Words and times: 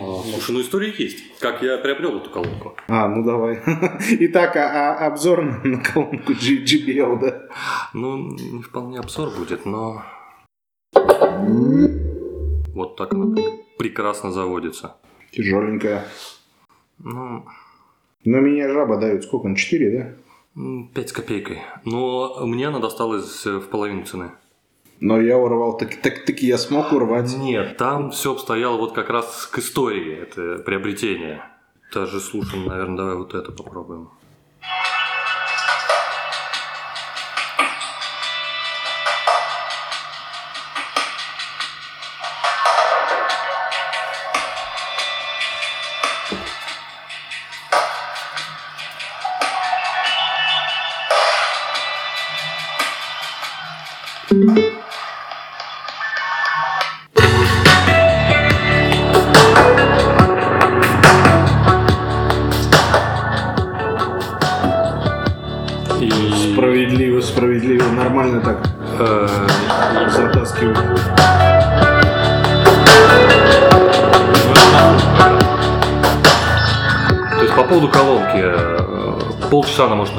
А, 0.00 0.22
слушай, 0.22 0.52
ну 0.52 0.60
история 0.60 0.92
есть. 0.96 1.38
Как 1.40 1.62
я 1.62 1.78
приобрел 1.78 2.18
эту 2.18 2.30
колонку. 2.30 2.76
А, 2.88 3.08
ну 3.08 3.24
давай. 3.24 3.60
Итак, 4.20 4.56
а, 4.56 4.96
а 4.96 5.06
обзор 5.06 5.42
на, 5.64 5.80
колонку 5.82 6.32
G- 6.34 6.64
JBL, 6.64 7.18
да? 7.20 7.42
Ну, 7.94 8.16
не 8.36 8.62
вполне 8.62 8.98
обзор 9.00 9.30
будет, 9.36 9.64
но... 9.66 10.02
Вот 12.74 12.96
так 12.96 13.12
она 13.12 13.34
прекрасно 13.78 14.30
заводится. 14.30 14.96
Тяжеленькая. 15.32 16.06
Ну, 16.98 17.44
Но 18.24 18.40
меня 18.40 18.68
жаба 18.72 18.98
дает 18.98 19.24
сколько? 19.24 19.48
На 19.48 19.56
4, 19.56 19.90
да? 19.98 20.60
м, 20.60 20.88
пять 20.94 21.08
с 21.08 21.12
копейкой. 21.12 21.58
Но 21.84 22.46
мне 22.46 22.68
она 22.68 22.78
досталась 22.78 23.46
э, 23.46 23.58
в 23.58 23.68
половину 23.68 24.04
цены. 24.04 24.30
Но 25.00 25.20
я 25.20 25.38
урвал, 25.38 25.76
так, 25.76 25.96
так, 26.02 26.24
таки 26.24 26.46
я 26.46 26.58
смог 26.58 26.92
урвать. 26.92 27.36
Нет, 27.36 27.76
там 27.76 28.10
все 28.10 28.32
обстояло 28.32 28.76
вот 28.76 28.92
как 28.92 29.10
раз 29.10 29.46
к 29.46 29.58
истории, 29.58 30.16
это 30.16 30.62
приобретение. 30.62 31.42
Даже 31.94 32.20
слушаем, 32.20 32.66
наверное, 32.66 32.96
давай 32.96 33.14
вот 33.14 33.34
это 33.34 33.52
попробуем. 33.52 34.10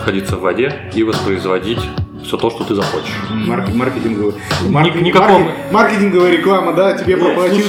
Находиться 0.10 0.38
в 0.38 0.42
воде 0.42 0.74
и 0.96 1.04
воспроизводить 1.04 1.80
все 2.24 2.36
то, 2.36 2.50
что 2.50 2.64
ты 2.64 2.74
захочешь. 2.76 3.14
Марк- 3.32 3.74
маркетинговый. 3.74 4.34
Ни- 4.68 5.04
никакого- 5.04 5.40
маркет- 5.40 5.72
маркетинговая 5.72 6.32
реклама, 6.32 6.74
да, 6.74 6.98
тебе 6.98 7.16
проплатил 7.16 7.66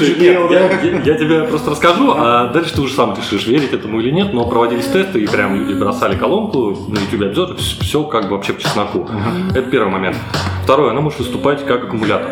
да? 0.48 0.54
я, 0.54 0.70
я- 0.80 1.00
я 1.02 1.14
тебе 1.18 1.44
просто 1.44 1.70
расскажу, 1.70 2.12
а 2.16 2.48
дальше 2.48 2.74
ты 2.74 2.80
уже 2.80 2.94
сам 2.94 3.14
решишь, 3.16 3.46
верить 3.46 3.72
этому 3.74 4.00
или 4.00 4.10
нет, 4.10 4.32
но 4.32 4.44
проводились 4.48 4.86
тесты, 4.86 5.20
и 5.22 5.26
прям 5.26 5.54
люди 5.54 5.78
бросали 5.78 6.16
колонку, 6.16 6.76
на 6.88 6.98
YouTube 6.98 7.22
обзор, 7.28 7.56
все 7.58 8.02
как 8.04 8.24
бы 8.24 8.30
вообще 8.36 8.54
по 8.54 8.62
чесноку. 8.62 9.06
Это 9.50 9.62
первый 9.70 9.90
момент. 9.92 10.16
Второе, 10.64 10.90
она 10.92 11.00
может 11.02 11.18
выступать 11.20 11.64
как 11.66 11.84
аккумулятор. 11.84 12.30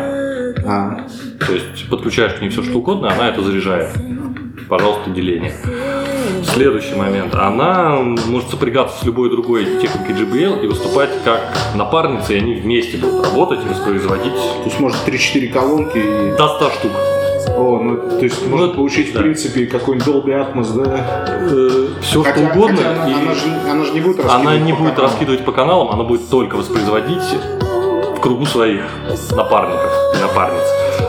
А, 0.65 1.05
То 1.45 1.53
есть 1.53 1.87
подключаешь 1.89 2.33
к 2.33 2.41
ней 2.41 2.49
все 2.49 2.63
что 2.63 2.79
угодно, 2.79 3.11
она 3.13 3.29
это 3.29 3.41
заряжает. 3.43 3.89
Пожалуйста, 4.67 5.09
деление. 5.09 5.53
Следующий 6.43 6.95
момент. 6.95 7.33
Она 7.35 7.97
может 8.27 8.49
сопрягаться 8.49 8.99
с 9.01 9.03
любой 9.05 9.29
другой 9.29 9.65
техникой 9.81 10.15
JBL 10.15 10.63
и 10.63 10.67
выступать 10.67 11.09
как 11.23 11.41
напарница, 11.75 12.33
и 12.33 12.37
они 12.37 12.55
вместе 12.55 12.97
будут 12.97 13.25
работать 13.25 13.59
и 13.65 13.67
воспроизводить 13.69 14.33
то 14.33 14.63
есть 14.65 14.79
может 14.79 14.97
3-4 15.07 15.47
колонки 15.49 15.97
и... 15.97 16.37
до 16.37 16.47
100 16.47 16.69
штук. 16.71 16.91
О, 17.57 17.79
ну, 17.81 17.97
то 18.19 18.23
есть 18.23 18.41
Ну, 18.43 18.49
можно 18.57 18.73
получить, 18.73 19.11
да. 19.13 19.19
в 19.19 19.23
принципе, 19.23 19.65
какой-нибудь 19.65 20.07
Dolby 20.07 20.53
Atmos, 20.53 20.73
да? 20.75 21.99
все 22.01 22.23
Хотя- 22.23 22.35
что 22.47 22.53
угодно. 22.57 22.77
хотя 22.77 23.09
и 23.09 23.13
она, 23.13 23.33
же, 23.33 23.41
она 23.69 23.83
же 23.85 23.91
не 23.93 24.01
будет 24.01 24.19
она 24.19 24.29
раскидывать 24.33 24.61
не 24.65 24.71
по 24.73 24.77
будет 24.79 24.89
каналам. 24.95 25.11
раскидывать 25.11 25.45
по 25.45 25.51
каналам, 25.51 25.89
она 25.89 26.03
будет 26.03 26.29
только 26.29 26.55
воспроизводить 26.55 27.21
кругу 28.19 28.45
своих 28.45 28.83
напарников 29.31 29.91
и 30.15 30.21
напарниц. 30.21 30.63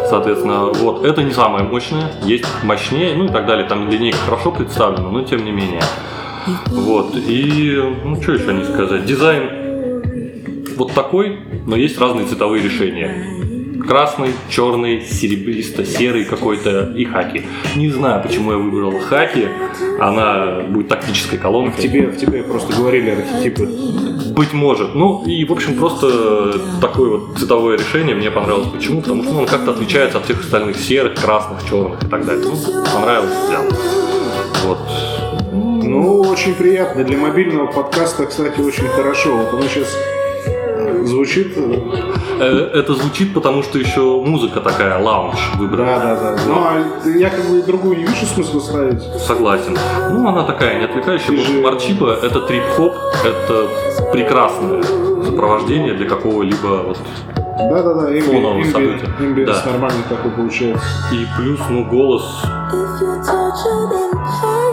Соответственно, 0.08 0.66
вот 0.66 1.04
это 1.04 1.22
не 1.22 1.32
самое 1.32 1.64
мощное, 1.64 2.10
есть 2.22 2.46
мощнее, 2.62 3.14
ну 3.14 3.26
и 3.26 3.28
так 3.28 3.46
далее. 3.46 3.66
Там 3.68 3.88
линейка 3.88 4.18
хорошо 4.18 4.50
представлена, 4.50 5.08
но 5.08 5.22
тем 5.22 5.44
не 5.44 5.52
менее. 5.52 5.82
Вот. 6.66 7.14
И 7.14 7.80
ну 8.04 8.20
что 8.20 8.32
еще 8.32 8.52
не 8.52 8.64
сказать. 8.64 9.04
Дизайн 9.04 10.74
вот 10.76 10.92
такой, 10.92 11.38
но 11.66 11.76
есть 11.76 11.98
разные 12.00 12.26
цветовые 12.26 12.62
решения. 12.62 13.39
Красный, 13.86 14.32
черный, 14.48 15.00
серебристо-серый 15.00 16.24
какой-то 16.24 16.92
и 16.96 17.04
хаки. 17.04 17.46
Не 17.76 17.90
знаю, 17.90 18.22
почему 18.22 18.52
я 18.52 18.58
выбрал 18.58 18.98
хаки. 19.00 19.48
Она 19.98 20.60
будет 20.68 20.88
тактической 20.88 21.38
В 21.38 21.42
колонкой. 21.42 21.82
тебе, 21.82 22.06
в 22.08 22.16
тебе 22.16 22.42
просто 22.42 22.74
говорили 22.74 23.10
архетипы. 23.10 23.66
Быть 24.34 24.52
может. 24.52 24.94
Ну 24.94 25.24
и, 25.26 25.44
в 25.44 25.52
общем, 25.52 25.74
просто 25.76 26.58
такое 26.80 27.18
вот 27.18 27.38
цветовое 27.38 27.78
решение 27.78 28.14
мне 28.14 28.30
понравилось. 28.30 28.68
Почему? 28.68 29.02
Потому 29.02 29.22
что 29.22 29.32
ну, 29.32 29.40
он 29.40 29.46
как-то 29.46 29.72
отличается 29.72 30.18
от 30.18 30.24
всех 30.24 30.40
остальных 30.40 30.76
серых, 30.76 31.14
красных, 31.20 31.68
черных 31.68 32.02
и 32.02 32.06
так 32.06 32.24
далее. 32.24 32.44
Ну, 32.44 32.84
понравилось, 32.94 33.34
взял. 33.46 33.64
Вот. 34.64 34.78
Ну, 35.52 36.20
очень 36.20 36.54
приятно. 36.54 37.04
Для 37.04 37.18
мобильного 37.18 37.66
подкаста, 37.66 38.26
кстати, 38.26 38.60
очень 38.60 38.86
хорошо. 38.88 39.36
Вот 39.36 39.52
оно 39.54 39.62
сейчас 39.62 39.96
звучит. 41.08 41.56
Э, 42.40 42.70
Это 42.74 42.94
звучит, 42.94 43.34
потому 43.34 43.62
что 43.62 43.78
еще 43.78 44.00
музыка 44.00 44.60
такая, 44.60 44.98
лаунж 45.02 45.38
выбрана. 45.56 45.98
Да, 45.98 46.16
да, 46.16 46.32
да. 46.36 46.38
Ну, 46.46 46.54
а 46.56 47.08
я 47.18 47.30
как 47.30 47.44
бы 47.48 47.62
другую 47.62 47.98
не 47.98 48.04
вижу 48.04 48.26
смысла 48.26 48.60
ставить. 48.60 49.02
Согласен. 49.26 49.76
Ну, 50.10 50.28
она 50.28 50.44
такая, 50.44 50.78
не 50.78 50.84
отвлекающая. 50.84 51.36
Же- 51.36 51.60
Марчипа— 51.62 52.16
это 52.22 52.40
трип-хоп, 52.40 52.94
это 53.24 53.66
прекрасное 54.12 54.82
сопровождение 55.24 55.94
для 55.94 56.08
какого-либо 56.08 56.82
вот 56.86 56.98
Да, 57.70 57.82
да, 57.82 57.94
да, 57.94 58.20
Фонового 58.22 58.64
события. 58.64 59.06
имбиенс 59.20 59.62
Да. 59.64 59.70
нормальный 59.72 60.02
такой 60.08 60.30
получается. 60.30 60.84
И 61.12 61.26
плюс, 61.36 61.60
ну, 61.68 61.84
голос... 61.84 62.24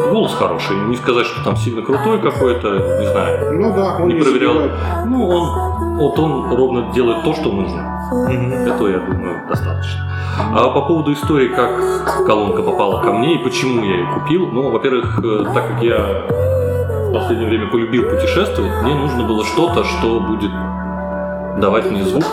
Голос 0.09 0.33
хороший. 0.35 0.75
Не 0.88 0.95
сказать, 0.95 1.25
что 1.25 1.44
там 1.44 1.57
сильно 1.57 1.81
крутой 1.81 2.22
какой-то, 2.22 2.69
не 3.00 3.06
знаю. 3.11 3.53
Ну 3.59 3.73
да, 3.75 3.97
он 4.00 4.07
Не 4.07 4.13
не, 4.16 4.22
проверял. 4.22 4.53
забивает. 4.53 4.72
Ну, 5.06 5.27
он, 5.27 5.87
вот 5.97 6.19
он 6.19 6.53
ровно 6.56 6.94
делает 6.94 7.24
то, 7.24 7.34
что 7.34 7.52
нужно. 7.52 7.81
Этого, 8.30 8.88
я 8.88 9.00
думаю, 9.00 9.47
достаточно. 9.50 10.08
А 10.53 10.69
по 10.69 10.81
поводу 10.81 11.13
истории, 11.13 11.47
как 11.47 12.25
колонка 12.25 12.62
попала 12.62 13.02
ко 13.02 13.12
мне 13.12 13.35
и 13.35 13.44
почему 13.44 13.84
я 13.84 13.96
ее 13.96 14.07
купил, 14.13 14.47
ну, 14.47 14.69
во-первых, 14.69 15.19
э, 15.24 15.46
так 15.53 15.68
как 15.68 15.81
я 15.81 15.97
в 15.97 17.13
последнее 17.13 17.50
время 17.50 17.68
полюбил 17.72 18.03
путешествовать, 18.03 18.72
мне 18.84 18.94
нужно 18.94 19.24
было 19.24 19.44
что-то, 19.44 19.84
что 19.84 20.19
будет 20.19 20.52
давать 21.59 21.90
мне 21.90 22.03
звук. 22.03 22.24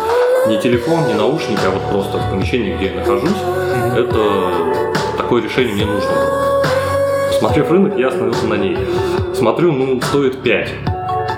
Не 0.49 0.59
телефон, 0.59 1.07
не 1.07 1.15
наушники, 1.15 1.61
а 1.67 1.71
вот 1.71 1.91
просто 1.91 2.19
в 2.19 2.31
помещении, 2.31 2.77
где 2.77 2.93
я 2.93 3.01
нахожусь. 3.01 3.31
Это 3.97 4.21
такое 5.17 5.43
решение 5.43 5.75
мне 5.75 5.87
нужно 5.87 6.11
было. 6.11 6.63
Посмотрев 7.29 7.71
рынок, 7.71 7.99
я 7.99 8.09
остановился 8.09 8.47
на 8.47 8.55
ней. 8.55 8.77
Смотрю, 9.33 9.73
ну, 9.73 10.01
стоит 10.03 10.43
5. 10.43 10.69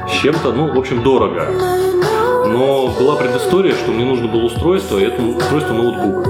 С 0.09 0.13
чем-то, 0.23 0.53
ну, 0.53 0.75
в 0.75 0.79
общем, 0.79 1.03
дорого. 1.05 1.47
Но 2.53 2.89
была 2.89 3.17
предыстория, 3.17 3.75
что 3.75 3.91
мне 3.91 4.05
нужно 4.05 4.29
было 4.29 4.45
устройство, 4.45 4.99
и 4.99 5.05
это 5.05 5.21
устройство 5.23 5.73
ноутбук. 5.75 6.27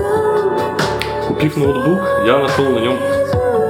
Купив 1.28 1.56
ноутбук, 1.56 2.00
я 2.24 2.38
нашел 2.38 2.64
на 2.70 2.78
нем 2.78 2.96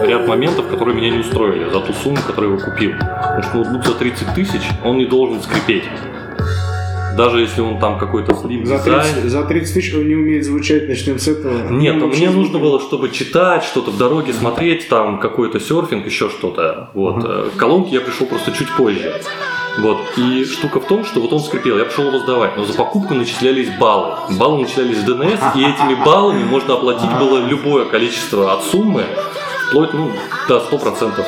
ряд 0.03 0.27
моментов, 0.29 0.69
которые 0.69 0.97
меня 0.97 1.11
не 1.11 1.19
устроили 1.19 1.69
за 1.71 1.81
ту 1.81 1.93
сумму, 1.93 2.19
которую 2.27 2.53
я 2.53 2.57
его 2.59 2.71
купил. 2.71 2.93
Потому 2.93 3.43
что 3.43 3.57
ноутбук 3.57 3.85
за 3.87 3.95
30 3.95 4.35
тысяч, 4.35 4.63
он 4.85 4.99
не 4.99 5.07
должен 5.07 5.43
скрипеть. 5.43 5.85
Даже 7.17 7.41
если 7.41 7.63
он 7.63 7.81
там 7.81 7.99
какой-то 7.99 8.35
слим 8.35 8.67
За 8.67 8.77
дизайн. 8.77 9.15
30, 9.15 9.31
за 9.31 9.43
30 9.43 9.75
тысяч 9.75 9.95
он 9.95 10.07
не 10.07 10.15
умеет 10.15 10.45
звучать, 10.45 10.87
начнем 10.87 11.19
с 11.19 11.27
этого. 11.29 11.71
Нет, 11.71 11.95
Ну, 11.97 12.09
мне 12.09 12.27
вообще 12.27 12.31
нужно 12.31 12.59
было, 12.59 12.79
чтобы 12.79 13.09
читать, 13.09 13.65
что-то 13.65 13.91
в 13.91 13.97
дороге 13.97 14.35
смотреть, 14.35 14.89
там 14.89 15.19
какой-то 15.19 15.59
серфинг, 15.59 16.05
еще 16.05 16.29
что-то. 16.29 16.91
Вот. 16.93 17.25
Э, 17.25 17.49
К 17.55 17.59
колонке 17.59 17.95
я 17.95 18.01
пришел 18.03 18.27
просто 18.27 18.53
чуть 18.53 18.69
позже. 18.77 19.15
Вот. 19.79 19.99
И 20.17 20.45
штука 20.45 20.81
в 20.81 20.87
том, 20.87 21.05
что 21.05 21.21
вот 21.21 21.33
он 21.33 21.41
скрипел, 21.41 21.79
я 21.79 21.85
пошел 21.85 22.07
его 22.07 22.19
сдавать, 22.19 22.57
но 22.57 22.65
за 22.65 22.75
покупку 22.75 23.15
начислялись 23.15 23.69
баллы. 23.79 24.17
Баллы 24.39 24.63
начислялись 24.63 24.99
с 24.99 25.03
ДНС, 25.03 25.41
и 25.55 25.61
этими 25.61 25.95
баллами 26.05 26.45
можно 26.45 26.75
оплатить 26.75 27.11
было 27.19 27.39
любое 27.39 27.85
количество 27.85 28.55
от 28.55 28.65
суммы, 28.65 29.05
вплоть 29.69 29.93
ну, 29.93 30.11
до 30.49 30.59
100%. 30.59 31.25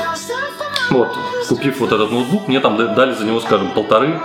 Вот, 0.90 1.08
купив 1.48 1.80
вот 1.80 1.92
этот 1.92 2.10
ноутбук, 2.10 2.48
мне 2.48 2.60
там 2.60 2.76
дали 2.76 3.12
за 3.12 3.26
него, 3.26 3.40
скажем, 3.40 3.70
полторы, 3.72 4.20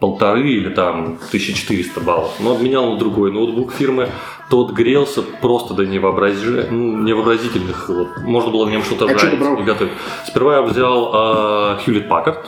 полторы 0.00 0.50
или 0.50 0.70
там 0.70 1.18
1400 1.28 2.00
баллов. 2.00 2.32
Но 2.40 2.52
обменял 2.52 2.92
на 2.92 2.98
другой 2.98 3.30
ноутбук 3.30 3.72
фирмы. 3.72 4.08
Тот 4.50 4.72
грелся 4.72 5.22
просто 5.22 5.74
до 5.74 5.84
невообрази- 5.84 6.68
ну, 6.70 7.02
невообразительных. 7.02 7.88
Вот. 7.90 8.08
Можно 8.22 8.50
было 8.50 8.64
на 8.66 8.70
нем 8.70 8.82
что-то 8.82 9.04
А 9.04 9.08
что 9.10 9.18
жарить 9.18 9.38
брал? 9.38 9.56
и 9.56 9.62
готовить. 9.62 9.92
Сперва 10.26 10.56
я 10.56 10.62
взял 10.62 11.10
а, 11.14 11.78
Hewlett 11.86 12.08
Packard. 12.08 12.38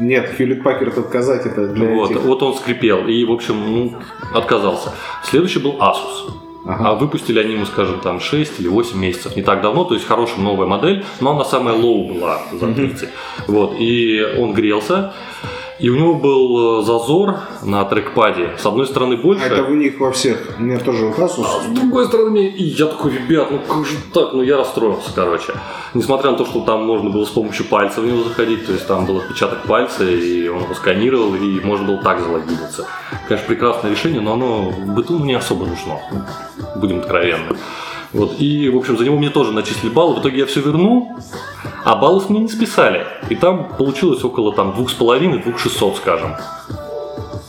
Нет, 0.00 0.34
Хьюлит 0.36 0.64
Пакерт 0.64 0.98
отказать 0.98 1.46
это 1.46 1.68
для 1.68 1.88
Вот, 1.94 2.10
этих. 2.10 2.22
вот 2.22 2.42
он 2.42 2.54
скрипел 2.56 3.06
и, 3.06 3.24
в 3.24 3.30
общем, 3.30 3.54
ну, 3.72 3.94
отказался. 4.34 4.92
Следующий 5.22 5.60
был 5.60 5.76
Asus. 5.78 6.32
Ага. 6.66 6.88
А 6.88 6.94
выпустили 6.94 7.38
они 7.38 7.52
ему, 7.52 7.66
скажем, 7.66 8.00
там 8.00 8.18
6 8.20 8.58
или 8.58 8.66
8 8.68 8.98
месяцев, 8.98 9.36
не 9.36 9.42
так 9.42 9.60
давно, 9.60 9.84
то 9.84 9.92
есть 9.94 10.06
хорошая 10.06 10.40
новая 10.40 10.66
модель, 10.66 11.04
но 11.20 11.32
она 11.32 11.44
самая 11.44 11.76
лоу 11.76 12.14
была 12.14 12.40
за 12.52 12.72
30. 12.74 13.08
Вот, 13.48 13.74
и 13.78 14.20
он 14.38 14.54
грелся, 14.54 15.12
и 15.78 15.88
у 15.88 15.96
него 15.96 16.14
был 16.14 16.80
э, 16.80 16.84
зазор 16.84 17.36
на 17.62 17.84
трекпаде. 17.84 18.54
С 18.58 18.66
одной 18.66 18.86
стороны 18.86 19.16
больше, 19.16 19.44
А 19.44 19.46
это 19.46 19.64
у 19.64 19.74
них 19.74 19.98
во 19.98 20.12
всех. 20.12 20.54
У 20.58 20.62
меня 20.62 20.78
тоже 20.78 21.06
Asus. 21.06 21.44
а 21.44 21.62
с 21.62 21.66
другой 21.74 22.06
стороны, 22.06 22.46
и 22.46 22.62
я 22.62 22.86
такой, 22.86 23.12
ребят, 23.12 23.50
ну 23.50 23.58
как 23.58 23.84
же 23.84 23.96
так? 24.12 24.32
Ну 24.32 24.42
я 24.42 24.56
расстроился, 24.56 25.10
короче. 25.14 25.52
Несмотря 25.94 26.30
на 26.30 26.36
то, 26.36 26.44
что 26.44 26.60
там 26.60 26.84
можно 26.86 27.10
было 27.10 27.24
с 27.24 27.30
помощью 27.30 27.66
пальца 27.66 28.00
в 28.00 28.06
него 28.06 28.22
заходить, 28.22 28.66
то 28.66 28.72
есть 28.72 28.86
там 28.86 29.06
был 29.06 29.18
отпечаток 29.18 29.62
пальца, 29.62 30.04
и 30.04 30.48
он 30.48 30.62
его 30.62 30.74
сканировал, 30.74 31.34
и 31.34 31.60
можно 31.60 31.86
было 31.86 32.02
так 32.02 32.20
залогиниться. 32.20 32.86
Конечно, 33.28 33.48
прекрасное 33.48 33.90
решение, 33.90 34.20
но 34.20 34.34
оно 34.34 34.70
в 34.70 34.94
быту 34.94 35.18
не 35.18 35.34
особо 35.34 35.66
нужно, 35.66 35.98
будем 36.76 36.98
откровенны. 37.00 37.56
Вот, 38.14 38.36
и, 38.38 38.68
в 38.68 38.76
общем, 38.76 38.96
за 38.96 39.04
него 39.04 39.18
мне 39.18 39.28
тоже 39.28 39.52
начислили 39.52 39.90
баллы. 39.92 40.14
В 40.14 40.20
итоге 40.20 40.38
я 40.38 40.46
все 40.46 40.60
вернул, 40.60 41.10
а 41.84 41.96
баллов 41.96 42.30
мне 42.30 42.40
не 42.40 42.48
списали. 42.48 43.04
И 43.28 43.34
там 43.34 43.72
получилось 43.76 44.22
около 44.22 44.52
там, 44.52 44.72
двух 44.72 44.90
с 44.90 44.94
половиной, 44.94 45.42
двух 45.42 45.58
шестьсот, 45.58 45.96
скажем. 45.96 46.36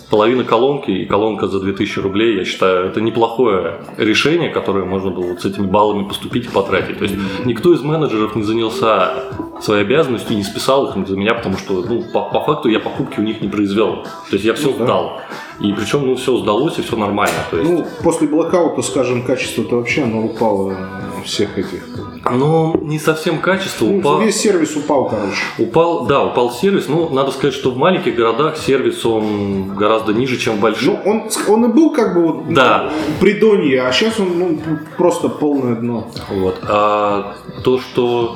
Половина 0.09 0.43
колонки 0.43 0.89
и 0.89 1.05
колонка 1.05 1.47
за 1.47 1.59
2000 1.59 1.99
рублей, 1.99 2.37
я 2.37 2.45
считаю, 2.45 2.87
это 2.87 3.01
неплохое 3.01 3.81
решение, 3.97 4.49
которое 4.49 4.85
можно 4.85 5.11
было 5.11 5.27
вот 5.27 5.41
с 5.41 5.45
этими 5.45 5.67
баллами 5.67 6.07
поступить 6.07 6.45
и 6.45 6.49
потратить. 6.49 6.97
То 6.97 7.03
есть 7.03 7.15
никто 7.43 7.73
из 7.73 7.81
менеджеров 7.81 8.35
не 8.35 8.43
занялся 8.43 9.13
своей 9.61 9.81
обязанностью 9.83 10.33
и 10.33 10.37
не 10.37 10.43
списал 10.43 10.87
их 10.87 11.07
за 11.07 11.15
меня, 11.15 11.33
потому 11.35 11.57
что 11.57 11.83
ну, 11.83 12.03
по, 12.13 12.21
по 12.21 12.39
факту 12.41 12.69
я 12.69 12.79
покупки 12.79 13.19
у 13.19 13.23
них 13.23 13.41
не 13.41 13.49
произвел. 13.49 14.03
То 14.29 14.33
есть 14.33 14.45
я 14.45 14.53
все 14.53 14.71
Ну 14.71 14.85
да. 14.85 15.21
И 15.59 15.71
причем 15.73 16.05
ну, 16.05 16.15
все 16.15 16.35
сдалось 16.37 16.77
и 16.79 16.81
все 16.81 16.95
нормально. 16.97 17.33
То 17.49 17.57
есть, 17.57 17.69
Ну, 17.71 17.85
после 18.03 18.27
блокаута, 18.27 18.81
скажем, 18.81 19.23
качество-то 19.23 19.77
вообще 19.77 20.03
оно 20.03 20.23
упало 20.25 20.75
всех 21.23 21.57
этих. 21.57 21.83
ну, 22.29 22.77
не 22.81 22.99
совсем 22.99 23.39
качество 23.39 23.85
Ну, 23.85 23.99
упало. 23.99 24.21
Весь 24.21 24.35
сервис 24.39 24.75
упал, 24.75 25.05
короче. 25.09 25.37
Упал, 25.57 26.05
да, 26.07 26.23
упал 26.25 26.51
сервис. 26.51 26.87
Ну, 26.89 27.09
надо 27.09 27.31
сказать, 27.31 27.53
что 27.53 27.71
в 27.71 27.77
маленьких 27.77 28.15
городах 28.15 28.57
сервис 28.57 29.05
он 29.05 29.75
гораздо 29.75 30.13
ниже, 30.13 30.37
чем 30.37 30.57
в 30.57 30.59
больших. 30.59 30.87
Ну, 30.87 30.99
он, 31.11 31.23
он 31.47 31.65
и 31.65 31.73
был 31.73 31.91
как 31.91 32.13
бы 32.15 32.21
вот 32.27 32.53
Да. 32.53 32.91
придонье, 33.21 33.83
а 33.87 33.91
сейчас 33.93 34.19
он 34.19 34.37
ну, 34.37 34.59
просто 34.97 35.29
полное 35.29 35.75
дно. 35.75 36.07
Вот. 36.29 36.57
А 36.67 37.35
то, 37.63 37.79
что... 37.79 38.35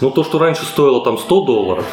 Ну, 0.00 0.10
то, 0.10 0.22
что 0.24 0.38
раньше 0.38 0.64
стоило 0.64 1.02
там 1.04 1.18
100 1.18 1.44
долларов, 1.44 1.84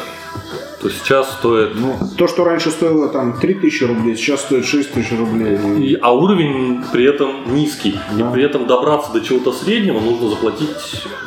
то 0.82 0.90
сейчас 0.90 1.30
стоит... 1.34 1.76
Ну, 1.76 1.96
то, 2.18 2.26
что 2.26 2.44
раньше 2.44 2.70
стоило 2.70 3.08
там 3.08 3.38
3000 3.38 3.84
рублей, 3.84 4.16
сейчас 4.16 4.40
стоит 4.40 4.66
6000 4.66 5.12
рублей. 5.18 5.56
И- 5.78 5.94
а 5.94 6.10
уровень 6.12 6.82
при 6.92 7.04
этом 7.04 7.54
низкий. 7.54 7.98
Да. 8.18 8.28
И 8.28 8.32
при 8.32 8.42
этом 8.42 8.66
добраться 8.66 9.12
до 9.12 9.20
чего-то 9.20 9.52
среднего 9.52 10.00
нужно 10.00 10.28
заплатить 10.28 10.68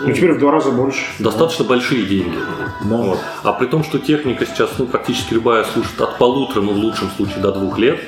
ну, 0.02 0.08
Ну, 0.08 0.14
теперь 0.14 0.34
в 0.34 0.40
два 0.40 0.52
раза 0.52 0.72
больше. 0.72 1.06
достаточно 1.20 1.64
большие 1.64 2.04
деньги. 2.04 2.36
Да. 2.84 2.98
Вот. 2.98 3.20
А 3.44 3.54
при 3.54 3.68
том, 3.68 3.84
что 3.86 3.98
техника 3.98 4.46
сейчас 4.46 4.72
ну, 4.78 4.86
практически 4.88 5.34
любая 5.34 5.64
служит 5.64 6.00
от 6.02 6.18
полутора, 6.18 6.62
ну 6.62 6.74
в 6.74 6.78
лучшем 6.78 7.10
случае 7.16 7.40
до 7.40 7.54
двух 7.54 7.78
лет, 7.80 8.00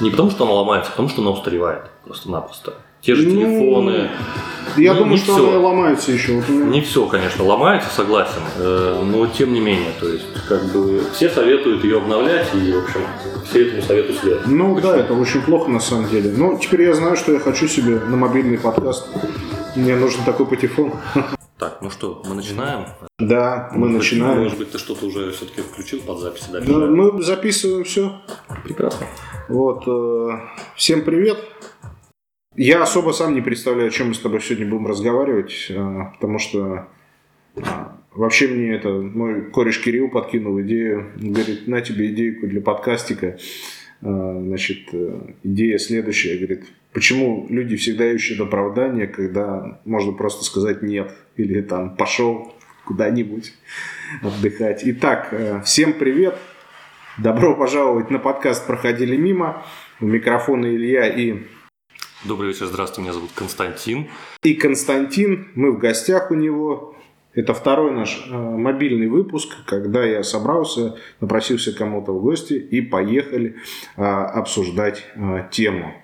не 0.00 0.10
потому 0.10 0.30
что 0.32 0.44
она 0.44 0.52
ломается, 0.54 0.90
а 0.90 0.92
потому 0.92 1.08
что 1.08 1.22
она 1.22 1.30
устаревает 1.30 1.82
просто-напросто. 2.04 2.74
Те 3.00 3.14
же 3.14 3.28
Ну, 3.28 3.30
телефоны. 3.34 4.10
Я 4.76 4.92
Ну, 4.92 4.98
думаю, 5.00 5.12
не 5.14 5.18
что 5.18 5.32
всё. 5.34 5.48
она 5.50 5.58
ломается 5.60 6.12
еще. 6.12 6.34
Вот 6.34 6.48
меня- 6.48 6.66
Не 6.66 6.80
все, 6.82 7.06
конечно, 7.06 7.42
ломается, 7.44 7.88
согласен, 7.90 8.42
э, 8.58 9.02
но 9.04 9.26
тем 9.26 9.52
не 9.54 9.60
менее, 9.60 9.92
то 9.98 10.06
есть, 10.08 10.26
как 10.48 10.62
бы, 10.72 11.02
все 11.14 11.30
советуют 11.30 11.82
ее 11.84 11.96
обновлять, 11.98 12.48
и, 12.54 12.72
в 12.72 12.78
общем, 12.84 13.00
все 13.48 13.66
этому 13.66 13.82
совету 13.82 14.12
следуют. 14.12 14.46
Ну 14.46 14.78
да, 14.80 14.98
это 14.98 15.14
очень 15.14 15.40
плохо 15.42 15.70
на 15.70 15.80
самом 15.80 16.08
деле. 16.10 16.30
Но 16.36 16.58
теперь 16.58 16.82
я 16.82 16.94
знаю, 16.94 17.16
что 17.16 17.32
я 17.32 17.38
хочу 17.40 17.66
себе 17.66 17.98
на 17.98 18.16
мобильный 18.16 18.58
подкаст. 18.58 19.08
Мне 19.74 19.96
нужен 19.96 20.22
такой 20.24 20.46
патефон. 20.46 20.92
Так, 21.58 21.78
ну 21.80 21.90
что, 21.90 22.22
мы 22.28 22.34
начинаем? 22.36 22.86
Да, 23.18 23.70
мы 23.72 23.88
Может 23.88 23.98
быть, 23.98 24.04
начинаем. 24.12 24.42
Может 24.44 24.58
быть, 24.58 24.70
ты 24.70 24.78
что-то 24.78 25.06
уже 25.06 25.32
все-таки 25.32 25.60
включил 25.62 26.00
под 26.02 26.18
записи 26.20 26.44
дальше? 26.52 26.68
Да, 26.70 26.78
мы 26.86 27.20
записываем 27.22 27.82
все. 27.84 28.12
Прекрасно. 28.62 29.06
Вот. 29.48 29.82
э, 29.88 30.28
Всем 30.76 31.02
привет. 31.02 31.38
Я 32.58 32.82
особо 32.82 33.12
сам 33.12 33.36
не 33.36 33.40
представляю, 33.40 33.86
о 33.86 33.90
чем 33.92 34.08
мы 34.08 34.14
с 34.14 34.18
тобой 34.18 34.40
сегодня 34.40 34.66
будем 34.66 34.88
разговаривать, 34.88 35.66
э, 35.70 36.00
потому 36.14 36.40
что 36.40 36.88
э, 37.54 37.60
вообще 38.16 38.48
мне 38.48 38.74
это 38.74 38.88
мой 38.90 39.42
кореш 39.52 39.78
Кирилл 39.78 40.10
подкинул 40.10 40.60
идею, 40.62 41.12
говорит, 41.14 41.68
на 41.68 41.80
тебе 41.82 42.08
идейку 42.08 42.48
для 42.48 42.60
подкастика. 42.60 43.38
Э, 44.02 44.40
Значит, 44.42 44.88
идея 45.44 45.78
следующая, 45.78 46.36
говорит, 46.36 46.64
почему 46.92 47.46
люди 47.48 47.76
всегда 47.76 48.10
ищут 48.10 48.40
оправдание, 48.40 49.06
когда 49.06 49.80
можно 49.84 50.10
просто 50.10 50.44
сказать 50.44 50.82
нет 50.82 51.14
или 51.36 51.60
там 51.60 51.94
пошел 51.94 52.52
куда-нибудь 52.84 53.52
отдыхать. 54.20 54.82
Итак, 54.84 55.32
всем 55.64 55.92
привет. 55.92 56.36
Добро 57.18 57.54
пожаловать 57.54 58.10
на 58.10 58.18
подкаст 58.18 58.66
«Проходили 58.66 59.16
мимо». 59.16 59.64
У 60.00 60.06
микрофона 60.06 60.66
Илья 60.66 61.08
и, 61.08 61.42
Добрый 62.24 62.48
вечер, 62.48 62.66
здравствуйте, 62.66 63.02
меня 63.02 63.12
зовут 63.12 63.30
Константин. 63.32 64.08
и 64.42 64.54
Константин. 64.54 65.52
Мы 65.54 65.70
в 65.70 65.78
гостях 65.78 66.32
у 66.32 66.34
него. 66.34 66.96
Это 67.32 67.54
второй 67.54 67.92
наш 67.92 68.26
э, 68.28 68.34
мобильный 68.34 69.06
выпуск, 69.06 69.54
когда 69.66 70.04
я 70.04 70.24
собрался, 70.24 70.96
напросился 71.20 71.72
кому-то 71.72 72.12
в 72.12 72.20
гости 72.20 72.54
и 72.54 72.80
поехали 72.80 73.54
э, 73.96 74.02
обсуждать 74.02 75.06
э, 75.14 75.46
тему. 75.52 75.94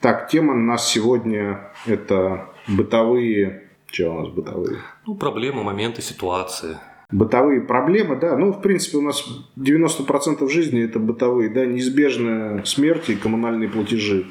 Так, 0.00 0.28
тема 0.28 0.52
у 0.52 0.58
нас 0.58 0.86
сегодня 0.86 1.72
это 1.86 2.50
бытовые... 2.68 3.70
Что 3.90 4.14
у 4.14 4.20
нас 4.20 4.28
бытовые? 4.28 4.78
Ну, 5.06 5.14
проблемы, 5.14 5.62
моменты, 5.62 6.02
ситуации. 6.02 6.76
Бытовые 7.10 7.62
проблемы, 7.62 8.16
да. 8.16 8.36
Ну, 8.36 8.52
в 8.52 8.60
принципе, 8.60 8.98
у 8.98 9.02
нас 9.02 9.24
90% 9.56 10.46
жизни 10.50 10.82
это 10.82 10.98
бытовые, 10.98 11.48
да, 11.48 11.64
неизбежная 11.64 12.62
смерть 12.64 13.08
и 13.08 13.16
коммунальные 13.16 13.70
платежи. 13.70 14.26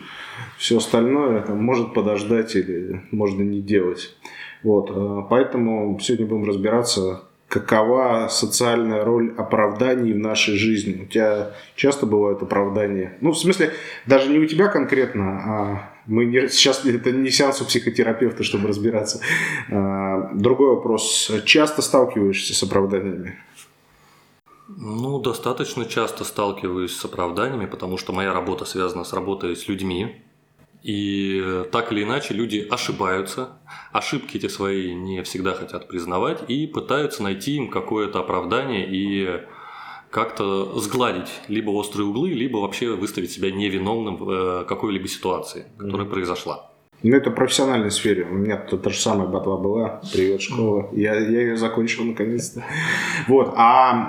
Все 0.57 0.77
остальное 0.77 1.45
может 1.47 1.93
подождать 1.93 2.55
или 2.55 3.01
можно 3.11 3.41
не 3.41 3.61
делать. 3.61 4.15
Вот, 4.63 4.91
э, 4.91 5.21
поэтому 5.29 5.99
сегодня 5.99 6.27
будем 6.27 6.45
разбираться, 6.45 7.23
какова 7.47 8.27
социальная 8.29 9.03
роль 9.03 9.33
оправданий 9.37 10.13
в 10.13 10.19
нашей 10.19 10.55
жизни. 10.55 11.03
У 11.03 11.05
тебя 11.05 11.51
часто 11.75 12.05
бывают 12.05 12.41
оправдания? 12.41 13.17
Ну, 13.19 13.31
в 13.31 13.37
смысле, 13.37 13.71
даже 14.05 14.29
не 14.29 14.39
у 14.39 14.45
тебя 14.45 14.67
конкретно, 14.67 15.23
а 15.25 15.91
мы 16.05 16.25
не, 16.25 16.47
сейчас 16.47 16.85
это 16.85 17.11
не 17.11 17.29
сеанс 17.29 17.61
у 17.61 17.65
психотерапевта, 17.65 18.43
чтобы 18.43 18.69
разбираться. 18.69 19.19
А, 19.69 20.29
Другой 20.33 20.75
вопрос. 20.75 21.31
Часто 21.45 21.81
сталкиваешься 21.81 22.53
с 22.53 22.63
оправданиями? 22.63 23.37
Ну, 24.77 25.19
достаточно 25.19 25.85
часто 25.85 26.23
сталкиваюсь 26.23 26.95
с 26.95 27.03
оправданиями, 27.03 27.65
потому 27.65 27.97
что 27.97 28.13
моя 28.13 28.33
работа 28.33 28.63
связана 28.63 29.03
с 29.03 29.11
работой 29.11 29.55
с 29.57 29.67
людьми. 29.67 30.23
И 30.81 31.39
э, 31.43 31.65
так 31.71 31.91
или 31.91 32.03
иначе 32.03 32.33
люди 32.33 32.67
ошибаются, 32.69 33.59
ошибки 33.91 34.37
эти 34.37 34.47
свои 34.47 34.93
не 34.93 35.21
всегда 35.23 35.53
хотят 35.53 35.87
признавать 35.87 36.49
и 36.49 36.65
пытаются 36.65 37.21
найти 37.21 37.55
им 37.57 37.69
какое-то 37.69 38.19
оправдание 38.19 38.87
и 38.89 39.41
как-то 40.09 40.79
сгладить 40.79 41.31
либо 41.47 41.69
острые 41.69 42.07
углы, 42.07 42.31
либо 42.31 42.57
вообще 42.57 42.95
выставить 42.95 43.31
себя 43.31 43.51
невиновным 43.51 44.17
в 44.17 44.29
э, 44.29 44.65
какой-либо 44.65 45.07
ситуации, 45.07 45.65
которая 45.77 46.07
произошла. 46.07 46.71
Ну, 47.03 47.15
это 47.15 47.31
в 47.31 47.35
профессиональной 47.35 47.89
сфере. 47.89 48.25
У 48.25 48.33
меня 48.33 48.57
тут 48.57 48.83
та 48.83 48.89
же 48.91 48.99
самая 48.99 49.27
батва 49.27 49.57
была. 49.57 50.01
Привет, 50.13 50.41
школа. 50.41 50.89
Я, 50.91 51.15
я 51.15 51.41
ее 51.41 51.57
закончил 51.57 52.03
наконец-то. 52.03 52.63
Вот. 53.27 53.53
А, 53.55 54.07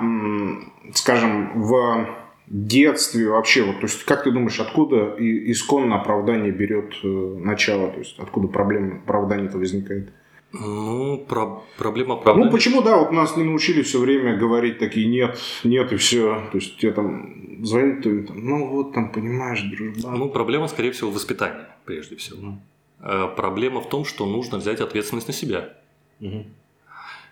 скажем, 0.93 1.63
в 1.63 2.22
детстве 2.53 3.29
вообще, 3.29 3.63
вот, 3.63 3.77
то 3.79 3.83
есть, 3.87 4.03
как 4.03 4.23
ты 4.23 4.31
думаешь, 4.31 4.59
откуда 4.59 5.15
и- 5.17 5.51
исконно 5.51 5.95
оправдание 5.99 6.51
берет 6.51 6.93
э, 7.03 7.07
начало? 7.07 7.89
То 7.91 7.99
есть, 7.99 8.19
откуда 8.19 8.47
проблема 8.47 8.97
оправдания-то 8.97 9.57
возникает? 9.57 10.09
Ну, 10.51 11.17
про- 11.27 11.63
проблема 11.77 12.13
оправдания... 12.13 12.45
Ну, 12.45 12.51
почему, 12.51 12.81
да, 12.83 12.97
вот 12.97 13.11
нас 13.11 13.35
не 13.37 13.43
научили 13.43 13.81
все 13.81 13.99
время 13.99 14.37
говорить 14.37 14.77
такие 14.77 15.07
нет, 15.07 15.39
нет 15.63 15.91
и 15.91 15.95
все. 15.95 16.43
То 16.51 16.57
есть, 16.59 16.77
тебе 16.77 16.91
там 16.91 17.65
звонит, 17.65 18.03
ты 18.03 18.21
там, 18.21 18.45
ну, 18.45 18.67
вот 18.67 18.93
там, 18.93 19.11
понимаешь, 19.11 19.61
дружба. 19.63 20.11
Ну, 20.11 20.29
проблема, 20.29 20.67
скорее 20.67 20.91
всего, 20.91 21.09
в 21.09 21.15
воспитании, 21.15 21.65
прежде 21.85 22.15
всего. 22.17 22.59
Э, 23.01 23.27
Проблема 23.35 23.81
в 23.81 23.89
том, 23.89 24.05
что 24.05 24.27
нужно 24.27 24.59
взять 24.59 24.79
ответственность 24.79 25.27
на 25.27 25.33
себя. 25.33 25.69
Мгм. 26.19 26.45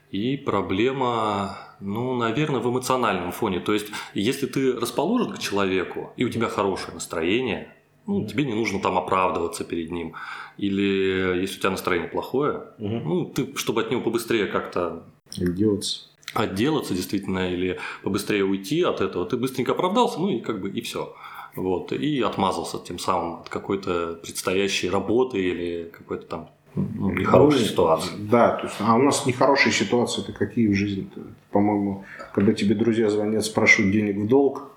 И 0.10 0.36
проблема, 0.38 1.58
ну, 1.82 2.16
наверное, 2.16 2.60
в 2.60 2.70
эмоциональном 2.70 3.32
фоне. 3.32 3.60
То 3.60 3.74
есть, 3.74 3.88
если 4.14 4.46
ты 4.48 4.74
расположен 4.74 5.34
к 5.34 5.40
человеку, 5.40 6.14
и 6.18 6.24
у 6.26 6.30
тебя 6.30 6.48
хорошее 6.48 6.94
настроение, 6.94 7.74
ну, 8.08 8.26
тебе 8.28 8.46
не 8.46 8.54
нужно 8.54 8.80
там 8.80 8.98
оправдываться 8.98 9.64
перед 9.64 9.92
ним. 9.92 10.14
Или 10.58 11.40
если 11.42 11.58
у 11.58 11.60
тебя 11.60 11.70
настроение 11.72 12.10
плохое, 12.10 12.64
Мгм. 12.78 13.04
ну, 13.10 13.26
ты, 13.26 13.56
чтобы 13.58 13.82
от 13.82 13.92
него 13.92 14.02
побыстрее 14.02 14.48
как-то 14.48 15.04
Отделаться. 15.38 16.08
отделаться 16.34 16.94
действительно 16.94 17.52
или 17.54 17.80
побыстрее 18.04 18.44
уйти 18.44 18.82
от 18.82 19.02
этого, 19.02 19.26
ты 19.26 19.38
быстренько 19.38 19.72
оправдался, 19.74 20.20
ну 20.20 20.30
и 20.30 20.40
как 20.40 20.62
бы 20.62 20.70
и 20.70 20.82
все. 20.82 21.14
Вот, 21.56 21.92
и 21.92 22.22
отмазался 22.22 22.80
тем 22.80 22.98
самым 22.98 23.42
от 23.42 23.50
какой-то 23.50 24.20
предстоящей 24.24 24.90
работы 24.90 25.38
или 25.42 25.92
какой-то 25.92 26.26
там 26.26 26.50
ну, 26.76 27.12
нехорошей 27.12 27.62
Ну, 27.62 27.66
ситуации. 27.68 28.12
Да, 28.32 28.50
то 28.58 28.68
есть, 28.68 28.76
а 28.80 28.96
у 28.96 29.02
нас 29.02 29.26
нехорошие 29.26 29.74
ситуации 29.74 30.22
это 30.24 30.32
какие 30.34 30.68
в 30.68 30.74
жизни 30.76 31.08
-то? 31.16 31.22
По-моему, 31.52 32.04
когда 32.34 32.54
тебе 32.54 32.76
друзья 32.76 33.10
звонят, 33.10 33.44
спрашивают 33.46 33.94
денег 33.94 34.18
в 34.18 34.28
долг. 34.28 34.68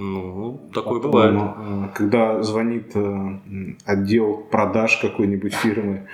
Ну, 0.00 0.70
такое 0.72 1.00
Потом, 1.00 1.10
бывает. 1.10 1.34
э, 1.34 1.88
Когда 1.94 2.42
звонит 2.42 2.92
э, 2.94 3.38
отдел 3.84 4.46
продаж 4.50 4.96
какой-нибудь 5.02 5.54
фирмы, 5.54 6.06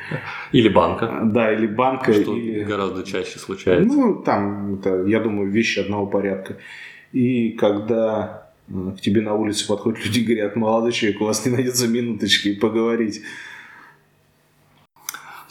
Или 0.52 0.68
банка, 0.70 1.20
да, 1.24 1.52
или 1.52 1.66
банка, 1.66 2.12
что 2.14 2.34
или... 2.34 2.64
гораздо 2.64 3.02
чаще 3.02 3.38
случается. 3.38 3.94
Ну, 3.94 4.22
там, 4.22 4.76
это, 4.76 5.04
я 5.06 5.20
думаю, 5.20 5.50
вещи 5.50 5.80
одного 5.80 6.06
порядка. 6.06 6.56
И 7.12 7.50
когда 7.50 8.48
э, 8.68 8.72
к 8.96 9.00
тебе 9.02 9.20
на 9.20 9.34
улице 9.34 9.68
подходят 9.68 10.02
люди 10.06 10.20
и 10.20 10.24
говорят, 10.24 10.56
молодой 10.56 10.92
человек, 10.92 11.20
у 11.20 11.24
вас 11.26 11.44
не 11.46 11.52
найдется 11.52 11.86
минуточки 11.86 12.54
поговорить. 12.54 13.20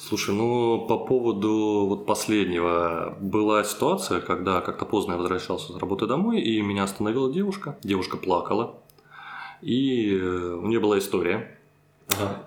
Слушай, 0.06 0.36
ну 0.36 0.86
по 0.86 0.98
поводу 0.98 1.86
вот 1.88 2.06
последнего 2.06 3.18
была 3.22 3.64
ситуация, 3.64 4.20
когда 4.20 4.60
как-то 4.60 4.84
поздно 4.84 5.14
я 5.14 5.18
возвращался 5.18 5.72
с 5.72 5.78
работы 5.78 6.08
домой, 6.08 6.42
и 6.42 6.62
меня 6.62 6.84
остановила 6.84 7.32
девушка. 7.32 7.78
Девушка 7.84 8.18
плакала, 8.18 8.76
и 9.62 10.14
э, 10.14 10.58
у 10.62 10.68
нее 10.68 10.82
была 10.82 11.00
история. 11.00 11.58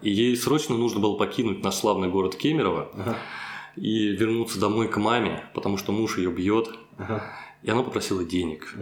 И 0.02 0.10
ей 0.10 0.36
срочно 0.36 0.76
нужно 0.76 1.00
было 1.00 1.16
покинуть 1.16 1.64
наш 1.64 1.76
славный 1.76 2.08
город 2.08 2.36
Кемерово 2.36 2.90
и 3.74 4.08
вернуться 4.08 4.60
домой 4.60 4.88
к 4.88 4.98
маме, 4.98 5.42
потому 5.54 5.78
что 5.78 5.92
муж 5.92 6.18
ее 6.18 6.30
бьет. 6.30 6.68
И 7.62 7.70
она 7.70 7.82
попросила 7.82 8.22
денег. 8.22 8.76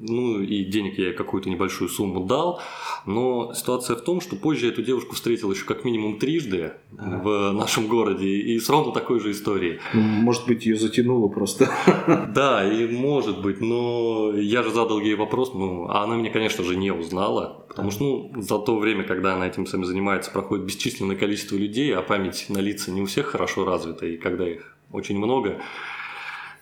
Ну, 0.00 0.40
и 0.40 0.64
денег 0.64 0.98
я 0.98 1.06
ей 1.08 1.12
какую-то 1.12 1.50
небольшую 1.50 1.88
сумму 1.88 2.24
дал. 2.24 2.60
Но 3.06 3.52
ситуация 3.54 3.96
в 3.96 4.02
том, 4.02 4.20
что 4.20 4.36
позже 4.36 4.66
я 4.66 4.72
эту 4.72 4.82
девушку 4.82 5.14
встретил 5.14 5.50
еще 5.50 5.64
как 5.64 5.84
минимум 5.84 6.18
трижды 6.18 6.72
Ага. 6.96 7.20
в 7.22 7.52
нашем 7.52 7.88
городе 7.88 8.26
и 8.28 8.58
с 8.58 8.68
ровно 8.68 8.92
такой 8.92 9.18
же 9.20 9.32
историей. 9.32 9.80
Ну, 9.94 10.00
Может 10.00 10.46
быть, 10.46 10.66
ее 10.66 10.76
затянуло 10.76 11.28
просто. 11.28 11.68
Да, 12.34 12.70
и 12.70 12.86
может 12.86 13.42
быть, 13.42 13.60
но 13.60 14.32
я 14.34 14.62
же 14.62 14.70
задал 14.70 15.00
ей 15.00 15.14
вопрос, 15.14 15.52
ну, 15.54 15.88
а 15.88 16.04
она 16.04 16.16
меня, 16.16 16.30
конечно 16.30 16.62
же, 16.64 16.76
не 16.76 16.92
узнала, 16.92 17.64
потому 17.68 17.90
что, 17.90 18.04
ну, 18.04 18.42
за 18.42 18.58
то 18.58 18.78
время, 18.78 19.04
когда 19.04 19.34
она 19.34 19.46
этим 19.46 19.66
самим 19.66 19.84
занимается, 19.84 20.30
проходит 20.30 20.64
бесчисленное 20.66 21.16
количество 21.16 21.56
людей, 21.56 21.94
а 21.94 22.02
память 22.02 22.46
на 22.48 22.58
лица 22.58 22.90
не 22.90 23.00
у 23.02 23.06
всех 23.06 23.26
хорошо 23.26 23.64
развита, 23.64 24.06
и 24.06 24.16
когда 24.16 24.48
их 24.48 24.76
очень 24.92 25.18
много, 25.18 25.60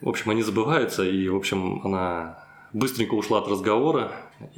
в 0.01 0.09
общем, 0.09 0.31
они 0.31 0.43
забываются, 0.43 1.05
и, 1.05 1.29
в 1.29 1.37
общем, 1.37 1.81
она 1.85 2.46
быстренько 2.77 3.15
ушла 3.15 3.39
от 3.39 3.49
разговора 3.49 4.13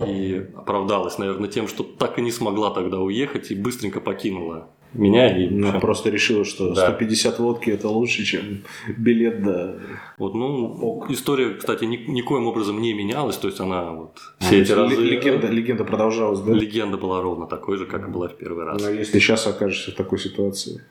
и 0.05 0.45
оправдалась, 0.57 1.19
наверное, 1.19 1.49
тем, 1.49 1.69
что 1.69 1.85
так 1.85 2.19
и 2.19 2.23
не 2.23 2.33
смогла 2.33 2.71
тогда 2.71 2.99
уехать, 2.99 3.51
и 3.51 3.55
быстренько 3.55 4.01
покинула 4.01 4.69
меня. 4.93 5.37
И, 5.37 5.47
общем, 5.47 5.81
просто 5.81 6.11
решила, 6.11 6.45
что 6.45 6.75
Да. 6.75 6.87
150 6.87 7.39
водки 7.39 7.71
это 7.71 7.89
лучше, 7.89 8.25
чем 8.25 8.65
билет 8.97 9.43
до... 9.43 9.79
Вот, 10.19 10.35
ну, 10.35 10.79
Ок. 10.81 11.11
история, 11.11 11.51
кстати, 11.55 11.85
ни- 11.85 12.11
никоим 12.11 12.47
образом 12.47 12.81
не 12.81 12.93
менялась, 12.93 13.37
то 13.37 13.49
есть 13.49 13.61
она 13.61 13.93
вот 13.93 14.19
все 14.41 14.63
эти 14.63 14.73
Л- 14.73 14.79
разы... 14.85 14.97
Легенда, 14.97 15.47
легенда 15.49 15.85
продолжалась, 15.85 16.41
да? 16.41 16.53
Легенда 16.53 16.97
была 16.97 17.23
ровно 17.23 17.47
такой 17.47 17.77
же, 17.77 17.87
как 17.87 18.09
и 18.09 18.11
была 18.11 18.29
в 18.29 18.37
первый 18.37 18.65
раз. 18.65 18.83
Но 18.83 18.91
если 18.91 19.19
сейчас 19.21 19.47
окажешься 19.47 19.93
в 19.93 19.95
такой 19.95 20.19
ситуации. 20.19 20.83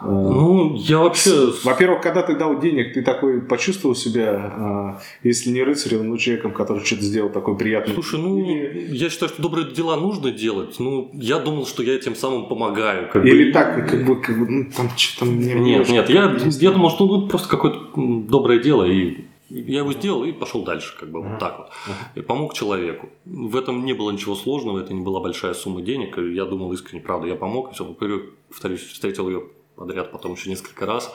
Ну, 0.00 0.74
я 0.76 0.98
вообще... 0.98 1.52
Во-первых, 1.64 2.02
когда 2.02 2.22
ты 2.22 2.36
дал 2.36 2.60
денег, 2.60 2.94
ты 2.94 3.02
такой 3.02 3.40
почувствовал 3.40 3.96
себя, 3.96 4.98
э, 5.22 5.28
если 5.28 5.50
не 5.50 5.62
рыцарем, 5.62 6.08
ну 6.08 6.16
человеком, 6.16 6.52
который 6.52 6.84
что-то 6.84 7.02
сделал 7.02 7.30
такой 7.30 7.56
приятный. 7.56 7.94
Слушай, 7.94 8.20
ну, 8.20 8.38
Или, 8.38 8.94
я 8.94 9.10
считаю, 9.10 9.28
что 9.30 9.42
добрые 9.42 9.70
дела 9.72 9.96
нужно 9.96 10.30
делать. 10.30 10.76
Ну, 10.78 11.10
я 11.14 11.38
думал, 11.38 11.66
что 11.66 11.82
я 11.82 11.98
тем 11.98 12.14
самым 12.14 12.48
помогаю. 12.48 13.08
как 13.12 13.22
бы. 13.22 13.28
или 13.28 13.52
так, 13.52 13.88
как 13.88 14.04
бы, 14.04 14.20
как 14.20 14.38
бы, 14.38 14.48
ну, 14.48 14.70
там 14.76 14.90
что-то 14.96 15.24
мне... 15.24 15.54
Нет, 15.54 15.88
нет, 15.88 16.08
я, 16.10 16.36
я 16.44 16.70
думал, 16.70 16.90
что 16.90 17.06
ну, 17.06 17.28
просто 17.28 17.48
какое-то 17.48 17.78
доброе 17.96 18.60
дело, 18.60 18.84
и 18.84 19.24
я 19.48 19.78
его 19.78 19.92
сделал 19.94 20.24
и 20.24 20.32
пошел 20.32 20.62
дальше, 20.62 20.94
как 20.98 21.10
бы 21.10 21.22
вот 21.22 21.38
так 21.38 21.58
вот. 21.58 21.68
И 22.14 22.20
помог 22.20 22.54
человеку. 22.54 23.08
В 23.24 23.56
этом 23.56 23.84
не 23.84 23.94
было 23.94 24.10
ничего 24.10 24.34
сложного, 24.34 24.80
это 24.80 24.92
не 24.92 25.00
была 25.00 25.20
большая 25.20 25.54
сумма 25.54 25.80
денег. 25.80 26.18
Я 26.18 26.44
думал 26.44 26.72
искренне, 26.72 27.00
правда, 27.00 27.26
я 27.26 27.34
помог, 27.34 27.70
и 27.70 27.74
все, 27.74 27.84
повторюсь, 27.84 28.82
встретил 28.82 29.28
ее 29.28 29.44
подряд 29.78 30.10
потом 30.12 30.32
еще 30.34 30.50
несколько 30.50 30.86
раз. 30.86 31.12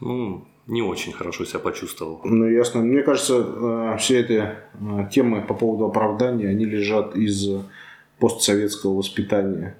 Ну, 0.00 0.44
не 0.66 0.82
очень 0.82 1.12
хорошо 1.12 1.44
себя 1.44 1.60
почувствовал. 1.60 2.20
Ну, 2.24 2.48
ясно. 2.48 2.80
Мне 2.80 3.02
кажется, 3.02 3.44
э, 3.44 3.96
все 3.98 4.20
эти 4.20 4.32
э, 4.42 5.08
темы 5.12 5.42
по 5.42 5.54
поводу 5.54 5.84
оправдания, 5.86 6.48
они 6.48 6.64
лежат 6.64 7.14
из 7.16 7.48
постсоветского 8.18 8.96
воспитания. 8.96 9.76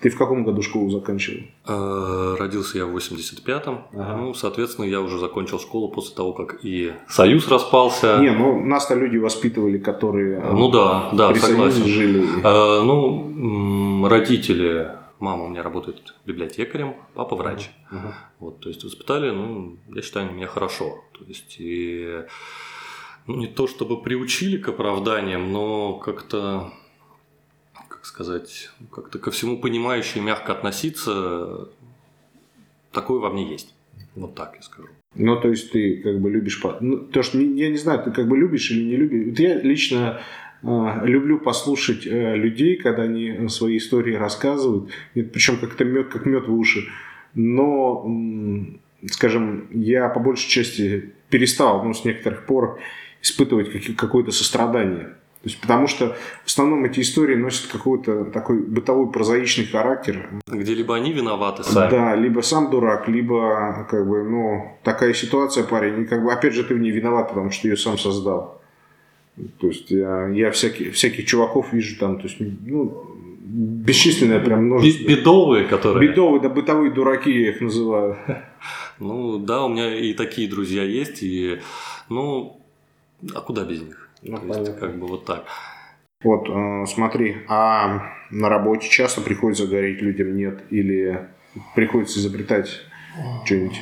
Ты 0.00 0.08
в 0.08 0.16
каком 0.16 0.44
году 0.44 0.62
школу 0.62 0.88
заканчивал? 0.90 1.42
Э, 1.68 2.36
Родился 2.38 2.78
я 2.78 2.86
в 2.86 2.96
85-м. 2.96 3.78
Ага. 3.92 4.16
Ну, 4.16 4.34
соответственно, 4.34 4.86
я 4.86 5.00
уже 5.00 5.18
закончил 5.18 5.58
школу 5.60 5.88
после 5.90 6.16
того, 6.16 6.32
как 6.32 6.64
и 6.64 6.92
Союз 7.08 7.46
распался. 7.48 8.18
Не, 8.18 8.30
ну 8.30 8.64
нас-то 8.64 8.94
люди 8.94 9.18
воспитывали, 9.18 9.78
которые 9.78 10.40
Ну 10.40 10.70
да, 10.70 11.10
да, 11.12 11.30
при 11.30 11.38
согласен. 11.38 11.84
жили. 11.84 12.24
Ну, 12.42 14.08
родители, 14.08 14.88
мама 15.20 15.44
у 15.44 15.48
меня 15.48 15.62
работает 15.62 16.14
библиотекарем, 16.24 16.96
папа 17.14 17.36
врач. 17.36 17.70
Ага. 17.90 18.16
Вот, 18.38 18.60
то 18.60 18.68
есть 18.68 18.82
воспитали, 18.84 19.30
ну, 19.30 19.76
я 19.94 20.02
считаю, 20.02 20.26
они 20.26 20.36
меня 20.36 20.46
хорошо. 20.46 21.04
То 21.18 21.24
есть 21.24 21.56
и 21.58 22.24
ну, 23.26 23.36
не 23.36 23.46
то 23.46 23.66
чтобы 23.66 24.02
приучили 24.02 24.56
к 24.56 24.68
оправданиям, 24.68 25.52
но 25.52 25.94
как-то, 25.94 26.72
как 27.88 28.04
сказать, 28.04 28.70
как-то 28.90 29.18
ко 29.18 29.30
всему 29.30 29.60
понимающе 29.60 30.18
и 30.18 30.22
мягко 30.22 30.52
относиться, 30.52 31.68
такое 32.92 33.20
во 33.20 33.30
мне 33.30 33.48
есть. 33.48 33.74
Вот 34.16 34.34
так 34.34 34.56
я 34.56 34.62
скажу. 34.62 34.88
Ну, 35.14 35.40
то 35.40 35.48
есть 35.48 35.72
ты 35.72 36.02
как 36.02 36.20
бы 36.20 36.30
любишь... 36.30 36.60
Ну, 36.80 36.98
то, 36.98 37.22
что 37.22 37.38
я 37.38 37.68
не 37.68 37.76
знаю, 37.76 38.02
ты 38.02 38.10
как 38.10 38.28
бы 38.28 38.36
любишь 38.36 38.70
или 38.70 38.84
не 38.84 38.96
любишь. 38.96 39.26
Вот 39.28 39.38
я 39.38 39.60
лично 39.60 40.20
люблю 40.62 41.38
послушать 41.38 42.06
э, 42.06 42.36
людей, 42.36 42.76
когда 42.76 43.02
они 43.02 43.48
свои 43.48 43.78
истории 43.78 44.14
рассказывают. 44.14 44.90
Причем 45.14 45.58
как-то 45.58 45.84
мед, 45.84 46.08
как 46.08 46.26
мед 46.26 46.48
в 46.48 46.54
уши. 46.54 46.88
Но, 47.34 48.06
скажем, 49.06 49.68
я 49.70 50.08
по 50.08 50.20
большей 50.20 50.48
части 50.48 51.12
перестал, 51.28 51.84
ну, 51.84 51.94
с 51.94 52.04
некоторых 52.04 52.44
пор 52.44 52.80
испытывать 53.22 53.96
какое-то 53.96 54.32
сострадание. 54.32 55.14
То 55.42 55.48
есть, 55.48 55.58
потому 55.58 55.86
что 55.86 56.16
в 56.44 56.46
основном 56.46 56.84
эти 56.84 57.00
истории 57.00 57.34
носят 57.34 57.72
какой-то 57.72 58.24
такой 58.26 58.58
бытовой 58.60 59.10
прозаичный 59.10 59.64
характер. 59.64 60.28
Где 60.46 60.74
либо 60.74 60.94
они 60.94 61.12
виноваты 61.12 61.62
сами, 61.62 61.90
Да, 61.90 62.14
либо 62.14 62.42
сам 62.42 62.70
дурак, 62.70 63.08
либо 63.08 63.86
как 63.90 64.06
бы, 64.06 64.22
ну, 64.22 64.76
такая 64.82 65.14
ситуация, 65.14 65.64
парень, 65.64 66.02
и 66.02 66.04
как 66.04 66.22
бы, 66.22 66.30
опять 66.30 66.52
же, 66.52 66.62
ты 66.62 66.74
в 66.74 66.78
ней 66.78 66.90
виноват, 66.90 67.30
потому 67.30 67.50
что 67.50 67.68
ее 67.68 67.78
сам 67.78 67.96
создал. 67.96 68.59
То 69.58 69.68
есть 69.68 69.90
я, 69.90 70.28
я 70.28 70.50
всяких, 70.50 70.94
всяких 70.94 71.26
чуваков 71.26 71.72
вижу 71.72 71.98
там, 71.98 72.18
то 72.18 72.24
есть, 72.24 72.36
ну, 72.40 73.06
бесчисленное 73.50 74.40
прям 74.40 74.66
множество. 74.66 75.08
бедовые, 75.08 75.64
которые... 75.66 76.08
Бедовые, 76.08 76.40
да 76.40 76.48
бытовые 76.48 76.92
дураки 76.92 77.30
я 77.30 77.50
их 77.50 77.60
называю. 77.60 78.16
Ну 78.98 79.38
да, 79.38 79.64
у 79.64 79.70
меня 79.70 79.96
и 79.98 80.12
такие 80.12 80.46
друзья 80.46 80.82
есть, 80.82 81.22
и 81.22 81.60
ну, 82.10 82.60
а 83.34 83.40
куда 83.40 83.64
без 83.64 83.80
них? 83.80 84.10
Ну, 84.22 84.36
То 84.36 84.60
есть, 84.60 84.78
как 84.78 84.98
бы 84.98 85.06
вот 85.06 85.24
так. 85.24 85.46
Вот, 86.22 86.50
э, 86.50 86.84
смотри, 86.86 87.38
а 87.48 88.12
на 88.30 88.50
работе 88.50 88.90
часто 88.90 89.22
приходится 89.22 89.66
говорить 89.66 90.02
людям 90.02 90.36
нет 90.36 90.60
или 90.68 91.28
приходится 91.74 92.18
изобретать 92.18 92.82
что-нибудь? 93.46 93.80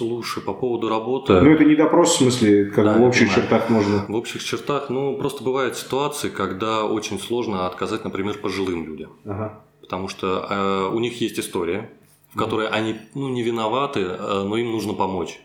Слушай, 0.00 0.42
по 0.42 0.54
поводу 0.54 0.88
работы. 0.88 1.38
Ну, 1.42 1.50
это 1.50 1.62
не 1.62 1.74
допрос, 1.74 2.14
в 2.14 2.16
смысле, 2.16 2.64
как 2.64 2.84
Да, 2.86 2.94
в 2.96 3.02
общих 3.02 3.28
понимаю. 3.28 3.42
чертах 3.42 3.68
можно. 3.68 4.06
В 4.08 4.14
общих 4.14 4.42
чертах, 4.42 4.88
ну, 4.88 5.14
просто 5.18 5.44
бывают 5.44 5.76
ситуации, 5.76 6.30
когда 6.30 6.86
очень 6.86 7.18
сложно 7.18 7.66
отказать, 7.66 8.02
например, 8.02 8.38
пожилым 8.38 8.86
людям. 8.86 9.10
Ага. 9.26 9.60
Потому 9.82 10.08
что 10.08 10.46
э, 10.48 10.94
у 10.94 10.98
них 11.00 11.20
есть 11.20 11.38
история, 11.38 11.90
в 12.32 12.38
которой 12.38 12.68
они 12.68 12.96
ну, 13.14 13.28
не 13.28 13.42
виноваты, 13.42 14.00
э, 14.00 14.42
но 14.42 14.56
им 14.56 14.72
нужно 14.72 14.94
помочь. 14.94 15.38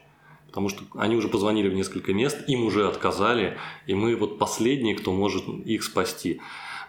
Потому 0.48 0.70
что 0.70 0.86
они 0.96 1.18
уже 1.18 1.28
позвонили 1.28 1.68
в 1.68 1.74
несколько 1.74 2.14
мест, 2.14 2.38
им 2.48 2.64
уже 2.64 2.88
отказали, 2.88 3.58
и 3.88 3.94
мы 3.94 4.16
вот 4.16 4.40
последние, 4.40 4.96
кто 4.96 5.12
может 5.12 5.50
их 5.66 5.84
спасти. 5.84 6.40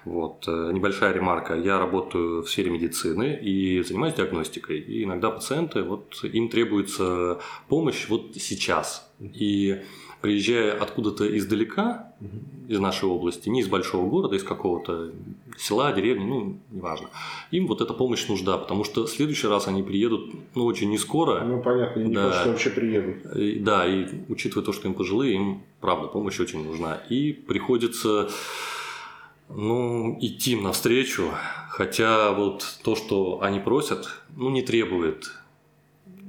Вот. 0.07 0.45
э, 0.47 0.71
Небольшая 0.73 1.13
ремарка. 1.13 1.55
Я 1.55 1.79
работаю 1.79 2.43
в 2.43 2.49
сфере 2.49 2.71
медицины 2.71 3.39
и 3.43 3.83
занимаюсь 3.83 4.15
диагностикой. 4.15 4.79
И 4.79 5.03
иногда 5.05 5.31
пациенты, 5.31 5.83
вот 5.83 6.21
им 6.23 6.49
требуется 6.49 7.39
помощь 7.69 8.07
вот 8.09 8.35
сейчас. 8.37 9.13
И 9.21 9.81
приезжая 10.23 10.73
откуда-то 10.81 11.37
издалека, 11.37 12.13
из 12.69 12.79
нашей 12.81 13.09
области, 13.09 13.49
не 13.49 13.61
из 13.61 13.69
большого 13.69 14.09
города, 14.09 14.35
из 14.37 14.43
какого-то 14.43 15.13
села, 15.59 15.93
деревни, 15.93 16.25
ну, 16.25 16.59
неважно, 16.71 17.09
им 17.53 17.67
вот 17.69 17.81
эта 17.81 17.95
помощь 17.95 18.27
нужна, 18.29 18.59
потому 18.59 18.83
что 18.85 19.07
в 19.07 19.11
следующий 19.11 19.47
раз 19.47 19.69
они 19.69 19.83
приедут, 19.83 20.31
ну, 20.55 20.65
очень 20.65 20.91
не 20.91 20.99
скоро, 20.99 21.45
Ну, 21.45 21.63
понятно, 21.63 22.01
не 22.01 22.13
Да. 22.15 22.23
думаю, 22.23 22.33
что 22.41 22.49
вообще 22.51 22.71
приедут. 22.71 23.37
и, 23.37 23.59
да, 23.61 23.87
и 23.87 24.07
учитывая 24.29 24.65
то, 24.65 24.73
что 24.73 24.89
им 24.89 24.95
пожилые, 24.95 25.35
им, 25.37 25.63
правда, 25.81 26.09
помощь 26.09 26.41
очень 26.41 26.65
нужна. 26.67 26.95
И 27.09 27.33
приходится 27.33 28.29
Ну, 29.49 30.19
идти 30.21 30.53
им 30.53 30.65
навстречу, 30.65 31.31
хотя 31.71 32.33
вот 32.33 32.79
то, 32.83 32.97
что 32.97 33.41
они 33.43 33.61
просят, 33.61 34.09
ну, 34.35 34.51
не 34.51 34.63
требует 34.63 35.31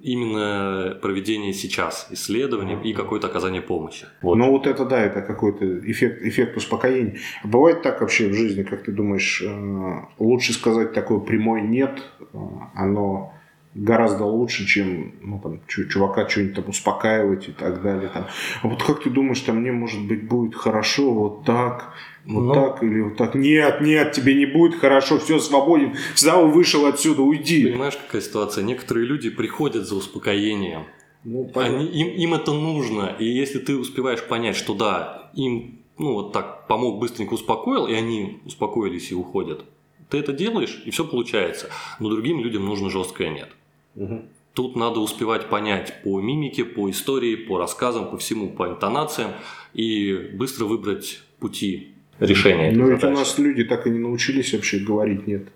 именно 0.01 0.97
проведения 1.01 1.53
сейчас 1.53 2.07
исследований 2.11 2.77
и 2.83 2.93
какое-то 2.93 3.27
оказание 3.27 3.61
помощи. 3.61 4.07
Вот. 4.21 4.35
Ну 4.35 4.51
вот 4.51 4.67
это 4.67 4.85
да, 4.85 5.01
это 5.01 5.21
какой-то 5.21 5.79
эффект, 5.79 6.21
эффект 6.23 6.57
успокоения. 6.57 7.17
А 7.43 7.47
бывает 7.47 7.81
так 7.81 8.01
вообще 8.01 8.29
в 8.29 8.33
жизни, 8.33 8.63
как 8.63 8.83
ты 8.83 8.91
думаешь, 8.91 9.41
э, 9.41 9.95
лучше 10.19 10.53
сказать 10.53 10.93
такое 10.93 11.19
прямой 11.19 11.61
нет, 11.61 12.01
э, 12.19 12.37
оно 12.75 13.33
гораздо 13.77 14.25
лучше, 14.25 14.65
чем 14.65 15.13
ну, 15.21 15.39
там, 15.39 15.61
чувака 15.67 16.27
что-нибудь 16.27 16.55
там 16.55 16.69
успокаивать 16.69 17.47
и 17.47 17.51
так 17.51 17.81
далее. 17.81 18.09
Там. 18.09 18.25
А 18.63 18.67
вот 18.67 18.83
как 18.83 19.03
ты 19.03 19.09
думаешь, 19.09 19.39
там 19.41 19.57
мне, 19.57 19.71
может 19.71 20.05
быть, 20.05 20.27
будет 20.27 20.55
хорошо 20.55 21.13
вот 21.13 21.45
так, 21.45 21.93
вот. 22.25 22.41
Ну. 22.41 22.53
так 22.53 22.83
или 22.83 23.01
вот 23.01 23.17
так? 23.17 23.35
Нет, 23.35 23.81
нет, 23.81 24.11
тебе 24.11 24.33
не 24.33 24.45
будет 24.45 24.79
хорошо, 24.79 25.19
все, 25.19 25.39
свободен, 25.39 25.95
встал, 26.13 26.49
вышел 26.49 26.85
отсюда, 26.85 27.21
уйди. 27.21 27.67
Понимаешь, 27.67 27.97
какая 27.97 28.21
ситуация? 28.21 28.63
Некоторые 28.63 29.05
люди 29.05 29.29
приходят 29.29 29.87
за 29.87 29.95
успокоением. 29.95 30.85
Ну, 31.23 31.49
Они, 31.55 31.85
им, 31.85 32.07
им 32.07 32.33
это 32.33 32.53
нужно, 32.53 33.15
и 33.19 33.25
если 33.25 33.59
ты 33.59 33.75
успеваешь 33.75 34.23
понять, 34.23 34.55
что 34.55 34.73
да, 34.73 35.29
им 35.33 35.79
ну 35.97 36.13
вот 36.13 36.31
так 36.31 36.67
помог, 36.67 36.99
быстренько 36.99 37.33
успокоил, 37.33 37.87
и 37.87 37.93
они 37.93 38.39
успокоились 38.45 39.11
и 39.11 39.15
уходят, 39.15 39.65
ты 40.09 40.19
это 40.19 40.31
делаешь, 40.31 40.81
и 40.85 40.91
все 40.91 41.05
получается. 41.05 41.69
Но 41.99 42.09
другим 42.09 42.39
людям 42.39 42.65
нужно 42.65 42.89
жесткое 42.89 43.29
нет. 43.29 43.49
Угу. 43.97 44.21
Тут 44.53 44.75
надо 44.75 44.99
успевать 44.99 45.49
понять 45.49 46.01
по 46.03 46.19
мимике, 46.19 46.65
по 46.65 46.89
истории, 46.89 47.35
по 47.35 47.57
рассказам, 47.57 48.09
по 48.09 48.17
всему, 48.17 48.49
по 48.49 48.67
интонациям 48.67 49.31
и 49.73 50.31
быстро 50.33 50.65
выбрать 50.65 51.21
пути 51.39 51.93
решения. 52.19 52.71
Но 52.71 52.87
ведь 52.87 53.03
у 53.03 53.09
нас 53.09 53.37
люди 53.37 53.63
так 53.63 53.85
и 53.85 53.89
не 53.89 53.99
научились 53.99 54.53
вообще 54.53 54.79
говорить 54.79 55.27
нет. 55.27 55.49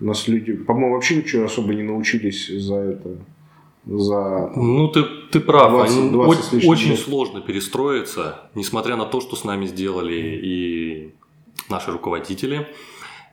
У 0.00 0.04
нас 0.04 0.26
люди, 0.28 0.54
по-моему, 0.54 0.94
вообще 0.94 1.16
ничего 1.16 1.44
особо 1.44 1.74
не 1.74 1.82
научились 1.82 2.48
за 2.48 2.74
это. 2.76 3.18
За 3.86 4.52
ну, 4.56 4.88
ты, 4.88 5.04
ты 5.30 5.40
прав. 5.40 5.70
20, 5.70 6.12
20 6.12 6.54
очень, 6.54 6.68
очень 6.68 6.96
сложно 6.96 7.40
перестроиться, 7.40 8.50
несмотря 8.54 8.96
на 8.96 9.04
то, 9.04 9.20
что 9.20 9.36
с 9.36 9.44
нами 9.44 9.66
сделали 9.66 10.40
и 10.42 11.14
наши 11.68 11.90
руководители 11.90 12.66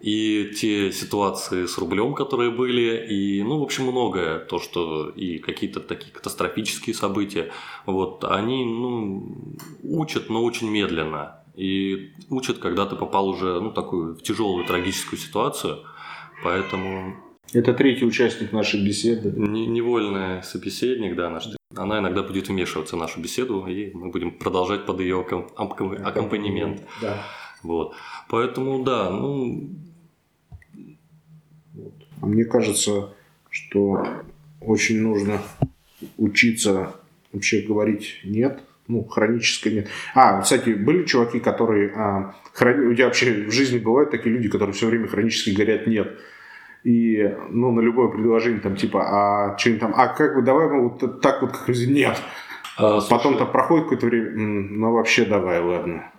и 0.01 0.51
те 0.56 0.92
ситуации 0.92 1.66
с 1.66 1.77
рублем, 1.77 2.13
которые 2.13 2.51
были, 2.51 3.06
и, 3.08 3.42
ну, 3.44 3.60
в 3.60 3.63
общем, 3.63 3.86
многое, 3.86 4.39
то, 4.39 4.60
что 4.60 5.10
и 5.10 5.39
какие-то 5.39 5.80
такие 5.80 6.12
катастрофические 6.12 6.94
события, 6.94 7.51
вот, 7.86 8.24
они, 8.24 8.66
ну, 8.66 9.56
учат, 9.84 10.30
но 10.30 10.44
очень 10.44 10.70
медленно, 10.70 11.44
и 11.56 12.12
учат, 12.30 12.60
когда 12.60 12.86
ты 12.86 12.96
попал 12.96 13.27
уже, 13.27 13.60
ну, 13.60 13.72
такую, 13.72 14.16
в 14.16 14.22
тяжелую 14.22 14.66
трагическую 14.66 15.20
ситуацию, 15.20 15.80
поэтому... 16.44 17.16
Это 17.54 17.74
третий 17.74 18.06
участник 18.06 18.51
нашей 18.51 18.86
беседы. 18.86 19.32
Невольный 19.32 20.44
собеседник, 20.44 21.16
да, 21.16 21.30
наш. 21.30 21.48
Она 21.75 22.00
иногда 22.00 22.22
будет 22.22 22.50
вмешиваться 22.50 22.96
в 22.96 23.00
нашу 23.00 23.22
беседу, 23.22 23.66
и 23.66 23.92
мы 23.94 24.12
будем 24.12 24.38
продолжать 24.38 24.86
под 24.86 25.00
ее 25.00 25.22
аккомпанемент. 25.22 26.82
Да. 27.01 27.24
Вот. 27.63 27.96
Поэтому, 28.30 28.84
да, 28.84 29.10
ну, 29.10 29.70
мне 32.21 32.45
кажется, 32.45 33.13
что 33.50 34.05
очень 34.62 35.01
нужно 35.01 35.39
учиться 36.17 36.95
вообще 37.31 37.62
говорить 37.62 38.21
нет, 38.24 38.62
ну, 38.88 39.03
хроническое 39.03 39.74
нет. 39.74 39.88
А, 40.15 40.41
кстати, 40.41 40.69
были 40.69 41.03
чуваки, 41.03 41.39
которые... 41.39 41.91
А, 41.95 42.36
хрони... 42.53 42.88
У 42.88 42.93
тебя 42.93 43.05
вообще 43.05 43.45
в 43.45 43.51
жизни 43.51 43.79
бывают 43.79 44.12
такие 44.12 44.33
люди, 44.33 44.50
которые 44.50 44.74
все 44.74 44.88
время 44.88 45.07
хронически 45.07 45.50
говорят 45.50 45.88
нет. 45.88 46.17
И, 46.83 47.36
ну, 47.50 47.71
на 47.71 47.81
любое 47.81 48.07
предложение, 48.07 48.62
там, 48.62 48.77
типа, 48.77 49.01
а 49.01 49.57
что-нибудь 49.57 49.81
там, 49.81 49.93
а 49.95 50.07
как 50.07 50.36
бы, 50.36 50.41
давай 50.41 50.69
мы 50.69 50.89
вот 50.89 51.21
так 51.21 51.41
вот, 51.41 51.51
как 51.51 51.67
нет. 51.67 52.17
А, 52.77 53.01
Потом-то 53.01 53.45
проходит 53.45 53.86
какое-то 53.86 54.05
время, 54.05 54.31
ну, 54.31 54.93
вообще 54.93 55.25
давай, 55.25 55.59
ладно. 55.59 56.12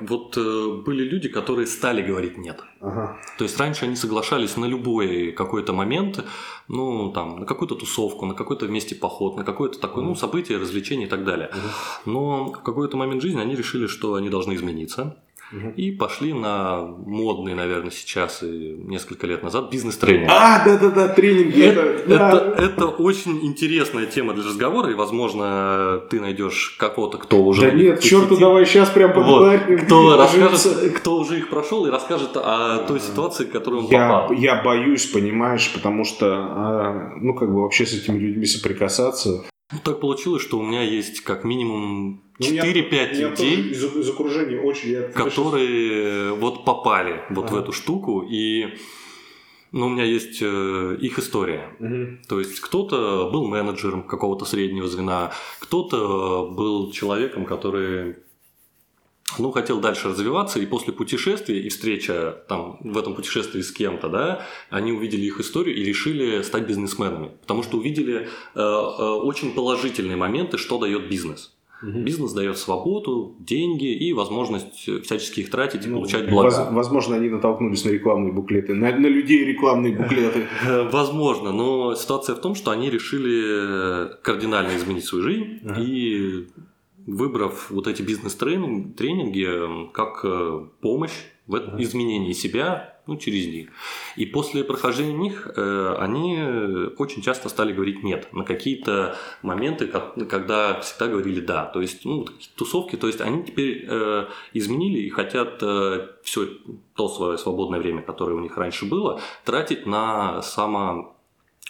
Вот 0.00 0.36
э, 0.36 0.82
были 0.84 1.04
люди, 1.04 1.28
которые 1.28 1.66
стали 1.66 2.02
говорить 2.02 2.38
нет. 2.38 2.62
Ага. 2.80 3.16
То 3.38 3.44
есть 3.44 3.58
раньше 3.58 3.84
они 3.84 3.96
соглашались 3.96 4.56
на 4.56 4.66
любой 4.66 5.32
какой-то 5.32 5.72
момент, 5.72 6.24
ну 6.68 7.12
там 7.12 7.40
на 7.40 7.46
какую-то 7.46 7.74
тусовку, 7.74 8.26
на 8.26 8.34
какой-то 8.34 8.66
вместе 8.66 8.94
поход, 8.94 9.36
на 9.36 9.44
какое-то 9.44 9.78
такое, 9.80 10.04
ну 10.04 10.14
событие, 10.14 10.58
развлечение 10.58 11.06
и 11.06 11.10
так 11.10 11.24
далее. 11.24 11.48
Ага. 11.52 11.70
Но 12.06 12.44
в 12.46 12.62
какой-то 12.62 12.96
момент 12.96 13.22
жизни 13.22 13.40
они 13.40 13.54
решили, 13.54 13.86
что 13.86 14.14
они 14.14 14.28
должны 14.28 14.54
измениться. 14.54 15.16
И 15.76 15.92
пошли 15.92 16.32
на 16.32 16.82
модный, 16.82 17.54
наверное, 17.54 17.90
сейчас 17.90 18.42
и 18.42 18.76
несколько 18.78 19.26
лет 19.28 19.44
назад 19.44 19.70
бизнес-тренинг. 19.70 20.28
А, 20.30 20.64
да-да-да, 20.64 21.08
тренинги. 21.08 21.62
Это, 21.62 21.80
это, 21.80 22.08
да. 22.08 22.30
это, 22.30 22.62
это 22.62 22.86
очень 22.86 23.44
интересная 23.46 24.06
тема 24.06 24.34
для 24.34 24.44
разговора, 24.44 24.90
и, 24.90 24.94
возможно, 24.94 26.02
ты 26.10 26.20
найдешь 26.20 26.76
кого-то, 26.78 27.18
кто 27.18 27.44
уже... 27.44 27.70
Да 27.70 27.76
нет, 27.76 28.00
черту 28.00 28.36
давай 28.36 28.66
сейчас 28.66 28.90
прям. 28.90 29.12
Вот, 29.12 29.60
кто, 29.84 30.16
расскажет, 30.16 30.92
кто 30.96 31.18
уже 31.18 31.38
их 31.38 31.48
прошел 31.48 31.86
и 31.86 31.90
расскажет 31.90 32.30
о 32.34 32.84
той 32.88 32.98
ситуации, 32.98 33.44
в 33.44 33.50
которую 33.50 33.84
он 33.84 33.90
я, 33.90 34.08
попал. 34.08 34.32
Я 34.32 34.62
боюсь, 34.62 35.06
понимаешь, 35.06 35.72
потому 35.72 36.04
что, 36.04 36.26
а, 36.26 37.12
ну, 37.20 37.34
как 37.34 37.52
бы 37.52 37.62
вообще 37.62 37.86
с 37.86 37.94
этими 37.94 38.18
людьми 38.18 38.46
соприкасаться. 38.46 39.44
Ну, 39.72 39.78
так 39.82 40.00
получилось, 40.00 40.42
что 40.42 40.58
у 40.58 40.62
меня 40.62 40.82
есть 40.82 41.22
как 41.22 41.42
минимум 41.42 42.22
4-5 42.40 43.08
ну, 43.12 43.30
людей, 43.30 43.70
из, 43.70 43.82
из 43.82 44.08
окружения 44.08 44.60
очень, 44.60 44.90
я 44.90 45.02
которые 45.08 46.34
вот 46.34 46.64
попали 46.64 47.22
вот 47.30 47.46
ага. 47.46 47.54
в 47.54 47.56
эту 47.58 47.72
штуку, 47.72 48.24
и 48.28 48.76
ну, 49.72 49.86
у 49.86 49.88
меня 49.88 50.04
есть 50.04 50.38
э, 50.40 50.96
их 51.00 51.18
история. 51.18 51.68
Угу. 51.80 52.28
То 52.28 52.38
есть 52.38 52.60
кто-то 52.60 53.28
был 53.32 53.48
менеджером 53.48 54.04
какого-то 54.04 54.44
среднего 54.44 54.86
звена, 54.86 55.32
кто-то 55.58 56.48
был 56.48 56.92
человеком, 56.92 57.44
который 57.44 58.16
ну, 59.38 59.50
хотел 59.50 59.80
дальше 59.80 60.08
развиваться, 60.08 60.58
и 60.58 60.66
после 60.66 60.92
путешествия 60.92 61.60
и 61.60 61.68
встреча 61.68 62.36
там 62.48 62.78
в 62.80 62.96
этом 62.96 63.14
путешествии 63.14 63.60
с 63.60 63.72
кем-то, 63.72 64.08
да, 64.08 64.46
они 64.70 64.92
увидели 64.92 65.22
их 65.22 65.40
историю 65.40 65.76
и 65.76 65.84
решили 65.84 66.42
стать 66.42 66.66
бизнесменами, 66.66 67.32
потому 67.42 67.62
что 67.62 67.78
увидели 67.78 68.22
э, 68.22 68.26
э, 68.54 68.62
очень 68.62 69.52
положительные 69.52 70.16
моменты, 70.16 70.58
что 70.58 70.78
дает 70.78 71.08
бизнес. 71.08 71.52
Угу. 71.82 71.98
Бизнес 71.98 72.32
дает 72.32 72.56
свободу, 72.56 73.36
деньги 73.38 73.92
и 73.92 74.14
возможность 74.14 74.88
всячески 75.04 75.40
их 75.40 75.50
тратить 75.50 75.84
и 75.84 75.88
ну, 75.88 75.96
получать 75.96 76.30
блага. 76.30 76.68
Возможно, 76.70 77.16
они 77.16 77.28
натолкнулись 77.28 77.84
на 77.84 77.90
рекламные 77.90 78.32
буклеты, 78.32 78.72
на, 78.72 78.96
на 78.96 79.06
людей 79.06 79.44
рекламные 79.44 79.94
буклеты. 79.94 80.46
Возможно, 80.90 81.52
но 81.52 81.94
ситуация 81.94 82.34
в 82.34 82.40
том, 82.40 82.54
что 82.54 82.70
они 82.70 82.88
решили 82.88 84.16
кардинально 84.22 84.76
изменить 84.76 85.04
свою 85.04 85.24
жизнь 85.24 85.60
ага. 85.64 85.80
и 85.82 86.46
выбрав 87.06 87.70
вот 87.70 87.86
эти 87.86 88.02
бизнес-тренинги 88.02 89.90
как 89.92 90.20
э, 90.24 90.66
помощь 90.80 91.24
в 91.46 91.80
изменении 91.80 92.32
себя 92.32 92.96
ну, 93.06 93.16
через 93.16 93.46
них. 93.46 93.68
И 94.16 94.26
после 94.26 94.64
прохождения 94.64 95.14
них 95.14 95.48
э, 95.54 95.96
они 95.98 96.38
очень 96.98 97.22
часто 97.22 97.48
стали 97.48 97.72
говорить 97.72 98.02
нет 98.02 98.32
на 98.32 98.44
какие-то 98.44 99.16
моменты, 99.42 99.86
когда 99.86 100.80
всегда 100.80 101.06
говорили 101.06 101.40
да. 101.40 101.66
То 101.66 101.80
есть, 101.80 102.04
ну, 102.04 102.26
тусовки, 102.56 102.96
то 102.96 103.06
есть 103.06 103.20
они 103.20 103.44
теперь 103.44 103.86
э, 103.88 104.26
изменили 104.54 104.98
и 104.98 105.08
хотят 105.10 105.62
э, 105.62 106.08
все 106.24 106.48
то 106.96 107.08
свое 107.08 107.38
свободное 107.38 107.78
время, 107.78 108.02
которое 108.02 108.34
у 108.34 108.40
них 108.40 108.56
раньше 108.56 108.86
было, 108.86 109.20
тратить 109.44 109.86
на 109.86 110.42
само 110.42 111.15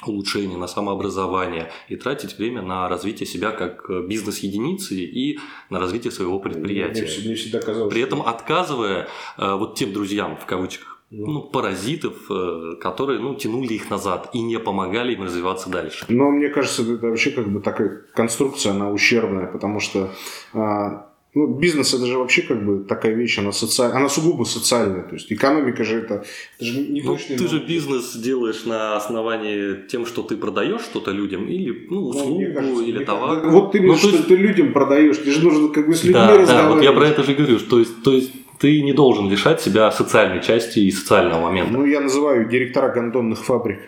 улучшение, 0.04 0.58
на 0.58 0.66
самообразование 0.66 1.70
и 1.88 1.96
тратить 1.96 2.38
время 2.38 2.62
на 2.62 2.88
развитие 2.88 3.26
себя 3.26 3.50
как 3.50 3.88
бизнес-единицы 4.06 4.94
и 4.94 5.38
на 5.70 5.78
развитие 5.78 6.10
своего 6.10 6.38
предприятия. 6.38 7.08
Мне, 7.24 7.34
всегда 7.34 7.60
казалось, 7.60 7.92
При 7.92 8.02
этом 8.02 8.22
отказывая 8.22 9.08
э, 9.38 9.54
вот 9.54 9.76
тем 9.76 9.92
друзьям, 9.92 10.36
в 10.36 10.44
кавычках, 10.44 10.96
ну, 11.10 11.26
ну 11.26 11.40
паразитов, 11.42 12.30
э, 12.30 12.76
которые 12.80 13.20
ну, 13.20 13.34
тянули 13.36 13.74
их 13.74 13.90
назад 13.90 14.30
и 14.32 14.42
не 14.42 14.58
помогали 14.58 15.14
им 15.14 15.22
развиваться 15.22 15.70
дальше. 15.70 16.04
Но 16.08 16.30
мне 16.30 16.48
кажется, 16.48 16.82
это 16.82 17.06
вообще 17.06 17.30
как 17.30 17.48
бы 17.48 17.60
такая 17.60 18.02
конструкция, 18.14 18.72
она 18.72 18.90
ущербная, 18.90 19.46
потому 19.46 19.80
что 19.80 20.10
а, 20.52 21.08
ну, 21.36 21.46
бизнес 21.48 21.92
это 21.92 22.06
же 22.06 22.16
вообще 22.16 22.40
как 22.40 22.64
бы 22.64 22.82
такая 22.88 23.12
вещь, 23.12 23.38
она 23.38 23.52
социальная, 23.52 23.98
она 23.98 24.08
сугубо 24.08 24.44
социальная. 24.44 25.02
То 25.02 25.16
есть 25.16 25.30
экономика 25.30 25.84
же 25.84 25.98
это, 25.98 26.24
это 26.58 26.64
же 26.64 26.80
не 26.80 27.02
ну. 27.02 27.18
Ты 27.28 27.46
же 27.46 27.58
бизнес 27.58 28.16
делаешь 28.16 28.64
на 28.64 28.96
основании 28.96 29.86
тем, 29.86 30.06
что 30.06 30.22
ты 30.22 30.38
продаешь 30.38 30.80
что-то 30.80 31.10
людям, 31.10 31.46
или 31.46 31.86
ну, 31.90 32.00
ну 32.00 32.08
услугу, 32.08 32.40
ну, 32.40 32.54
кажется, 32.54 32.84
или 32.84 33.04
товар. 33.04 33.42
Да, 33.42 33.48
вот 33.50 33.72
ты, 33.72 33.82
ну, 33.82 33.96
что 33.96 34.08
есть... 34.08 34.28
ты 34.28 34.34
людям 34.34 34.72
продаешь, 34.72 35.20
тебе 35.20 35.32
же 35.32 35.44
нужно 35.44 35.68
как 35.68 35.86
бы 35.86 35.94
с 35.94 36.04
людьми 36.04 36.14
да, 36.14 36.38
разговаривать. 36.38 36.68
Да, 36.68 36.74
вот 36.74 36.82
я 36.82 36.92
про 36.92 37.06
это 37.06 37.22
же 37.22 37.34
говорю, 37.34 37.58
что, 37.58 37.68
то 37.68 37.78
есть, 37.80 38.02
то 38.02 38.12
есть 38.12 38.32
ты 38.58 38.80
не 38.80 38.94
должен 38.94 39.28
лишать 39.28 39.60
себя 39.60 39.92
социальной 39.92 40.42
части 40.42 40.78
и 40.78 40.90
социального 40.90 41.42
момента. 41.42 41.70
Ну, 41.70 41.84
я 41.84 42.00
называю 42.00 42.48
директора 42.48 42.88
гондонных 42.94 43.44
фабрик. 43.44 43.80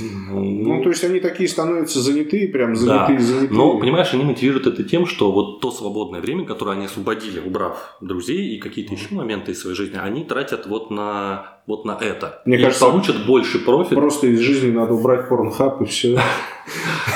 Ну, 0.00 0.82
то 0.82 0.88
есть 0.88 1.04
они 1.04 1.20
такие 1.20 1.48
становятся 1.48 2.00
занятые, 2.00 2.48
прям 2.48 2.74
занятые, 2.74 3.18
да. 3.18 3.24
занятые. 3.24 3.50
Но, 3.50 3.78
понимаешь, 3.78 4.12
они 4.12 4.24
мотивируют 4.24 4.66
это 4.66 4.82
тем, 4.84 5.06
что 5.06 5.32
вот 5.32 5.60
то 5.60 5.70
свободное 5.70 6.20
время, 6.20 6.44
которое 6.44 6.72
они 6.72 6.86
освободили, 6.86 7.40
убрав 7.40 7.96
друзей 8.00 8.56
и 8.56 8.58
какие-то 8.58 8.94
еще 8.94 9.14
моменты 9.14 9.52
из 9.52 9.60
своей 9.60 9.76
жизни, 9.76 9.98
они 10.00 10.24
тратят 10.24 10.66
вот 10.66 10.90
на 10.90 11.53
вот 11.66 11.84
на 11.84 11.92
это. 11.92 12.42
Мне 12.44 12.58
и 12.58 12.62
кажется, 12.62 12.86
получат 12.86 13.26
больше 13.26 13.58
профит. 13.64 13.94
Просто 13.94 14.26
из 14.26 14.40
жизни 14.40 14.70
надо 14.70 14.94
убрать 14.94 15.28
порнхаб 15.28 15.82
и 15.82 15.84
все. 15.86 16.20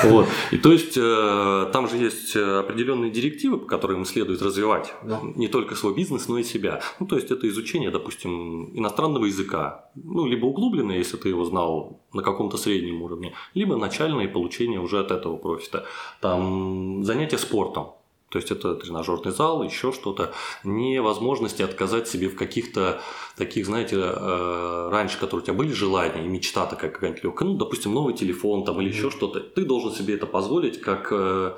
Вот. 0.03 0.27
И 0.51 0.57
то 0.57 0.71
есть 0.71 0.95
э, 0.95 1.69
там 1.73 1.89
же 1.89 1.97
есть 1.97 2.35
определенные 2.35 3.09
директивы, 3.09 3.57
по 3.57 3.65
которым 3.65 4.05
следует 4.05 4.43
развивать 4.43 4.93
Да. 5.03 5.19
не 5.35 5.47
только 5.47 5.73
свой 5.73 5.95
бизнес, 5.95 6.27
но 6.27 6.37
и 6.37 6.43
себя. 6.43 6.81
Ну, 6.99 7.07
то 7.07 7.15
есть 7.15 7.31
это 7.31 7.47
изучение, 7.47 7.89
допустим, 7.89 8.77
иностранного 8.77 9.25
языка. 9.25 9.89
Ну, 9.95 10.27
либо 10.27 10.45
углубленное, 10.45 10.97
если 10.97 11.17
ты 11.17 11.29
его 11.29 11.45
знал 11.45 11.99
на 12.13 12.21
каком-то 12.21 12.57
среднем 12.57 13.01
уровне, 13.01 13.33
либо 13.55 13.75
начальное 13.75 14.27
получение 14.27 14.79
уже 14.79 14.99
от 14.99 15.09
этого 15.11 15.37
профита. 15.37 15.85
Там 16.21 17.03
занятия 17.03 17.39
спортом. 17.39 17.87
То 18.29 18.37
есть 18.37 18.51
это 18.51 18.75
тренажерный 18.75 19.31
зал, 19.31 19.63
еще 19.63 19.91
что-то. 19.91 20.33
Невозможности 20.63 21.63
отказать 21.63 22.07
себе 22.07 22.29
в 22.29 22.35
каких-то 22.35 23.01
таких, 23.35 23.65
знаете, 23.65 23.95
э, 23.97 24.89
раньше, 24.91 25.19
которые 25.19 25.41
у 25.41 25.45
тебя 25.45 25.55
были 25.55 25.71
желания 25.71 26.23
и 26.23 26.27
мечта 26.27 26.65
такая 26.67 26.91
какая-нибудь 26.91 27.23
легкая, 27.23 27.49
ну, 27.49 27.55
допустим, 27.55 27.93
новый 27.93 28.13
телефон 28.13 28.65
там 28.65 28.79
или 28.81 28.89
еще 28.89 29.09
что-то. 29.09 29.39
Ты 29.39 29.65
должен 29.65 29.91
себе 29.91 30.13
это 30.13 30.27
позволить 30.27 30.79
как 30.79 31.07
э, 31.11 31.55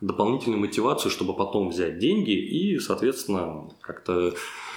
дополнительную 0.00 0.60
мотивацию, 0.60 1.10
чтобы 1.10 1.34
потом 1.34 1.70
взять 1.70 1.98
деньги 1.98 2.32
и, 2.32 2.78
соответственно, 2.80 3.68
как-то 3.80 4.34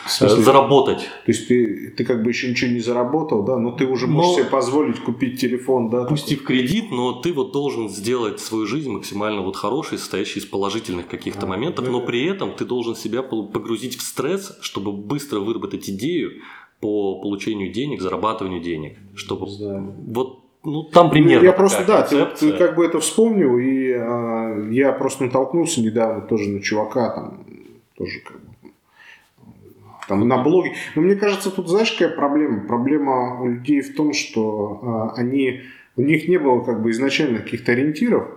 смысле, 0.09 0.43
заработать. 0.43 0.99
То 1.25 1.31
есть 1.31 1.47
ты, 1.47 1.93
ты 1.95 2.03
как 2.05 2.23
бы 2.23 2.29
еще 2.29 2.49
ничего 2.49 2.71
не 2.71 2.79
заработал, 2.79 3.43
да, 3.43 3.57
но 3.57 3.71
ты 3.71 3.85
уже 3.85 4.07
Но- 4.07 4.13
можешь 4.13 4.35
себе 4.35 4.45
позволить 4.45 4.99
купить 4.99 5.39
телефон, 5.39 5.89
да. 5.89 6.05
Пусть 6.05 6.31
и 6.31 6.35
в 6.35 6.43
кредит, 6.43 6.91
но 6.91 7.13
ты 7.13 7.33
вот 7.33 7.51
должен 7.51 7.89
сделать 7.89 8.39
свою 8.39 8.65
жизнь 8.65 8.89
максимально 8.91 9.41
вот 9.41 9.55
хорошей, 9.55 9.97
состоящей 9.97 10.39
из 10.39 10.45
положительных 10.45 11.07
каких-то 11.07 11.45
А, 11.45 11.49
моментов, 11.49 11.85
да. 11.85 11.91
но 11.91 12.01
при 12.01 12.25
этом 12.25 12.53
ты 12.53 12.65
должен 12.65 12.95
себя 12.95 13.21
погрузить 13.23 13.97
в 13.97 14.01
стресс, 14.01 14.57
чтобы 14.61 14.91
быстро 14.91 15.39
выработать 15.39 15.89
идею 15.89 16.31
по 16.79 17.19
получению 17.21 17.71
денег, 17.71 18.01
зарабатыванию 18.01 18.61
денег, 18.61 18.97
чтобы 19.15 19.47
вот 20.07 20.39
ну 20.63 20.83
там 20.83 21.09
примерно 21.09 21.39
Ну, 21.39 21.45
я 21.45 21.51
такая 21.51 21.57
просто, 21.57 21.85
да, 21.85 22.01
ты, 22.03 22.25
ты 22.25 22.51
как 22.57 22.75
бы 22.75 22.85
это 22.85 22.99
вспомнил, 22.99 23.57
и 23.57 23.91
а, 23.93 24.69
я 24.71 24.91
просто 24.91 25.25
натолкнулся 25.25 25.81
недавно 25.81 26.21
тоже 26.21 26.49
на 26.49 26.61
чувака, 26.61 27.09
там, 27.09 27.45
тоже 27.97 28.19
как 28.25 28.37
бы, 28.41 28.50
там 30.11 30.27
на 30.27 30.43
блоге. 30.43 30.73
Но 30.95 31.01
мне 31.01 31.15
кажется, 31.15 31.51
тут 31.51 31.69
знаешь, 31.69 31.93
какая 31.93 32.13
проблема? 32.13 32.67
Проблема 32.67 33.41
у 33.41 33.47
людей 33.47 33.81
в 33.81 33.95
том, 33.95 34.11
что 34.11 34.79
а, 34.83 35.13
они, 35.15 35.61
у 35.95 36.01
них 36.01 36.27
не 36.27 36.37
было 36.37 36.59
как 36.59 36.81
бы 36.83 36.91
изначально 36.91 37.39
каких-то 37.39 37.71
ориентиров, 37.71 38.27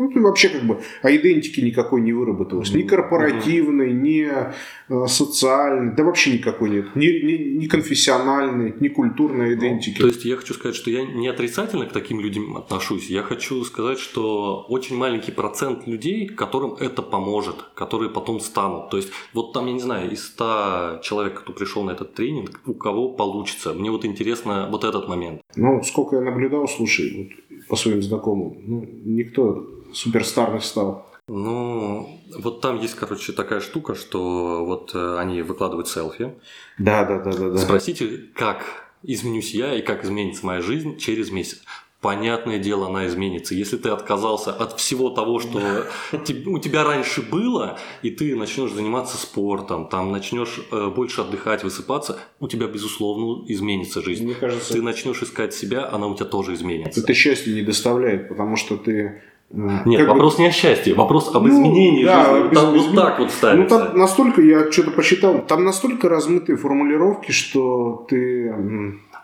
ну, 0.00 0.10
ты 0.10 0.20
вообще 0.22 0.48
как 0.48 0.62
бы 0.62 0.80
айдентики 1.02 1.60
никакой 1.60 2.00
не 2.00 2.14
выработалось. 2.14 2.72
Ни 2.72 2.84
корпоративной, 2.84 3.92
ни 3.92 4.26
э, 4.26 5.06
социальной, 5.06 5.94
да 5.94 6.04
вообще 6.04 6.32
никакой 6.32 6.70
нет. 6.70 6.96
Ни, 6.96 7.04
ни, 7.04 7.58
ни 7.58 7.66
конфессиональной, 7.66 8.74
ни 8.80 8.88
культурной 8.88 9.54
идентики. 9.54 10.00
Ну, 10.00 10.08
То 10.08 10.14
есть 10.14 10.24
я 10.24 10.36
хочу 10.36 10.54
сказать, 10.54 10.74
что 10.74 10.90
я 10.90 11.04
не 11.04 11.28
отрицательно 11.28 11.84
к 11.84 11.92
таким 11.92 12.18
людям 12.20 12.56
отношусь. 12.56 13.10
Я 13.10 13.22
хочу 13.22 13.62
сказать, 13.64 13.98
что 13.98 14.64
очень 14.70 14.96
маленький 14.96 15.32
процент 15.32 15.86
людей, 15.86 16.26
которым 16.28 16.76
это 16.80 17.02
поможет, 17.02 17.56
которые 17.74 18.08
потом 18.08 18.40
станут. 18.40 18.88
То 18.88 18.96
есть 18.96 19.10
вот 19.34 19.52
там, 19.52 19.66
я 19.66 19.74
не 19.74 19.80
знаю, 19.80 20.10
из 20.10 20.26
100 20.28 21.00
человек, 21.02 21.40
кто 21.40 21.52
пришел 21.52 21.84
на 21.84 21.90
этот 21.90 22.14
тренинг, 22.14 22.62
у 22.64 22.72
кого 22.72 23.10
получится. 23.10 23.74
Мне 23.74 23.90
вот 23.90 24.06
интересно 24.06 24.66
вот 24.70 24.84
этот 24.84 25.08
момент. 25.08 25.42
Ну, 25.56 25.82
сколько 25.82 26.16
я 26.16 26.22
наблюдал, 26.22 26.66
слушай, 26.68 27.28
вот 27.50 27.68
по 27.68 27.76
своим 27.76 28.00
знакомым, 28.00 28.56
ну, 28.66 28.88
никто 29.04 29.79
суперстар 29.94 30.52
не 30.54 30.60
стал. 30.60 31.06
Ну, 31.28 32.20
вот 32.38 32.60
там 32.60 32.80
есть, 32.80 32.94
короче, 32.96 33.32
такая 33.32 33.60
штука, 33.60 33.94
что 33.94 34.64
вот 34.64 34.92
э, 34.94 35.16
они 35.18 35.42
выкладывают 35.42 35.86
селфи. 35.88 36.34
Да, 36.78 37.04
да, 37.04 37.20
да, 37.20 37.32
да, 37.32 37.50
да. 37.50 37.58
Спросите, 37.58 38.08
как 38.34 38.64
изменюсь 39.04 39.54
я 39.54 39.74
и 39.74 39.82
как 39.82 40.04
изменится 40.04 40.44
моя 40.44 40.60
жизнь 40.60 40.98
через 40.98 41.30
месяц. 41.30 41.62
Понятное 42.00 42.58
дело, 42.58 42.86
она 42.88 43.06
изменится. 43.06 43.54
Если 43.54 43.76
ты 43.76 43.90
отказался 43.90 44.52
от 44.52 44.80
всего 44.80 45.10
того, 45.10 45.38
что 45.38 45.86
у 46.46 46.58
тебя 46.58 46.82
раньше 46.82 47.20
было, 47.20 47.78
и 48.02 48.10
ты 48.10 48.34
начнешь 48.34 48.72
заниматься 48.72 49.18
спортом, 49.18 49.86
там 49.88 50.10
начнешь 50.10 50.60
э, 50.72 50.88
больше 50.88 51.20
отдыхать, 51.20 51.62
высыпаться, 51.62 52.18
у 52.40 52.48
тебя, 52.48 52.66
безусловно, 52.68 53.44
изменится 53.48 54.02
жизнь. 54.02 54.24
Мне 54.24 54.34
кажется, 54.34 54.72
Ты 54.72 54.82
начнешь 54.82 55.22
искать 55.22 55.52
себя, 55.54 55.88
она 55.92 56.06
у 56.06 56.14
тебя 56.14 56.26
тоже 56.26 56.54
изменится. 56.54 57.00
это 57.00 57.12
счастье 57.14 57.52
не 57.54 57.62
доставляет, 57.62 58.28
потому 58.28 58.56
что 58.56 58.76
ты... 58.78 59.22
Нет, 59.52 59.98
как 59.98 60.08
бы- 60.08 60.14
вопрос 60.14 60.38
не 60.38 60.46
о 60.46 60.50
счастье, 60.52 60.94
вопрос 60.94 61.34
об 61.34 61.42
Ну, 61.42 61.48
изменении 61.48 62.04
да, 62.04 62.24
жизни. 62.34 62.48
без- 62.50 62.58
Там 62.60 62.74
без- 62.74 62.86
вот 62.86 62.94
так 62.96 63.18
вот 63.18 63.24
Ну, 63.28 63.32
ставится. 63.32 63.78
там 63.78 63.98
настолько, 63.98 64.42
я 64.42 64.70
что-то 64.70 64.92
посчитал, 64.92 65.44
там 65.44 65.64
настолько 65.64 66.08
размытые 66.08 66.56
формулировки, 66.56 67.32
что 67.32 68.06
ты 68.08 68.54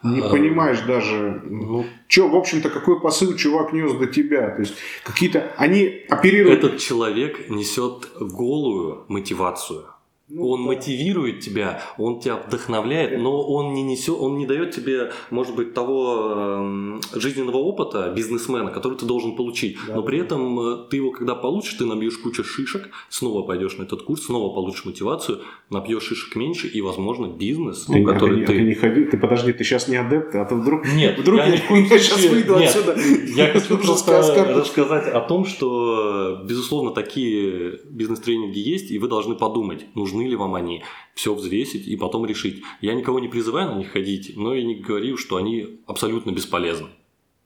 не 0.02 0.20
А, 0.20 0.28
понимаешь 0.28 0.80
даже, 0.80 1.42
Ну, 1.44 1.84
что, 2.08 2.28
в 2.28 2.36
общем-то, 2.36 2.70
какой 2.70 3.00
посыл 3.00 3.34
чувак 3.34 3.72
нес 3.72 3.92
до 3.92 4.06
тебя. 4.06 4.50
То 4.50 4.60
есть 4.62 4.74
какие-то... 5.04 5.52
Они 5.56 6.02
оперируют... 6.08 6.58
этот 6.64 6.78
человек 6.78 7.48
несет 7.48 8.08
голую 8.20 9.04
мотивацию. 9.08 9.84
Ну, 10.28 10.48
он 10.48 10.62
да. 10.62 10.66
мотивирует 10.72 11.38
тебя, 11.38 11.80
он 11.98 12.18
тебя 12.18 12.36
вдохновляет, 12.36 13.20
но 13.20 13.46
он 13.46 13.74
не 13.74 13.84
несет, 13.84 14.16
он 14.18 14.38
не 14.38 14.46
дает 14.46 14.72
тебе, 14.72 15.12
может 15.30 15.54
быть, 15.54 15.72
того 15.72 16.32
эм, 16.34 17.00
жизненного 17.14 17.58
опыта 17.58 18.12
бизнесмена, 18.14 18.72
который 18.72 18.98
ты 18.98 19.06
должен 19.06 19.36
получить. 19.36 19.76
Да, 19.86 19.94
но 19.94 20.02
при 20.02 20.18
да. 20.18 20.24
этом 20.24 20.58
э, 20.58 20.88
ты 20.90 20.96
его, 20.96 21.12
когда 21.12 21.36
получишь, 21.36 21.74
ты 21.74 21.86
набьешь 21.86 22.18
кучу 22.18 22.42
шишек, 22.42 22.88
снова 23.08 23.42
пойдешь 23.42 23.76
на 23.76 23.84
этот 23.84 24.02
курс, 24.02 24.24
снова 24.24 24.52
получишь 24.52 24.84
мотивацию, 24.84 25.42
набьешь 25.70 26.02
шишек 26.02 26.34
меньше, 26.34 26.66
и, 26.66 26.80
возможно, 26.80 27.28
бизнес, 27.28 27.84
Ты, 27.84 28.02
ну, 28.02 28.10
а 28.10 28.14
который 28.14 28.40
ты, 28.40 28.46
ты... 28.46 28.52
а 28.52 28.56
ты 28.56 28.62
не 28.62 28.74
ходи, 28.74 29.04
ты 29.04 29.18
подожди, 29.18 29.52
ты 29.52 29.62
сейчас 29.62 29.86
не 29.86 29.94
адепт, 29.94 30.34
а 30.34 30.44
то 30.44 30.56
вдруг... 30.56 30.86
Нет, 30.92 31.20
вдруг 31.20 31.38
я 31.38 31.56
в 31.56 31.66
коем 31.68 31.84
я 31.84 31.98
сейчас 32.00 32.24
выйду 32.24 32.58
нет, 32.58 32.74
отсюда. 32.74 32.96
Я 33.36 33.52
хочу 33.52 33.78
просто 33.78 34.18
рассказать 34.56 35.06
о 35.06 35.20
том, 35.20 35.44
что, 35.44 36.42
безусловно, 36.44 36.90
такие 36.90 37.78
бизнес-тренинги 37.88 38.58
есть, 38.58 38.90
и 38.90 38.98
вы 38.98 39.06
должны 39.06 39.36
подумать, 39.36 39.86
нужны 40.16 40.28
ли 40.28 40.36
вам 40.36 40.54
они, 40.54 40.82
все 41.14 41.34
взвесить 41.34 41.86
и 41.86 41.96
потом 41.96 42.26
решить. 42.26 42.62
Я 42.80 42.94
никого 42.94 43.20
не 43.20 43.28
призываю 43.28 43.74
на 43.74 43.78
них 43.78 43.92
ходить, 43.92 44.32
но 44.36 44.54
и 44.54 44.64
не 44.64 44.74
говорю, 44.76 45.16
что 45.16 45.36
они 45.36 45.80
абсолютно 45.86 46.30
бесполезны. 46.32 46.88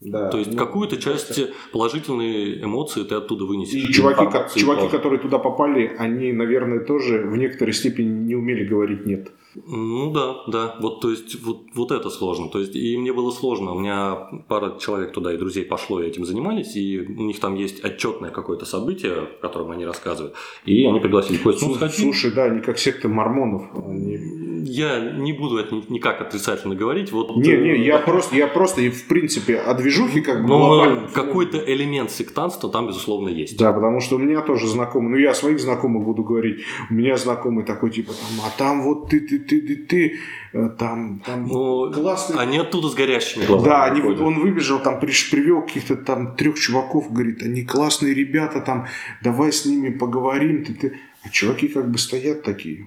Да, 0.00 0.30
То 0.30 0.38
есть 0.38 0.52
ну, 0.52 0.56
какую-то 0.56 0.96
часть 0.96 1.38
положительные 1.72 2.64
эмоции 2.64 3.04
ты 3.04 3.16
оттуда 3.16 3.44
вынесешь. 3.44 3.74
И 3.74 3.92
чуваки, 3.92 4.24
чуваки, 4.58 4.82
тоже. 4.82 4.96
которые 4.96 5.18
туда 5.18 5.38
попали, 5.38 5.94
они, 5.98 6.32
наверное, 6.32 6.80
тоже 6.80 7.18
в 7.18 7.36
некоторой 7.36 7.74
степени 7.74 8.26
не 8.26 8.34
умели 8.34 8.64
говорить 8.64 9.04
«нет». 9.04 9.30
Ну 9.66 10.10
да, 10.12 10.36
да. 10.46 10.76
Вот, 10.80 11.00
то 11.00 11.10
есть, 11.10 11.42
вот, 11.42 11.62
вот 11.74 11.90
это 11.92 12.10
сложно. 12.10 12.48
То 12.48 12.58
есть, 12.58 12.74
и 12.76 12.96
мне 12.96 13.12
было 13.12 13.30
сложно. 13.30 13.72
У 13.74 13.78
меня 13.78 14.16
пара 14.48 14.78
человек 14.78 15.12
туда 15.12 15.32
и 15.34 15.36
друзей 15.36 15.64
пошло 15.64 16.00
и 16.02 16.06
этим 16.06 16.24
занимались, 16.24 16.76
и 16.76 16.98
у 17.00 17.22
них 17.22 17.40
там 17.40 17.54
есть 17.54 17.84
отчетное 17.84 18.30
какое-то 18.30 18.64
событие, 18.66 19.12
о 19.12 19.26
котором 19.40 19.70
они 19.70 19.84
рассказывают. 19.86 20.34
И 20.64 20.84
они 20.86 21.00
пригласили 21.00 21.36
Костю. 21.38 21.66
Ну, 21.68 21.74
сходи. 21.74 21.92
Слушай, 22.02 22.32
да, 22.32 22.44
они 22.44 22.60
как 22.60 22.78
секта 22.78 23.08
мормонов. 23.08 23.62
Они- 23.74 24.40
Я 24.62 25.12
не 25.16 25.32
буду 25.32 25.56
это 25.58 25.74
ни- 25.74 25.84
никак 25.88 26.20
отрицательно 26.20 26.74
говорить. 26.74 27.12
Вот, 27.12 27.34
Не, 27.36 27.56
не, 27.56 27.70
э, 27.70 27.84
я 27.84 27.98
просто, 27.98 28.36
я 28.36 28.46
просто, 28.46 28.82
и 28.82 28.90
в 28.90 29.06
принципе, 29.08 29.56
о 29.56 29.74
движухе 29.74 30.20
как 30.20 30.42
бы 30.42 30.48
Но 30.48 30.58
глобально- 30.58 31.08
какой-то 31.14 31.58
элемент 31.58 32.10
сектантства 32.10 32.68
там, 32.70 32.86
безусловно, 32.86 33.28
есть. 33.28 33.58
Да, 33.58 33.72
потому 33.72 34.00
что 34.00 34.16
у 34.16 34.18
меня 34.18 34.42
тоже 34.42 34.66
знакомый, 34.66 35.10
ну 35.10 35.16
я 35.16 35.30
о 35.30 35.34
своих 35.34 35.60
знакомых 35.60 36.04
буду 36.04 36.22
говорить, 36.22 36.60
у 36.90 36.94
меня 36.94 37.16
знакомый 37.16 37.64
такой 37.64 37.90
типа, 37.90 38.12
там, 38.12 38.44
а 38.46 38.58
там 38.58 38.82
вот 38.82 39.08
ты, 39.08 39.20
ты, 39.20 39.38
ты, 39.50 39.60
ты, 39.60 39.74
ты, 39.76 40.18
э, 40.54 40.68
там, 40.78 41.20
там 41.26 41.46
Но 41.48 41.90
классный. 41.92 42.36
они 42.38 42.58
оттуда 42.58 42.88
с 42.88 42.94
горящими 42.94 43.44
глазами 43.46 43.68
Да, 43.70 43.84
они, 43.84 44.00
выходят. 44.00 44.20
он 44.22 44.40
выбежал, 44.40 44.78
там 44.80 44.94
приш- 45.00 45.30
привел 45.30 45.62
каких-то 45.62 45.96
там 45.96 46.36
трех 46.36 46.58
чуваков, 46.58 47.12
говорит, 47.12 47.42
они 47.42 47.64
классные 47.64 48.14
ребята, 48.14 48.60
там, 48.60 48.86
давай 49.22 49.52
с 49.52 49.66
ними 49.66 49.90
поговорим. 49.90 50.64
Ты, 50.64 50.74
ты. 50.74 50.92
А 51.24 51.28
чуваки 51.28 51.68
как 51.68 51.90
бы 51.90 51.98
стоят 51.98 52.42
такие. 52.42 52.86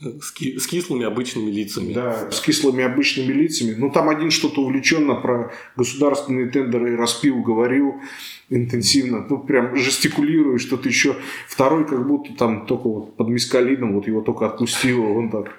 С, 0.00 0.32
ки- 0.32 0.58
с 0.58 0.66
кислыми 0.66 1.04
обычными 1.04 1.50
лицами. 1.50 1.92
Да, 1.92 2.30
с 2.30 2.40
кислыми 2.40 2.82
обычными 2.82 3.32
лицами. 3.32 3.74
Ну, 3.76 3.90
там 3.90 4.08
один 4.08 4.30
что-то 4.30 4.62
увлеченно 4.62 5.14
про 5.14 5.52
государственные 5.76 6.48
тендеры 6.48 6.96
распил, 6.96 7.42
говорил 7.42 8.00
интенсивно. 8.48 9.26
Ну, 9.28 9.38
прям 9.38 9.76
жестикулирует 9.76 10.62
что-то 10.62 10.88
еще. 10.88 11.16
Второй 11.46 11.86
как 11.86 12.06
будто 12.06 12.32
там 12.34 12.64
только 12.66 12.88
вот 12.88 13.16
под 13.16 13.28
мискалином, 13.28 13.94
вот 13.94 14.06
его 14.06 14.22
только 14.22 14.46
отпустило, 14.46 15.06
он 15.06 15.30
так 15.30 15.52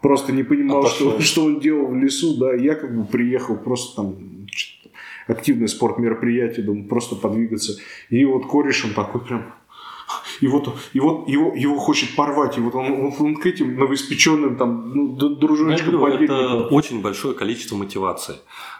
просто 0.00 0.32
не 0.32 0.44
понимал, 0.44 0.86
что, 0.86 1.20
что 1.20 1.44
он 1.44 1.58
делал 1.58 1.88
в 1.88 1.96
лесу, 1.96 2.36
да, 2.36 2.54
я 2.54 2.76
как 2.76 2.96
бы 2.96 3.04
приехал 3.04 3.56
просто 3.56 3.96
там 3.96 4.16
активное 5.26 5.66
спорт 5.66 5.98
мероприятие, 5.98 6.64
думаю, 6.64 6.88
просто 6.88 7.16
подвигаться. 7.16 7.78
И 8.10 8.24
вот 8.24 8.46
кореш 8.46 8.84
он 8.84 8.94
такой 8.94 9.20
прям, 9.24 9.52
и 10.40 10.46
вот, 10.46 10.68
и 10.92 11.00
вот 11.00 11.28
его, 11.28 11.54
его 11.54 11.78
хочет 11.78 12.14
порвать, 12.16 12.58
и 12.58 12.60
вот 12.60 12.74
он, 12.74 12.92
он, 12.92 13.14
он 13.18 13.36
к 13.36 13.46
этим 13.46 13.76
новоиспеченным 13.76 14.56
там 14.56 14.92
ну, 14.94 15.16
дружочкам 15.16 16.04
Это 16.04 16.66
очень 16.68 17.00
большое 17.00 17.34
количество 17.34 17.76
мотивации. 17.76 18.36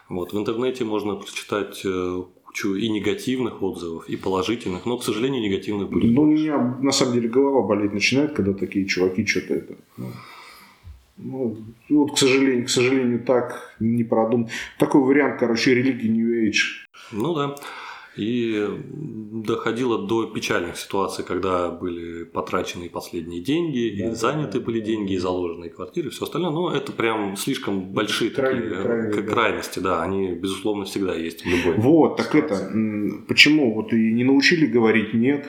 Вот, 0.08 0.32
в 0.32 0.38
интернете 0.38 0.84
можно 0.84 1.14
прочитать 1.14 1.82
э, 1.84 2.22
кучу 2.44 2.74
и 2.74 2.88
негативных 2.88 3.62
отзывов, 3.62 4.08
и 4.08 4.16
положительных, 4.16 4.86
но, 4.86 4.96
к 4.96 5.04
сожалению, 5.04 5.42
негативных 5.42 5.90
будет. 5.90 6.12
Ну, 6.12 6.22
у 6.22 6.26
меня 6.26 6.58
на 6.80 6.92
самом 6.92 7.14
деле 7.14 7.28
голова 7.28 7.66
болеть 7.66 7.92
начинает, 7.92 8.32
когда 8.32 8.52
такие 8.52 8.86
чуваки 8.86 9.26
что-то 9.26 9.54
это. 9.54 9.74
Ну, 9.96 11.56
ну, 11.88 12.04
вот, 12.04 12.14
к 12.14 12.18
сожалению, 12.18 12.64
к 12.64 12.70
сожалению, 12.70 13.20
так 13.24 13.74
не 13.80 14.04
продуман. 14.04 14.48
Такой 14.78 15.02
вариант, 15.02 15.40
короче, 15.40 15.74
религии 15.74 16.08
New 16.08 16.48
Age. 16.48 16.86
Ну 17.12 17.34
да. 17.34 17.56
И 18.16 18.66
доходило 19.32 20.06
до 20.06 20.26
печальных 20.26 20.76
ситуаций, 20.76 21.24
когда 21.24 21.70
были 21.70 22.24
потрачены 22.24 22.88
последние 22.88 23.42
деньги, 23.42 23.96
да, 23.98 24.10
и 24.10 24.14
заняты 24.14 24.58
да, 24.58 24.66
были 24.66 24.80
деньги, 24.80 25.12
и 25.12 25.18
заложенные 25.18 25.70
квартиры, 25.70 26.08
и 26.08 26.10
все 26.10 26.24
остальное. 26.24 26.50
Но 26.50 26.72
это 26.72 26.92
прям 26.92 27.36
слишком 27.36 27.92
большие 27.92 28.30
крайне, 28.30 28.62
такие 28.62 28.82
крайне, 28.82 29.22
да. 29.22 29.22
крайности, 29.22 29.78
да, 29.78 30.02
они, 30.02 30.32
безусловно, 30.32 30.84
всегда 30.84 31.14
есть 31.14 31.44
в 31.44 31.48
любой 31.48 31.76
Вот, 31.76 32.20
ситуации. 32.20 32.40
так 32.40 32.50
это, 32.50 33.24
почему 33.28 33.74
вот 33.74 33.92
и 33.92 34.12
не 34.12 34.24
научили 34.24 34.66
говорить 34.66 35.14
«нет», 35.14 35.48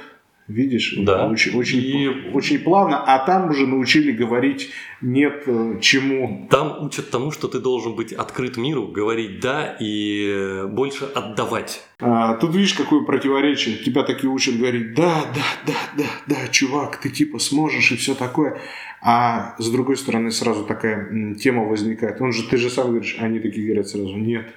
Видишь? 0.50 0.96
Да. 0.98 1.28
Очень, 1.28 1.56
очень, 1.56 1.78
и... 1.78 2.32
очень 2.34 2.58
плавно, 2.60 3.04
а 3.04 3.24
там 3.24 3.52
уже 3.52 3.68
научили 3.68 4.12
говорить 4.12 4.72
нет 5.00 5.44
э, 5.46 5.78
чему. 5.80 6.48
Там 6.50 6.84
учат 6.84 7.12
тому, 7.12 7.30
что 7.30 7.48
ты 7.48 7.60
должен 7.60 7.96
быть 7.96 8.12
открыт 8.14 8.58
миру, 8.58 8.88
говорить 8.88 9.40
да 9.42 9.78
и 9.80 10.64
больше 10.68 11.06
отдавать. 11.06 11.84
А, 12.00 12.34
тут 12.34 12.56
видишь, 12.56 12.74
какое 12.74 13.04
противоречие. 13.04 13.78
Тебя 13.78 14.04
такие 14.04 14.30
учат 14.30 14.58
говорить 14.58 14.96
да, 14.96 15.22
да, 15.36 15.44
да, 15.68 15.74
да, 15.98 16.10
да, 16.26 16.48
чувак, 16.50 16.98
ты 16.98 17.10
типа 17.10 17.38
сможешь 17.38 17.92
и 17.92 17.96
все 17.96 18.16
такое. 18.16 18.60
А 19.02 19.56
с 19.60 19.70
другой 19.70 19.98
стороны 19.98 20.32
сразу 20.32 20.66
такая 20.66 21.36
тема 21.36 21.64
возникает. 21.66 22.20
Он 22.22 22.34
же, 22.34 22.50
ты 22.50 22.58
же 22.58 22.72
сам 22.72 22.88
говоришь, 22.88 23.18
они 23.20 23.40
такие 23.40 23.68
говорят 23.68 23.88
сразу, 23.88 24.18
нет, 24.18 24.48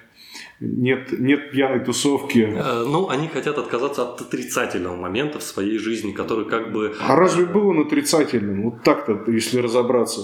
нет, 0.62 1.18
нет 1.18 1.51
пьяной 1.51 1.81
тусовки. 1.81 2.38
Э, 2.38 2.85
ну, 2.87 3.09
они 3.09 3.29
хотят 3.29 3.59
отказаться 3.59 4.03
от 4.03 4.20
отрицательного 4.20 4.96
момента 4.96 5.38
в 5.38 5.42
своей 5.42 5.79
жизни, 5.79 6.12
который 6.12 6.44
как 6.44 6.72
бы... 6.72 6.94
А 7.01 7.16
разве 7.16 7.46
был 7.46 7.68
он 7.68 7.81
отрицательным? 7.81 8.62
Вот 8.62 8.83
так-то, 8.83 9.31
если 9.31 9.59
разобраться. 9.59 10.20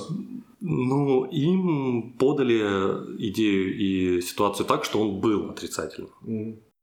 Ну, 0.61 1.25
им 1.25 2.15
подали 2.19 2.61
идею 3.19 3.77
и 3.77 4.21
ситуацию 4.21 4.67
так, 4.67 4.85
что 4.85 5.01
он 5.01 5.21
был 5.21 5.51
отрицательным. 5.51 6.11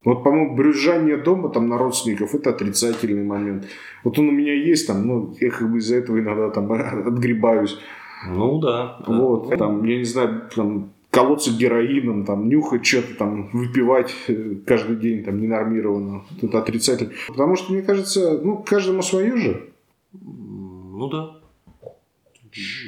Вот, 0.03 0.23
по-моему, 0.23 0.55
брюзжание 0.55 1.17
дома 1.17 1.49
там 1.49 1.67
на 1.67 1.77
родственников– 1.77 2.33
это 2.35 2.51
отрицательный 2.51 3.23
момент. 3.23 3.65
Вот 4.03 4.19
он 4.19 4.29
у 4.29 4.31
меня 4.31 4.53
есть 4.53 4.85
там, 4.85 5.07
ну, 5.07 5.35
я 5.39 5.49
как 5.49 5.71
бы 5.71 5.79
из-за 5.79 5.95
этого 5.95 6.19
иногда 6.19 6.49
там 6.49 6.71
отгребаюсь. 7.07 7.77
Ну 8.27 8.59
да. 8.59 8.99
Вот, 9.07 9.49
да. 9.49 9.57
там, 9.57 9.83
я 9.83 9.97
не 9.97 10.03
знаю, 10.03 10.49
там 10.55 10.94
колоться 11.15 11.51
героином, 11.51 12.25
там, 12.25 12.49
нюхать 12.49 12.85
что-то, 12.85 13.15
там, 13.15 13.49
выпивать 13.53 14.13
э, 14.27 14.55
каждый 14.65 14.97
день, 14.97 15.23
там, 15.23 15.41
ненормированно. 15.41 16.25
Это 16.41 16.59
отрицательно. 16.59 17.13
Потому 17.27 17.55
что, 17.55 17.71
мне 17.71 17.81
кажется, 17.81 18.37
ну, 18.43 18.57
каждому 18.57 19.01
свое 19.01 19.37
же. 19.37 19.69
Ну 20.11 21.09
да. 21.09 21.37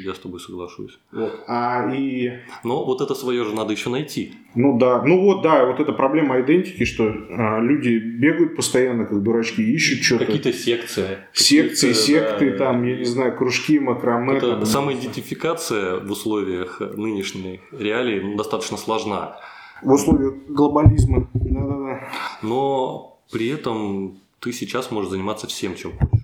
Я 0.03 0.13
с 0.13 0.19
тобой 0.19 0.39
соглашусь. 0.39 0.97
Вот. 1.11 1.43
А 1.47 1.93
и... 1.93 2.31
Но 2.63 2.85
вот 2.85 3.01
это 3.01 3.15
свое 3.15 3.43
же 3.43 3.53
надо 3.53 3.73
еще 3.73 3.89
найти. 3.89 4.33
Ну 4.55 4.77
да, 4.77 5.01
ну 5.03 5.21
вот 5.21 5.41
да, 5.41 5.65
вот 5.65 5.79
эта 5.79 5.91
проблема 5.91 6.39
идентики, 6.41 6.85
что 6.85 7.05
а, 7.29 7.59
люди 7.59 7.97
бегают 7.97 8.55
постоянно, 8.55 9.05
как 9.05 9.21
дурачки, 9.21 9.61
ищут 9.61 10.03
что-то. 10.03 10.25
Какие-то 10.25 10.53
секции. 10.53 11.17
Секции, 11.33 11.91
секты, 11.91 12.51
да, 12.51 12.57
там, 12.57 12.83
я 12.83 12.97
не 12.97 13.05
знаю, 13.05 13.35
кружки, 13.35 13.79
макраме. 13.79 14.37
Это 14.37 14.55
там, 14.55 14.65
самоидентификация 14.65 15.99
в 15.99 16.11
условиях 16.11 16.79
нынешней 16.79 17.59
реалии 17.71 18.21
ну, 18.21 18.37
достаточно 18.37 18.77
сложна. 18.77 19.37
В 19.81 19.91
условиях 19.91 20.33
глобализма, 20.47 21.29
да-да-да. 21.33 22.09
Но 22.41 23.19
при 23.31 23.49
этом 23.49 24.19
ты 24.39 24.53
сейчас 24.53 24.91
можешь 24.91 25.11
заниматься 25.11 25.47
всем, 25.47 25.75
чем 25.75 25.91
хочешь. 25.91 26.23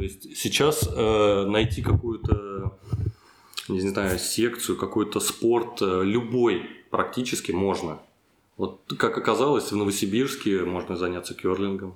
То 0.00 0.04
есть 0.04 0.34
сейчас 0.34 0.88
э, 0.96 1.44
найти 1.46 1.82
какую-то, 1.82 2.49
не 3.70 3.80
знаю, 3.80 4.18
секцию, 4.18 4.76
какой-то 4.76 5.20
спорт, 5.20 5.82
э, 5.82 6.02
любой 6.04 6.62
практически 6.90 7.52
можно. 7.52 7.98
Вот 8.56 8.80
как 8.98 9.16
оказалось, 9.16 9.72
в 9.72 9.76
Новосибирске 9.76 10.64
можно 10.64 10.96
заняться 10.96 11.34
керлингом. 11.34 11.94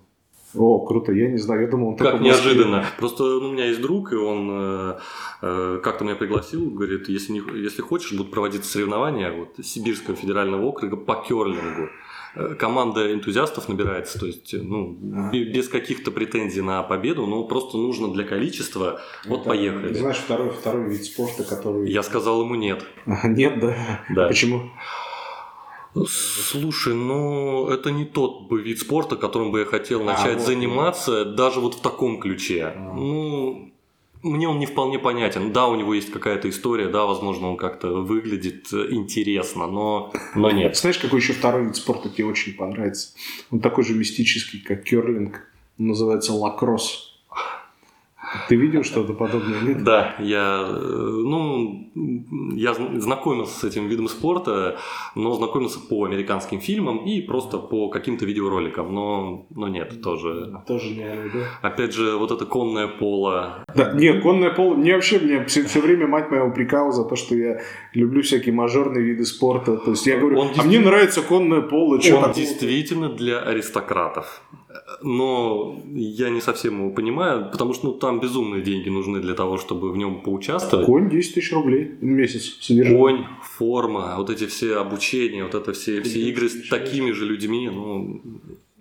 О, 0.57 0.87
круто, 0.87 1.13
я 1.13 1.29
не 1.29 1.39
знаю, 1.39 1.63
я 1.63 1.67
думал, 1.67 1.89
он 1.89 1.97
Как 1.97 2.21
неожиданно. 2.21 2.85
Просто 2.97 3.25
ну, 3.25 3.49
у 3.49 3.53
меня 3.53 3.67
есть 3.67 3.81
друг, 3.81 4.13
и 4.13 4.17
он 4.17 4.49
э, 4.53 4.99
э, 5.43 5.81
как-то 5.83 6.05
меня 6.05 6.15
пригласил, 6.15 6.71
говорит, 6.71 7.09
если, 7.09 7.33
не, 7.33 7.43
если 7.61 7.83
хочешь, 7.83 8.13
будут 8.13 8.31
проводиться 8.31 8.71
соревнования 8.71 9.33
вот, 9.33 9.65
Сибирского 9.65 10.17
федерального 10.17 10.65
округа 10.65 10.97
по 10.97 11.17
керлингу. 11.17 11.89
Э, 12.37 12.55
команда 12.59 13.13
энтузиастов 13.13 13.69
набирается, 13.69 14.19
то 14.19 14.27
есть, 14.27 14.53
ну, 14.53 14.93
без 15.33 15.69
каких-то 15.69 16.11
претензий 16.11 16.63
на 16.63 16.83
победу, 16.83 17.27
но 17.27 17.45
просто 17.45 17.77
нужно 17.77 18.13
для 18.13 18.25
количества, 18.25 19.01
вот 19.25 19.41
Это, 19.41 19.51
поехали. 19.51 19.95
Знаешь, 19.95 20.17
второй, 20.17 20.51
второй 20.51 20.91
вид 20.91 21.05
спорта, 21.05 21.45
который... 21.45 21.91
Я 21.91 22.03
сказал 22.03 22.43
ему 22.43 22.57
нет. 22.57 22.85
Нет, 23.25 23.61
да? 23.61 23.77
Да. 24.11 24.29
Почему? 24.29 24.71
Слушай, 26.09 26.95
ну 26.95 27.69
это 27.69 27.93
не 27.93 28.05
тот 28.05 28.49
бы 28.49 28.61
вид 28.61 28.81
спорта, 28.81 29.15
которым 29.15 29.53
бы 29.53 29.61
я 29.61 29.65
хотел 29.65 30.01
а, 30.03 30.05
начать 30.05 30.37
а, 30.37 30.39
вот, 30.39 30.47
заниматься, 30.47 31.25
вот. 31.25 31.37
даже 31.37 31.61
вот 31.61 31.75
в 31.75 31.83
таком 31.83 32.19
ключе. 32.19 32.65
А. 32.65 32.93
Ну, 32.95 33.74
мне 34.25 34.49
он 34.49 34.59
не 34.59 34.67
вполне 34.67 34.99
понятен. 34.99 35.53
Да, 35.53 35.69
у 35.69 35.77
него 35.77 35.95
есть 35.95 36.11
какая-то 36.11 36.49
история, 36.49 36.89
да, 36.89 37.05
возможно, 37.05 37.49
он 37.51 37.57
как-то 37.57 37.89
выглядит 37.89 38.73
э, 38.73 38.89
интересно, 38.91 39.67
но, 39.67 40.13
но 40.35 40.51
нет. 40.51 40.77
Знаешь, 40.77 40.99
какой 40.99 41.21
еще 41.21 41.35
второй 41.35 41.67
вид 41.67 41.77
спорта 41.77 42.09
тебе 42.09 42.25
очень 42.25 42.55
понравится? 42.55 43.15
Он 43.51 43.61
такой 43.61 43.85
же 43.85 43.95
мистический, 43.95 44.61
как 44.61 44.85
керлинг. 44.85 45.47
называется 45.79 46.33
лакросс. 46.33 47.14
Ты 48.49 48.57
видел 48.57 48.85
что-то 48.85 49.13
подобное? 49.13 49.61
Нет? 49.63 49.85
Да, 49.85 50.15
я, 50.19 50.67
э, 50.69 51.23
ну, 51.25 51.91
я 52.55 52.75
знакомился 52.75 53.59
с 53.61 53.65
этим 53.65 53.89
видом 53.89 54.09
спорта, 54.09 54.77
но 55.15 55.33
знакомился 55.35 55.81
по 55.81 56.05
американским 56.05 56.61
фильмам 56.61 56.99
и 56.99 57.21
просто 57.21 57.59
по 57.59 57.89
каким-то 57.89 58.25
видеороликам, 58.27 58.95
но, 58.95 59.47
но 59.51 59.69
нет, 59.69 60.03
тоже. 60.03 60.53
Тоже 60.67 60.91
не, 60.91 61.05
да? 61.33 61.69
Опять 61.69 61.95
же, 61.95 62.17
вот 62.17 62.31
это 62.31 62.47
конное 62.47 62.89
поло. 62.89 63.65
Да, 63.75 63.93
нет, 63.93 64.23
конное 64.23 64.51
поло, 64.51 64.75
мне 64.75 64.95
вообще, 64.95 65.19
мне 65.19 65.45
все, 65.47 65.65
все 65.65 65.81
время 65.81 66.07
мать 66.07 66.31
моя 66.31 66.45
упрекала 66.45 66.93
за 66.93 67.05
то, 67.05 67.17
что 67.17 67.35
я 67.35 67.61
люблю 67.93 68.23
всякие 68.23 68.55
мажорные 68.55 69.03
виды 69.03 69.25
спорта. 69.25 69.77
То 69.77 69.93
есть 69.93 70.07
я 70.07 70.19
говорю, 70.19 70.39
он 70.39 70.49
а 70.57 70.63
мне 70.63 70.81
нравится 70.81 71.23
конное 71.23 71.61
поло. 71.61 71.95
Он 71.95 72.01
такое? 72.01 72.35
действительно 72.35 73.09
для 73.09 73.41
аристократов 73.41 74.43
но 75.05 75.81
я 75.93 76.31
не 76.31 76.41
совсем 76.41 76.81
его 76.81 76.91
понимаю, 76.91 77.51
потому 77.53 77.75
что 77.75 77.89
ну, 77.89 77.93
там 77.93 78.21
безумные 78.21 78.63
деньги 78.63 78.89
нужны 78.89 79.21
для 79.21 79.35
того, 79.35 79.59
чтобы 79.59 79.93
в 79.93 79.97
нем 79.97 80.23
поучаствовать. 80.23 80.87
Конь 80.87 81.11
10 81.11 81.35
тысяч 81.35 81.53
рублей 81.53 81.93
в 82.01 82.05
месяц 82.05 82.57
содержание. 82.61 82.99
Конь, 82.99 83.25
форма, 83.43 84.15
вот 84.17 84.31
эти 84.31 84.47
все 84.47 84.77
обучения, 84.77 85.45
вот 85.45 85.55
это 85.55 85.73
все, 85.73 86.03
все 86.03 86.21
игры 86.21 86.49
с 86.49 86.69
такими 86.69 87.13
же 87.13 87.27
людьми, 87.27 87.71
ну, 87.73 88.23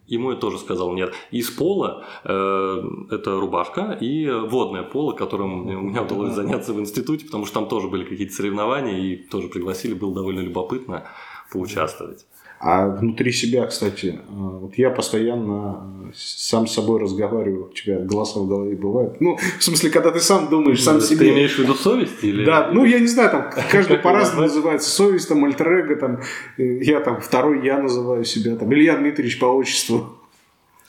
Ему 0.05 0.31
я 0.31 0.37
тоже 0.37 0.59
сказал 0.59 0.93
нет. 0.93 1.13
Из 1.31 1.49
пола 1.49 2.05
э, 2.25 2.83
это 3.09 3.39
рубашка 3.39 3.97
и 3.99 4.29
водное 4.29 4.83
поло, 4.83 5.13
которым 5.13 5.65
у 5.65 5.81
меня 5.81 6.03
удалось 6.03 6.33
заняться 6.33 6.73
в 6.73 6.79
институте, 6.79 7.25
потому 7.25 7.45
что 7.45 7.55
там 7.55 7.69
тоже 7.69 7.87
были 7.87 8.03
какие-то 8.03 8.33
соревнования 8.33 8.97
и 8.99 9.15
тоже 9.15 9.47
пригласили, 9.47 9.93
было 9.93 10.13
довольно 10.13 10.41
любопытно 10.41 11.07
поучаствовать. 11.51 12.25
А 12.65 12.87
внутри 12.87 13.33
себя, 13.33 13.65
кстати, 13.65 14.07
э, 14.07 14.19
вот 14.29 14.77
я 14.77 14.89
постоянно 14.89 15.85
э, 16.05 16.11
сам 16.15 16.65
с 16.65 16.73
собой 16.73 17.01
разговариваю, 17.01 17.65
у 17.65 17.73
тебя 17.73 17.99
голоса 17.99 18.39
в 18.39 18.47
голове 18.47 18.77
бывают. 18.77 19.19
Ну, 19.19 19.37
в 19.59 19.61
смысле, 19.61 19.89
когда 19.89 20.11
ты 20.11 20.21
сам 20.21 20.47
думаешь, 20.47 20.81
сам 20.81 21.01
ты 21.01 21.07
себе. 21.07 21.17
Ты 21.17 21.29
имеешь 21.33 21.55
в 21.55 21.59
виду 21.59 21.73
совесть? 21.73 22.23
Или... 22.23 22.45
Да, 22.45 22.71
ну 22.71 22.85
я 22.85 22.99
не 22.99 23.07
знаю, 23.07 23.31
там 23.31 23.49
каждый 23.69 23.97
по-разному 23.97 24.43
называется. 24.43 24.89
Совесть, 24.89 25.27
там, 25.27 25.43
альтер 25.43 25.99
там, 25.99 26.21
э, 26.57 26.83
я 26.83 27.01
там, 27.01 27.19
второй 27.19 27.65
я 27.65 27.81
называю 27.81 28.23
себя, 28.23 28.55
там, 28.55 28.73
Илья 28.73 28.95
Дмитриевич 28.95 29.39
по 29.39 29.45
отчеству. 29.47 30.19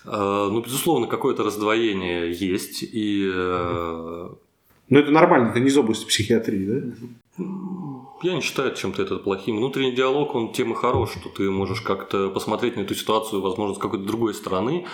Ну, 0.05 0.61
безусловно, 0.61 1.09
какое-то 1.09 1.43
раздвоение 1.43 2.31
есть. 2.31 2.85
И... 2.85 3.27
Ну, 3.35 4.99
это 4.99 5.11
нормально, 5.11 5.49
это 5.49 5.61
не 5.61 5.69
из 5.69 5.79
области 5.79 6.07
психиатрии, 6.07 6.67
да? 6.67 7.45
Я 8.25 8.35
не 8.35 8.41
считаю 8.41 8.75
чем-то 8.75 9.03
это 9.03 9.17
плохим. 9.17 9.59
Внутренний 9.59 9.93
диалог, 9.93 10.35
он 10.35 10.55
тем 10.55 10.73
и 10.73 10.75
хорош, 10.75 11.11
что 11.11 11.29
ты 11.29 11.51
можешь 11.51 11.83
как-то 11.83 12.31
посмотреть 12.31 12.75
на 12.77 12.81
эту 12.81 12.95
ситуацию, 12.95 13.43
возможно, 13.43 13.75
с 13.75 13.79
какой-то 13.79 14.07
другой 14.07 14.33
стороны 14.33 14.87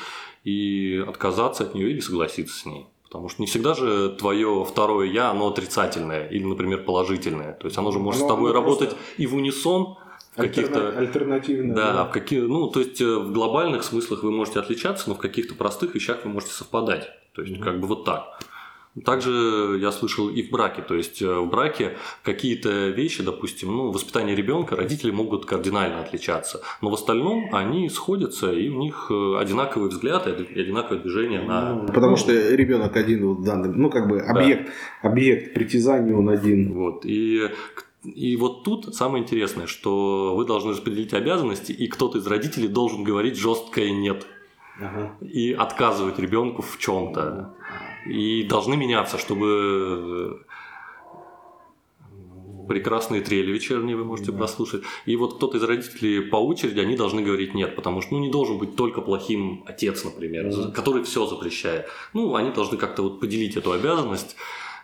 и 0.42 1.04
отказаться 1.06 1.62
от 1.62 1.76
нее 1.76 1.90
или 1.90 2.00
согласиться 2.00 2.58
с 2.58 2.66
ней. 2.66 2.86
Потому 3.04 3.28
что 3.28 3.40
не 3.40 3.46
всегда 3.46 3.74
же 3.74 4.16
твое 4.18 4.64
второе 4.64 5.06
я, 5.06 5.30
оно 5.30 5.46
отрицательное 5.46 6.28
или, 6.28 6.42
например, 6.42 6.82
положительное. 6.82 7.52
То 7.52 7.68
есть 7.68 7.78
оно 7.78 7.92
же 7.92 8.00
может 8.00 8.22
оно, 8.22 8.30
с 8.30 8.34
тобой 8.34 8.52
работать 8.52 8.96
и 9.16 9.28
в 9.28 9.36
унисон, 9.36 9.96
каких-то 10.34 10.98
альтернативных. 10.98 11.76
Да, 11.76 11.92
да, 11.92 12.04
в 12.06 12.10
каких, 12.10 12.42
ну, 12.42 12.68
то 12.68 12.80
есть 12.80 13.00
э, 13.00 13.16
в 13.16 13.30
глобальных 13.30 13.84
смыслах 13.84 14.24
вы 14.24 14.32
можете 14.32 14.58
отличаться, 14.58 15.08
но 15.08 15.14
в 15.14 15.18
каких-то 15.18 15.54
простых 15.54 15.94
вещах 15.94 16.24
вы 16.24 16.30
можете 16.30 16.52
совпадать. 16.52 17.10
То 17.32 17.42
То 17.42 17.42
есть, 17.42 17.60
как 17.60 17.78
бы 17.78 17.86
вот 17.86 18.04
так. 18.04 18.40
Также 19.04 19.78
я 19.80 19.92
слышал 19.92 20.28
и 20.28 20.42
в 20.42 20.50
браке, 20.50 20.82
то 20.82 20.94
есть 20.94 21.22
э, 21.22 21.38
в 21.38 21.48
браке 21.48 21.96
какие-то 22.22 22.88
вещи, 22.88 23.22
допустим, 23.22 23.76
ну, 23.76 23.90
воспитание 23.90 24.34
ребенка, 24.34 24.76
родители 24.76 25.10
могут 25.10 25.46
кардинально 25.46 26.00
отличаться, 26.00 26.60
но 26.80 26.90
в 26.90 26.94
остальном 26.94 27.54
они 27.54 27.88
сходятся, 27.88 28.52
и 28.52 28.68
у 28.68 28.78
них 28.78 29.06
э, 29.10 29.38
одинаковый 29.38 29.90
взгляд 29.90 30.26
и 30.26 30.60
одинаковое 30.60 31.00
движение 31.00 31.42
на... 31.42 31.74
Ну, 31.74 31.92
потому 31.92 32.16
что 32.16 32.32
ребенок 32.32 32.96
один 32.96 33.26
вот 33.26 33.44
данный, 33.44 33.68
ну, 33.68 33.90
как 33.90 34.08
бы 34.08 34.20
объект, 34.20 34.70
да. 35.02 35.10
объект 35.10 35.54
притязания 35.54 36.14
он 36.14 36.28
один. 36.28 36.74
Вот, 36.74 37.04
и 37.04 37.48
и 38.02 38.36
вот 38.36 38.64
тут 38.64 38.94
самое 38.94 39.22
интересное, 39.22 39.66
что 39.66 40.34
вы 40.34 40.46
должны 40.46 40.70
распределить 40.70 41.12
обязанности, 41.12 41.72
и 41.72 41.86
кто-то 41.86 42.18
из 42.18 42.26
родителей 42.26 42.68
должен 42.68 43.04
говорить 43.04 43.36
жесткое 43.36 43.90
нет. 43.90 44.26
Ага. 44.80 45.12
И 45.20 45.52
отказывать 45.52 46.18
ребенку 46.18 46.62
в 46.62 46.78
чем-то 46.78 47.54
и 48.06 48.44
должны 48.44 48.76
меняться, 48.76 49.18
чтобы 49.18 50.42
э, 50.46 50.50
прекрасные 52.70 53.20
трели 53.20 53.50
вечерние 53.50 53.96
вы 53.96 54.04
можете 54.04 54.30
да. 54.30 54.38
прослушать. 54.38 54.82
И 55.04 55.16
вот 55.16 55.34
кто-то 55.34 55.58
из 55.58 55.62
родителей 55.64 56.20
по 56.20 56.36
очереди, 56.36 56.78
они 56.78 56.96
должны 56.96 57.20
говорить 57.20 57.52
нет, 57.52 57.74
потому 57.74 58.00
что 58.00 58.14
ну, 58.14 58.20
не 58.20 58.30
должен 58.30 58.58
быть 58.58 58.76
только 58.76 59.00
плохим 59.00 59.64
отец, 59.66 60.04
например, 60.04 60.54
да. 60.54 60.70
который 60.70 61.02
все 61.02 61.26
запрещает. 61.26 61.86
Ну, 62.14 62.36
они 62.36 62.52
должны 62.52 62.78
как-то 62.78 63.02
вот 63.02 63.18
поделить 63.18 63.56
эту 63.56 63.72
обязанность 63.72 64.36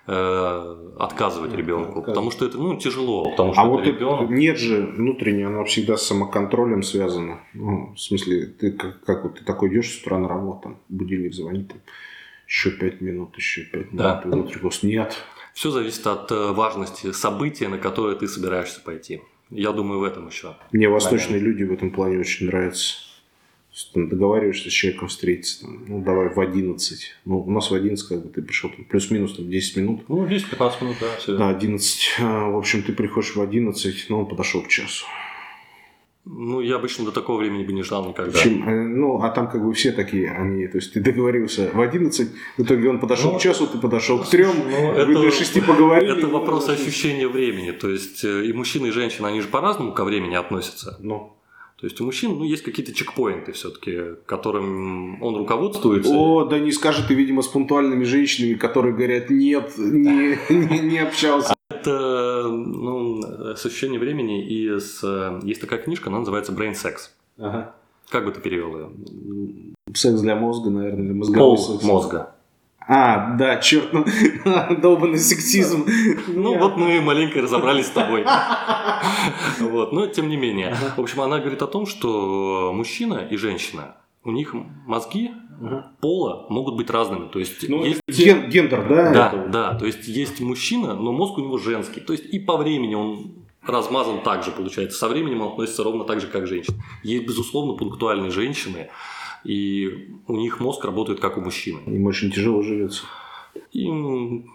э, 0.08 0.76
отказывать 0.98 1.54
ребенку, 1.54 2.02
потому 2.02 2.32
что 2.32 2.44
это 2.46 2.58
ну, 2.58 2.76
тяжело, 2.76 3.30
потому 3.30 3.52
что 3.52 3.62
а 3.62 3.66
вот 3.66 3.86
ребенок... 3.86 4.30
нет 4.30 4.58
же 4.58 4.82
внутренне, 4.84 5.46
оно 5.46 5.64
всегда 5.64 5.96
с 5.96 6.02
самоконтролем 6.02 6.82
связано. 6.82 7.40
Ну, 7.54 7.92
в 7.94 8.00
смысле, 8.00 8.46
ты 8.46 8.72
как, 8.72 9.04
как 9.04 9.22
вот 9.22 9.38
ты 9.38 9.44
такой 9.44 9.68
идешь 9.68 9.92
с 9.92 10.02
утра 10.02 10.18
на 10.18 10.28
работу, 10.28 10.76
будильник 10.88 11.34
звонит, 11.34 11.68
там, 11.68 11.78
еще 12.46 12.70
пять 12.70 13.00
минут, 13.00 13.36
еще 13.36 13.62
пять 13.62 13.92
минут. 13.92 13.96
Да. 13.96 14.22
Внутри 14.24 14.60
голос 14.60 14.82
нет. 14.82 15.16
Все 15.52 15.70
зависит 15.70 16.06
от 16.06 16.30
э, 16.30 16.52
важности 16.52 17.12
события, 17.12 17.68
на 17.68 17.78
которое 17.78 18.14
ты 18.14 18.28
собираешься 18.28 18.80
пойти. 18.80 19.22
Я 19.50 19.72
думаю, 19.72 20.00
в 20.00 20.04
этом 20.04 20.28
еще. 20.28 20.56
Мне 20.72 20.88
восточные 20.88 21.38
люди 21.40 21.64
в 21.64 21.72
этом 21.72 21.90
плане 21.90 22.18
очень 22.18 22.46
нравятся. 22.46 22.96
Там 23.92 24.08
договариваешься 24.08 24.70
с 24.70 24.72
человеком 24.72 25.08
встретиться, 25.08 25.60
там, 25.60 25.84
ну, 25.86 26.02
давай 26.02 26.30
в 26.30 26.40
11. 26.40 27.14
Ну, 27.26 27.40
у 27.40 27.50
нас 27.50 27.70
в 27.70 27.74
11, 27.74 28.08
как 28.08 28.22
бы 28.22 28.30
ты 28.30 28.40
пришел, 28.40 28.70
плюс-минус 28.88 29.36
там, 29.36 29.50
10 29.50 29.76
минут. 29.76 30.08
Ну, 30.08 30.26
10-15 30.26 30.82
минут, 30.82 30.96
да. 30.98 31.16
Все. 31.18 31.36
Да, 31.36 31.50
11. 31.50 32.16
А, 32.20 32.48
в 32.48 32.56
общем, 32.56 32.82
ты 32.82 32.94
приходишь 32.94 33.36
в 33.36 33.40
11, 33.42 34.06
но 34.08 34.20
он 34.20 34.26
подошел 34.26 34.62
к 34.62 34.68
часу. 34.68 35.04
Ну, 36.28 36.60
я 36.60 36.76
обычно 36.76 37.04
до 37.04 37.12
такого 37.12 37.38
времени 37.38 37.62
бы 37.62 37.72
не 37.72 37.84
ждал 37.84 38.04
никогда. 38.04 38.36
Чем, 38.36 38.68
э, 38.68 38.88
ну, 38.88 39.22
а 39.22 39.30
там 39.30 39.48
как 39.48 39.64
бы 39.64 39.72
все 39.72 39.92
такие, 39.92 40.28
они, 40.32 40.66
то 40.66 40.78
есть 40.78 40.92
ты 40.92 41.00
договорился 41.00 41.70
в 41.72 41.80
11, 41.80 42.28
в 42.56 42.62
итоге 42.62 42.90
он 42.90 42.98
подошел 42.98 43.32
ну, 43.32 43.38
к 43.38 43.40
часу, 43.40 43.68
ты 43.68 43.78
подошел 43.78 44.18
к 44.18 44.28
трем, 44.28 44.56
ну, 44.68 44.92
вы 44.92 45.12
это, 45.12 45.12
до 45.12 45.30
6 45.30 45.64
поговорили. 45.64 46.18
Это 46.18 46.26
вопрос 46.26 46.68
ощущения 46.68 47.28
времени, 47.28 47.70
то 47.70 47.88
есть 47.88 48.24
э, 48.24 48.44
и 48.44 48.52
мужчины, 48.52 48.88
и 48.88 48.90
женщины, 48.90 49.26
они 49.26 49.40
же 49.40 49.46
по-разному 49.46 49.92
ко 49.92 50.04
времени 50.04 50.34
относятся. 50.34 50.96
Ну. 51.00 51.36
То 51.80 51.86
есть 51.86 52.00
у 52.00 52.04
мужчин 52.04 52.32
ну, 52.32 52.44
есть 52.44 52.62
какие-то 52.62 52.94
чекпоинты 52.94 53.52
все-таки, 53.52 54.16
которым 54.24 55.22
он 55.22 55.36
руководствуется. 55.36 56.10
О, 56.10 56.44
да 56.44 56.58
не 56.58 56.72
скажет 56.72 57.06
ты, 57.08 57.14
видимо, 57.14 57.42
с 57.42 57.48
пунктуальными 57.48 58.04
женщинами, 58.04 58.54
которые 58.54 58.94
говорят, 58.94 59.28
нет, 59.28 59.74
не, 59.76 60.38
не, 60.48 60.78
не 60.78 60.98
общался. 60.98 61.55
Это 61.86 62.48
ну, 62.48 63.22
с 63.54 63.64
ощущением 63.64 64.00
времени 64.00 64.44
и 64.44 64.80
с... 64.80 65.02
Есть 65.44 65.60
такая 65.60 65.78
книжка, 65.78 66.08
она 66.10 66.18
называется 66.18 66.52
Brain 66.52 66.72
Sex. 66.72 67.10
Ага. 67.38 67.74
Как 68.08 68.24
бы 68.24 68.32
ты 68.32 68.40
перевел 68.40 68.76
ее? 68.76 68.90
Секс 69.94 70.20
для 70.20 70.34
мозга, 70.34 70.70
наверное, 70.70 71.04
или 71.04 71.12
мозговой 71.12 71.38
Пол 71.38 71.58
секс. 71.58 71.84
мозга. 71.84 72.32
А, 72.88 73.34
да, 73.36 73.56
черт, 73.56 73.92
ну, 73.92 74.04
долбанный 74.80 75.18
сексизм. 75.18 75.86
Ну, 76.28 76.58
вот 76.58 76.76
мы 76.76 77.00
маленько 77.00 77.40
разобрались 77.40 77.86
с 77.86 77.90
тобой. 77.90 78.24
Вот, 79.60 79.92
но 79.92 80.06
тем 80.06 80.28
не 80.28 80.36
менее. 80.36 80.74
В 80.96 81.00
общем, 81.00 81.20
она 81.20 81.38
говорит 81.38 81.62
о 81.62 81.66
том, 81.66 81.86
что 81.86 82.72
мужчина 82.74 83.26
и 83.30 83.36
женщина, 83.36 83.96
у 84.26 84.32
них 84.32 84.54
мозги 84.86 85.30
пола 86.00 86.46
могут 86.50 86.76
быть 86.76 86.90
разными. 86.90 87.28
То 87.28 87.38
есть, 87.38 87.68
ну, 87.68 87.84
есть... 87.84 88.00
Ген, 88.08 88.50
гендер, 88.50 88.86
да? 88.88 89.12
Да, 89.12 89.28
это? 89.28 89.48
да. 89.48 89.74
То 89.74 89.86
есть, 89.86 90.06
есть 90.06 90.40
мужчина, 90.40 90.94
но 90.94 91.12
мозг 91.12 91.38
у 91.38 91.40
него 91.40 91.56
женский. 91.56 92.00
То 92.00 92.12
есть, 92.12 92.26
и 92.26 92.38
по 92.38 92.56
времени 92.56 92.94
он 92.94 93.32
размазан 93.62 94.22
так 94.22 94.44
же, 94.44 94.50
получается. 94.50 94.98
Со 94.98 95.08
временем 95.08 95.40
он 95.40 95.52
относится 95.52 95.82
ровно 95.82 96.04
так 96.04 96.20
же, 96.20 96.26
как 96.26 96.46
женщина. 96.46 96.76
Есть, 97.02 97.26
безусловно, 97.26 97.74
пунктуальные 97.74 98.30
женщины, 98.30 98.90
и 99.44 100.10
у 100.26 100.36
них 100.36 100.60
мозг 100.60 100.84
работает 100.84 101.20
как 101.20 101.38
у 101.38 101.40
мужчины. 101.40 101.80
Им 101.86 102.06
очень 102.06 102.30
тяжело 102.30 102.62
живется. 102.62 103.04
Им 103.72 104.50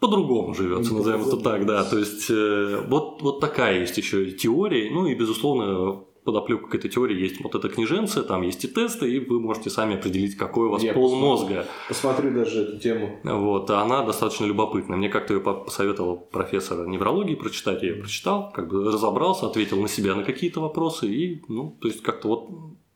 по-другому 0.00 0.54
живется, 0.54 0.94
назовем 0.94 1.22
это 1.22 1.36
так, 1.36 1.66
да. 1.66 1.84
То 1.84 1.98
есть 1.98 2.30
э, 2.30 2.84
вот, 2.88 3.20
вот 3.22 3.40
такая 3.40 3.80
есть 3.80 3.96
еще 3.98 4.30
теория. 4.30 4.90
Ну 4.90 5.06
и, 5.06 5.14
безусловно, 5.14 6.04
подоплека 6.26 6.66
к 6.66 6.74
этой 6.74 6.90
теории 6.90 7.18
есть 7.18 7.40
вот 7.40 7.54
эта 7.54 7.68
книженция, 7.68 8.22
там 8.24 8.42
есть 8.42 8.64
и 8.64 8.68
тесты, 8.68 9.10
и 9.10 9.20
вы 9.20 9.40
можете 9.40 9.70
сами 9.70 9.94
определить, 9.94 10.36
какой 10.36 10.66
у 10.66 10.70
вас 10.72 10.82
Я 10.82 10.92
пол 10.92 11.16
мозга. 11.16 11.66
Посмотрю 11.88 12.32
даже 12.32 12.62
эту 12.62 12.78
тему. 12.78 13.18
Вот, 13.24 13.70
она 13.70 14.04
достаточно 14.04 14.44
любопытная. 14.44 14.98
Мне 14.98 15.08
как-то 15.08 15.34
ее 15.34 15.40
посоветовал 15.40 16.18
профессор 16.18 16.86
неврологии 16.86 17.34
прочитать, 17.34 17.82
я 17.82 17.90
ее 17.90 17.94
прочитал, 17.94 18.52
как 18.52 18.68
бы 18.68 18.84
разобрался, 18.84 19.46
ответил 19.46 19.80
на 19.80 19.88
себя 19.88 20.14
на 20.14 20.24
какие-то 20.24 20.60
вопросы, 20.60 21.06
и, 21.06 21.42
ну, 21.48 21.78
то 21.80 21.88
есть 21.88 22.02
как-то 22.02 22.28
вот 22.28 22.50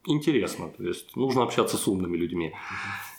интересно. 0.07 0.73
То 0.77 0.83
есть 0.83 1.17
нужно 1.17 1.43
общаться 1.43 1.77
с 1.77 1.87
умными 1.87 2.17
людьми. 2.17 2.53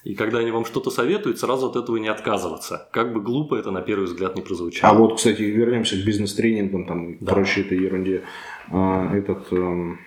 И 0.03 0.15
когда 0.15 0.39
они 0.39 0.51
вам 0.51 0.65
что-то 0.65 0.89
советуют, 0.89 1.39
сразу 1.39 1.67
от 1.67 1.75
этого 1.75 1.97
не 1.97 2.07
отказываться. 2.07 2.89
Как 2.91 3.13
бы 3.13 3.21
глупо 3.21 3.55
это 3.55 3.69
на 3.69 3.81
первый 3.81 4.05
взгляд 4.05 4.35
не 4.35 4.41
прозвучало. 4.41 4.93
А 4.93 4.97
вот, 4.97 5.17
кстати, 5.17 5.43
вернемся 5.43 5.95
к 5.95 6.03
бизнес-тренингам, 6.03 6.85
там, 6.85 7.17
да. 7.19 7.33
прочей 7.33 7.61
этой 7.61 7.77
ерунде. 7.77 8.23
А, 8.71 9.15
этот, 9.15 9.51
эм, 9.51 9.99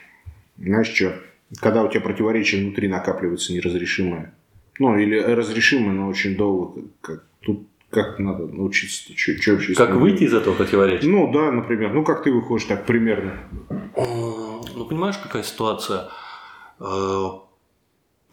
знаешь 0.58 0.88
что, 0.88 1.14
когда 1.60 1.84
у 1.84 1.88
тебя 1.88 2.00
противоречие 2.00 2.62
внутри 2.62 2.88
накапливается 2.88 3.52
неразрешимое, 3.52 4.34
ну, 4.80 4.98
или 4.98 5.16
разрешимое, 5.16 5.92
но 5.92 6.08
очень 6.08 6.36
долго, 6.36 6.82
как, 7.00 7.24
тут 7.40 7.68
как 7.90 8.18
надо 8.18 8.46
научиться? 8.46 9.12
Что, 9.16 9.40
что 9.40 9.52
вообще 9.52 9.74
как 9.74 9.94
выйти 9.94 10.24
из 10.24 10.34
этого 10.34 10.54
противоречия? 10.54 11.06
Ну, 11.06 11.32
да, 11.32 11.52
например. 11.52 11.92
Ну, 11.92 12.02
как 12.02 12.24
ты 12.24 12.32
выходишь 12.32 12.66
так 12.66 12.86
примерно? 12.86 13.34
Ну, 13.96 14.84
понимаешь, 14.88 15.16
какая 15.18 15.44
ситуация? 15.44 16.08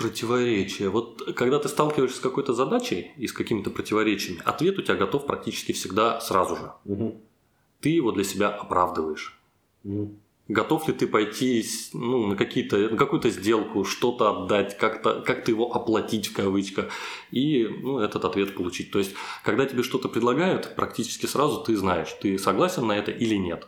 Противоречия. 0.02 0.90
Вот 0.90 1.34
когда 1.36 1.60
ты 1.60 1.70
сталкиваешься 1.70 2.18
с 2.18 2.22
какой-то 2.22 2.54
задачей 2.54 3.12
и 3.18 3.28
с 3.28 3.34
какими-то 3.34 3.70
противоречиями, 3.70 4.42
ответ 4.46 4.78
у 4.80 4.82
тебя 4.82 4.96
готов 4.96 5.26
практически 5.26 5.72
всегда 5.72 6.20
сразу 6.20 6.56
же. 6.56 6.72
Угу. 6.86 7.22
Ты 7.82 7.90
его 7.90 8.12
для 8.12 8.24
себя 8.24 8.50
оправдываешь. 8.50 9.40
Угу. 9.84 10.16
Готов 10.48 10.88
ли 10.88 10.94
ты 10.94 11.08
пойти 11.08 11.64
ну, 11.94 12.28
на, 12.28 12.36
какие-то, 12.36 12.90
на 12.90 12.98
какую-то 12.98 13.30
сделку, 13.30 13.86
что-то 13.86 14.44
отдать, 14.44 14.78
как-то, 14.78 15.22
как-то 15.22 15.52
его 15.52 15.74
оплатить 15.74 16.28
в 16.28 16.34
кавычках, 16.36 16.90
и 17.32 17.68
ну, 17.82 18.00
этот 18.00 18.26
ответ 18.26 18.56
получить. 18.56 18.92
То 18.92 19.00
есть, 19.00 19.14
когда 19.46 19.66
тебе 19.66 19.82
что-то 19.82 20.10
предлагают, 20.10 20.76
практически 20.76 21.26
сразу 21.26 21.64
ты 21.64 21.78
знаешь, 21.78 22.10
ты 22.22 22.38
согласен 22.38 22.86
на 22.86 22.98
это 22.98 23.12
или 23.12 23.36
нет. 23.36 23.68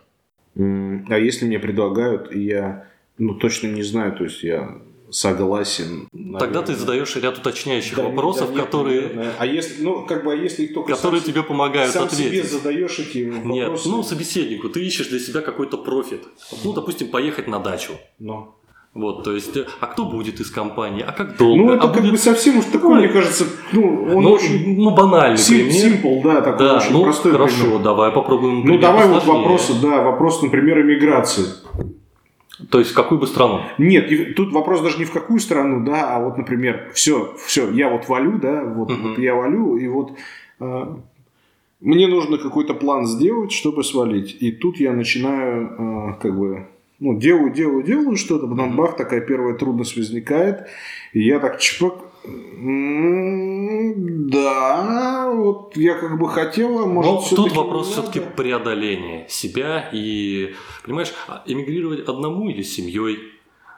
А 0.56 1.18
если 1.18 1.46
мне 1.46 1.58
предлагают, 1.58 2.34
я 2.34 2.90
ну, 3.18 3.34
точно 3.34 3.68
не 3.68 3.82
знаю, 3.82 4.14
то 4.16 4.24
есть 4.24 4.42
я 4.42 4.82
согласен. 5.14 6.08
Наверное. 6.12 6.40
Тогда 6.40 6.62
ты 6.62 6.74
задаешь 6.74 7.14
ряд 7.16 7.38
уточняющих 7.38 7.96
да, 7.96 8.02
вопросов, 8.02 8.52
да, 8.52 8.62
которые... 8.62 9.02
Наверное. 9.02 9.32
А 9.38 9.46
если, 9.46 9.82
ну, 9.82 10.04
как 10.06 10.24
бы, 10.24 10.32
а 10.32 10.36
если 10.36 10.64
их 10.64 10.74
только 10.74 10.94
Которые 10.94 11.20
сам, 11.20 11.30
тебе 11.30 11.42
помогают 11.42 11.92
сам 11.92 12.04
ответить. 12.04 12.32
себе 12.32 12.42
задаешь 12.42 12.98
эти 12.98 13.30
вопросы? 13.30 13.48
Нет, 13.48 13.80
ну, 13.86 14.02
собеседнику, 14.02 14.68
ты 14.68 14.84
ищешь 14.84 15.08
для 15.08 15.20
себя 15.20 15.40
какой-то 15.40 15.78
профит. 15.78 16.24
Ну, 16.64 16.72
допустим, 16.72 17.08
поехать 17.08 17.46
на 17.46 17.60
дачу. 17.60 17.92
Но. 18.18 18.56
Вот, 18.92 19.24
то 19.24 19.32
есть, 19.32 19.56
а 19.80 19.86
кто 19.86 20.04
будет 20.04 20.38
из 20.40 20.50
компании, 20.50 21.04
а 21.06 21.10
как 21.10 21.36
долго? 21.36 21.62
Ну, 21.62 21.72
это 21.72 21.88
а 21.88 21.92
как 21.92 22.02
будет... 22.02 22.12
бы 22.12 22.18
совсем 22.18 22.58
уж 22.58 22.66
такой, 22.66 22.94
ну, 22.94 23.00
мне 23.00 23.08
кажется, 23.08 23.44
ну, 23.72 23.82
он 23.82 24.22
ну, 24.22 24.30
очень... 24.30 24.76
Ну, 24.76 24.94
банальный 24.94 25.36
сим, 25.36 25.66
пример. 25.66 26.00
Simple, 26.00 26.22
да, 26.22 26.40
такой 26.40 26.66
да, 26.66 26.76
очень 26.76 26.92
ну, 26.92 27.02
простой 27.02 27.32
хорошо, 27.32 27.64
пример. 27.64 27.82
давай 27.82 28.12
попробуем 28.12 28.64
Ну, 28.64 28.78
давай 28.78 29.08
вот 29.08 29.24
вопросы, 29.24 29.72
да, 29.82 30.02
вопрос, 30.02 30.42
например, 30.42 30.80
иммиграции. 30.80 31.46
То 32.70 32.78
есть 32.78 32.92
в 32.92 32.94
какую 32.94 33.20
бы 33.20 33.26
страну? 33.26 33.62
Нет, 33.78 34.36
тут 34.36 34.52
вопрос 34.52 34.80
даже 34.80 34.98
не 34.98 35.04
в 35.04 35.12
какую 35.12 35.40
страну, 35.40 35.84
да, 35.84 36.16
а 36.16 36.20
вот, 36.20 36.38
например, 36.38 36.90
все, 36.94 37.34
все, 37.46 37.70
я 37.70 37.88
вот 37.88 38.08
валю, 38.08 38.38
да, 38.38 38.62
вот, 38.64 38.90
угу. 38.90 39.08
вот 39.08 39.18
я 39.18 39.34
валю, 39.34 39.76
и 39.76 39.88
вот 39.88 40.12
э, 40.60 40.96
мне 41.80 42.06
нужно 42.06 42.38
какой-то 42.38 42.74
план 42.74 43.06
сделать, 43.06 43.52
чтобы 43.52 43.84
свалить. 43.84 44.36
И 44.40 44.52
тут 44.52 44.78
я 44.78 44.92
начинаю, 44.92 45.74
э, 45.78 46.20
как 46.20 46.38
бы, 46.38 46.66
ну, 47.00 47.18
делаю, 47.18 47.52
делаю, 47.52 47.82
делаю 47.82 48.16
что-то, 48.16 48.46
потом 48.46 48.76
бах, 48.76 48.96
такая 48.96 49.20
первая 49.20 49.54
трудность 49.56 49.96
возникает, 49.96 50.66
и 51.12 51.20
я 51.22 51.38
так 51.40 51.60
чпок, 51.60 52.04
да, 53.96 55.30
вот 55.32 55.76
я 55.76 55.94
как 55.94 56.18
бы 56.18 56.28
хотела, 56.28 56.86
может, 56.86 57.12
Но 57.12 57.36
тут 57.36 57.52
вопрос 57.52 57.90
все-таки 57.90 58.20
преодоления 58.36 59.26
себя 59.28 59.90
и, 59.92 60.54
понимаешь, 60.84 61.12
а 61.28 61.42
эмигрировать 61.46 62.08
одному 62.08 62.48
или 62.48 62.62
семьей, 62.62 63.18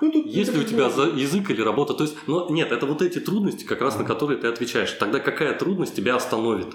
Ну, 0.03 0.12
тут- 0.12 0.27
Есть 0.27 0.53
ли 0.55 0.61
у 0.61 0.64
тебя 0.64 0.91
за- 0.91 1.09
язык 1.09 1.51
или 1.51 1.62
работа? 1.62 1.95
То 1.95 2.05
есть, 2.05 2.17
но 2.27 2.49
нет, 2.51 2.71
это 2.71 2.85
вот 2.85 3.01
эти 3.01 3.19
трудности, 3.19 3.64
как 3.64 3.81
раз 3.81 3.99
на 3.99 4.05
которые 4.05 4.39
ты 4.39 4.47
отвечаешь. 4.47 4.93
Тогда 4.93 5.21
какая 5.21 5.55
трудность 5.55 5.95
тебя 5.97 6.17
остановит? 6.17 6.67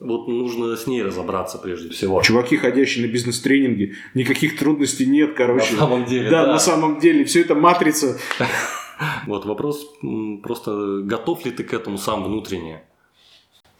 Вот 0.00 0.26
нужно 0.26 0.76
с 0.76 0.86
ней 0.86 1.02
разобраться 1.02 1.58
прежде 1.58 1.90
всего. 1.90 2.20
Чуваки, 2.22 2.56
ходящие 2.56 3.06
на 3.06 3.12
бизнес-тренинге, 3.12 3.94
никаких 4.14 4.58
трудностей 4.58 5.06
нет, 5.06 5.30
На 5.30 5.36
короче. 5.36 5.76
самом 5.76 6.04
деле, 6.06 6.30
да, 6.30 6.46
да. 6.46 6.52
на 6.52 6.58
самом 6.58 6.98
деле, 6.98 7.24
все 7.24 7.40
это 7.42 7.54
матрица. 7.54 8.18
Вот 9.26 9.46
вопрос 9.46 9.84
просто 10.44 11.00
готов 11.02 11.44
ли 11.44 11.50
ты 11.50 11.64
к 11.64 11.74
этому 11.74 11.98
сам 11.98 12.22
внутренне? 12.22 12.82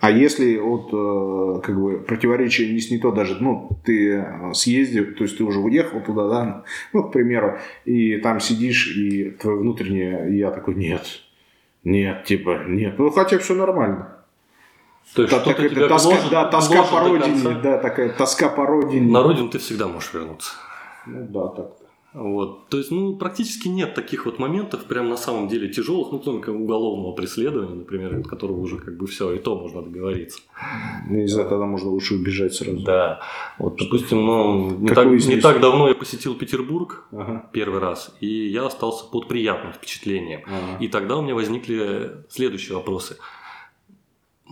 А 0.03 0.11
если 0.11 0.57
вот 0.57 0.89
э, 0.93 1.61
как 1.65 1.81
бы 1.81 2.01
противоречие 2.01 2.73
не 2.73 2.81
снято 2.81 3.13
даже, 3.13 3.37
ну, 3.41 3.71
ты 3.85 4.15
э, 4.15 4.53
съездил, 4.53 5.15
то 5.15 5.23
есть 5.23 5.39
ты 5.39 5.45
уже 5.45 5.61
уехал 5.61 6.01
туда, 6.01 6.29
да, 6.29 6.65
ну, 6.93 7.05
к 7.05 7.13
примеру, 7.13 7.59
и 7.85 8.17
там 8.17 8.41
сидишь, 8.41 8.97
и 8.97 9.31
твое 9.31 9.59
внутреннее, 9.59 10.37
я 10.37 10.51
такой, 10.51 10.75
нет, 10.75 11.07
нет, 11.85 12.25
типа, 12.25 12.65
нет. 12.67 12.99
Ну, 12.99 13.11
хотя 13.11 13.39
все 13.39 13.55
нормально. 13.55 14.12
То 15.15 15.23
есть 15.23 15.35
Та- 15.35 15.43
что-то 15.43 15.69
тебя 15.69 15.89
тоска, 15.89 16.11
гложет- 16.11 16.31
да, 16.31 16.45
тоска 16.47 16.83
по 16.85 17.01
родине, 17.01 17.59
да, 17.63 17.79
такая 17.79 18.09
тоска 18.11 18.49
по 18.49 18.67
родине. 18.67 19.11
На 19.13 19.23
родину 19.23 19.49
ты 19.49 19.59
всегда 19.59 19.87
можешь 19.89 20.13
вернуться. 20.15 20.53
Ну, 21.07 21.27
да, 21.29 21.49
так. 21.49 21.73
Вот. 22.15 22.69
То 22.69 22.77
есть, 22.77 22.91
ну, 22.91 23.17
практически 23.17 23.69
нет 23.69 23.95
таких 23.95 24.27
вот 24.27 24.39
моментов, 24.39 24.85
прям 24.85 25.09
на 25.09 25.17
самом 25.17 25.49
деле 25.49 25.69
тяжелых, 25.69 26.13
ну, 26.13 26.19
кроме 26.19 26.41
как 26.41 26.55
уголовного 26.55 27.13
преследования, 27.13 27.75
например, 27.75 28.15
от 28.19 28.27
которого 28.29 28.61
уже 28.61 28.77
как 28.77 28.99
бы 28.99 29.07
все, 29.07 29.33
и 29.33 29.39
то 29.39 29.59
можно 29.59 29.81
договориться. 29.83 30.41
Ну, 31.09 31.17
Не 31.17 31.27
знаю, 31.27 31.49
тогда 31.49 31.65
можно 31.65 31.89
лучше 31.89 32.15
убежать 32.15 32.53
сразу. 32.55 32.81
Да. 32.81 33.21
Вот, 33.59 33.77
допустим, 33.79 34.27
ну, 34.27 34.71
не, 34.79 34.91
так, 34.91 35.07
не 35.07 35.41
так 35.41 35.61
давно 35.61 35.89
я 35.89 35.95
посетил 35.95 36.35
Петербург 36.35 37.07
Ага. 37.13 37.49
первый 37.51 37.81
раз, 37.81 38.15
и 38.21 38.27
я 38.27 38.67
остался 38.67 39.07
под 39.07 39.29
приятным 39.29 39.73
впечатлением. 39.73 40.43
Ага. 40.47 40.79
И 40.81 40.89
тогда 40.89 41.17
у 41.17 41.23
меня 41.23 41.35
возникли 41.35 42.25
следующие 42.29 42.77
вопросы. 42.77 43.17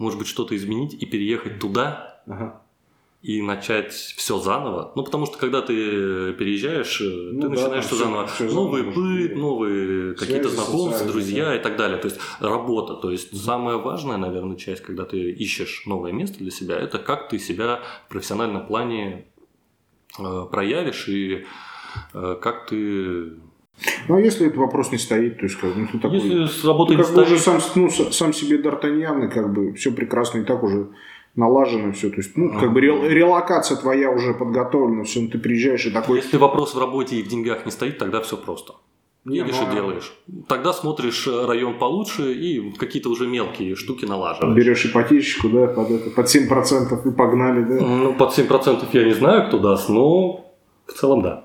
Может 0.00 0.18
быть, 0.18 0.28
что-то 0.28 0.56
изменить 0.56 0.94
и 0.94 1.04
переехать 1.06 1.58
туда, 1.60 2.22
Ага. 2.26 2.62
и 3.22 3.42
начать 3.42 3.92
все 3.92 4.38
заново. 4.38 4.92
Ну, 4.96 5.04
потому 5.04 5.26
что 5.26 5.36
когда 5.36 5.60
ты 5.60 6.32
переезжаешь, 6.32 7.02
э, 7.02 7.04
Ну 7.34 7.42
ты 7.42 7.48
да, 7.48 7.48
начинаешь 7.50 7.84
там 7.86 7.96
все 7.96 8.04
заново. 8.04 8.26
всё 8.26 8.50
Новый 8.50 8.82
быт, 8.82 9.36
новые 9.36 10.14
какие-то 10.14 10.48
знакомства, 10.48 11.06
друзья 11.06 11.44
да. 11.46 11.56
и 11.56 11.62
так 11.62 11.76
далее. 11.76 11.98
То 11.98 12.08
есть 12.08 12.18
работа. 12.40 12.94
То 12.94 13.10
есть 13.10 13.38
самая 13.44 13.76
важная, 13.76 14.16
наверное, 14.16 14.56
часть, 14.56 14.82
когда 14.82 15.04
ты 15.04 15.30
ищешь 15.32 15.82
новое 15.86 16.12
место 16.12 16.38
для 16.38 16.50
себя, 16.50 16.76
это 16.76 16.98
как 16.98 17.28
ты 17.28 17.38
себя 17.38 17.80
в 18.06 18.08
профессиональном 18.10 18.66
плане 18.66 19.26
э, 20.18 20.46
проявишь 20.50 21.08
и 21.08 21.44
э, 22.14 22.38
как 22.40 22.66
ты... 22.68 23.34
Ну, 24.08 24.16
а 24.16 24.20
если 24.20 24.46
этот 24.46 24.58
вопрос 24.58 24.92
не 24.92 24.98
стоит, 24.98 25.38
то 25.38 25.44
есть, 25.44 25.56
как, 25.56 25.74
ну, 25.76 25.86
ты 25.90 25.98
такой... 25.98 26.18
Если 26.18 26.46
с 26.46 26.64
работой 26.64 26.96
Ну, 26.96 27.02
не 27.02 27.06
как 27.06 27.14
бы 27.14 27.22
уже 27.22 27.38
сам, 27.38 27.60
ну, 27.74 27.90
сам 27.90 28.32
себе 28.32 28.58
Д'Артаньян, 28.58 29.26
и 29.26 29.30
как 29.30 29.52
бы 29.52 29.72
все 29.74 29.92
прекрасно 29.92 30.38
и 30.38 30.44
так 30.44 30.62
уже 30.62 30.88
налажено 31.36 31.92
все. 31.92 32.10
То 32.10 32.16
есть, 32.16 32.36
ну, 32.36 32.58
как 32.58 32.72
бы 32.72 32.80
рел- 32.80 33.06
релокация 33.06 33.76
твоя 33.76 34.10
уже 34.10 34.34
подготовлена, 34.34 35.04
все, 35.04 35.20
ну, 35.20 35.28
ты 35.28 35.38
приезжаешь 35.38 35.86
и 35.86 35.90
такой... 35.90 36.18
Если 36.18 36.36
вопрос 36.36 36.74
в 36.74 36.78
работе 36.78 37.16
и 37.16 37.22
в 37.22 37.28
деньгах 37.28 37.64
не 37.64 37.72
стоит, 37.72 37.98
тогда 37.98 38.20
все 38.20 38.36
просто. 38.36 38.74
Не, 39.24 39.38
Едешь 39.38 39.56
ну, 39.60 39.66
а- 39.68 39.70
и 39.70 39.74
делаешь. 39.74 40.14
Тогда 40.48 40.72
смотришь 40.72 41.26
э, 41.26 41.46
район 41.46 41.78
получше 41.78 42.32
и 42.32 42.72
какие-то 42.72 43.10
уже 43.10 43.26
мелкие 43.26 43.76
штуки 43.76 44.06
налаживаешь. 44.06 44.56
Берешь 44.56 44.86
ипотечку, 44.86 45.50
да, 45.50 45.66
под, 45.66 45.90
это, 45.90 46.10
под 46.10 46.26
7% 46.26 47.08
и 47.08 47.12
погнали, 47.12 47.64
да. 47.64 47.86
Ну, 47.86 48.14
под 48.14 48.36
7% 48.36 48.86
я 48.92 49.04
не 49.04 49.12
знаю, 49.12 49.48
кто 49.48 49.58
даст, 49.58 49.90
но 49.90 50.46
в 50.86 50.92
целом 50.94 51.20
да. 51.20 51.44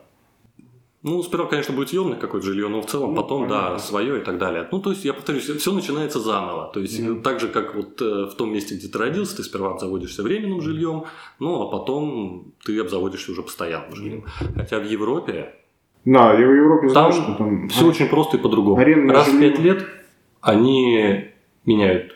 Ну, 1.07 1.21
сперва, 1.21 1.45
конечно, 1.45 1.75
будет 1.75 1.89
съемное 1.89 2.17
какое-то 2.17 2.47
жилье, 2.47 2.67
но 2.67 2.81
в 2.81 2.87
целом 2.87 3.13
Ну, 3.13 3.21
потом, 3.21 3.47
да, 3.47 3.61
понятно. 3.61 3.77
свое 3.79 4.21
и 4.21 4.23
так 4.23 4.39
далее. 4.39 4.67
Ну, 4.71 4.79
то 4.81 4.89
есть, 4.89 5.05
я 5.05 5.13
повторюсь, 5.13 5.43
все 5.43 5.71
начинается 5.71 6.19
заново. 6.19 6.71
То 6.73 6.79
есть, 6.79 6.99
Мгм. 6.99 7.21
так 7.21 7.39
же, 7.39 7.47
как 7.47 7.75
вот 7.75 8.01
э, 8.01 8.25
в 8.25 8.33
том 8.33 8.51
месте, 8.51 8.73
где 8.73 8.87
ты 8.87 8.97
родился, 8.97 9.37
ты 9.37 9.43
сперва 9.43 9.73
обзаводишься 9.73 10.23
временным 10.23 10.61
жильем, 10.61 11.03
ну, 11.39 11.61
а 11.61 11.69
потом 11.69 12.53
ты 12.65 12.79
обзаводишься 12.79 13.31
уже 13.33 13.43
постоянным 13.43 13.95
жильем. 13.95 14.23
Хотя 14.55 14.79
в 14.79 14.85
Европе 14.85 15.53
Да, 16.05 16.33
я 16.33 16.47
в 16.47 16.53
Европе 16.55 16.89
знаю, 16.89 17.11
Там 17.11 17.21
что 17.23 17.33
там... 17.35 17.69
все 17.69 17.85
очень 17.85 18.07
просто 18.07 18.37
и 18.37 18.39
по-другому. 18.39 18.77
Раз 19.11 19.27
в 19.27 19.31
жилье. 19.31 19.49
пять 19.51 19.59
лет 19.59 19.85
они 20.41 21.29
меняют 21.65 22.15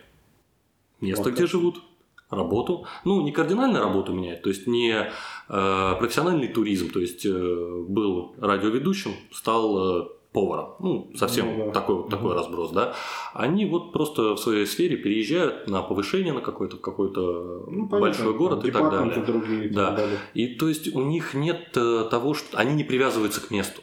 место, 0.99 1.23
Вот 1.25 1.33
где 1.33 1.41
так. 1.43 1.51
живут, 1.51 1.81
работу. 2.29 2.85
Ну, 3.05 3.21
не 3.21 3.31
кардинально 3.31 3.79
работу 3.79 4.13
меняют, 4.13 4.41
то 4.43 4.49
есть 4.49 4.67
не 4.67 4.91
э, 4.93 5.95
профессиональный 5.99 6.47
туризм, 6.47 6.89
то 6.91 6.99
есть 6.99 7.25
э, 7.25 7.85
был 7.87 8.35
радиоведущим, 8.39 9.11
стал 9.31 10.01
э, 10.03 10.07
поваром. 10.31 10.75
Ну, 10.79 11.11
совсем 11.15 11.57
Ну 11.57 11.65
да. 11.65 11.71
такой, 11.71 11.95
вот 11.95 12.09
такой 12.09 12.35
разброс, 12.35 12.71
да. 12.71 12.93
Они 13.33 13.65
вот 13.65 13.91
просто 13.93 14.35
в 14.35 14.37
своей 14.37 14.67
сфере 14.67 14.95
переезжают 14.97 15.67
на 15.67 15.81
повышение 15.81 16.33
на 16.33 16.41
какой-то 16.41 16.77
какой-то 16.77 17.65
Ну, 17.67 17.87
понятно, 17.87 17.99
большой 17.99 18.33
город 18.37 18.59
там 18.61 18.69
и 18.69 18.71
так 18.71 18.91
далее. 18.91 19.23
другие 19.25 19.69
Да. 19.69 19.91
далее. 19.95 20.19
И 20.35 20.47
то 20.55 20.67
есть 20.67 20.93
у 20.95 21.01
них 21.01 21.33
нет 21.33 21.75
э, 21.75 22.07
того, 22.11 22.35
что 22.35 22.57
они 22.59 22.75
не 22.75 22.83
привязываются 22.83 23.41
к 23.41 23.49
месту. 23.49 23.81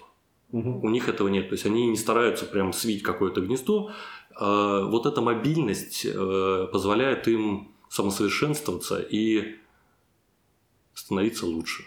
Мгм. 0.52 0.84
У 0.84 0.88
них 0.88 1.08
этого 1.08 1.26
нет. 1.26 1.48
То 1.48 1.54
есть 1.54 1.66
они 1.66 1.88
не 1.88 1.96
стараются 1.96 2.46
прям 2.46 2.72
свить 2.72 3.02
какое-то 3.02 3.40
гнездо. 3.40 3.90
Э, 4.40 4.84
Вот 4.88 5.06
эта 5.06 5.20
мобильность 5.20 6.06
э, 6.08 6.68
позволяет 6.72 7.26
им 7.26 7.72
самосовершенствоваться 7.96 8.98
и 9.00 9.54
становиться 10.94 11.46
лучше. 11.46 11.82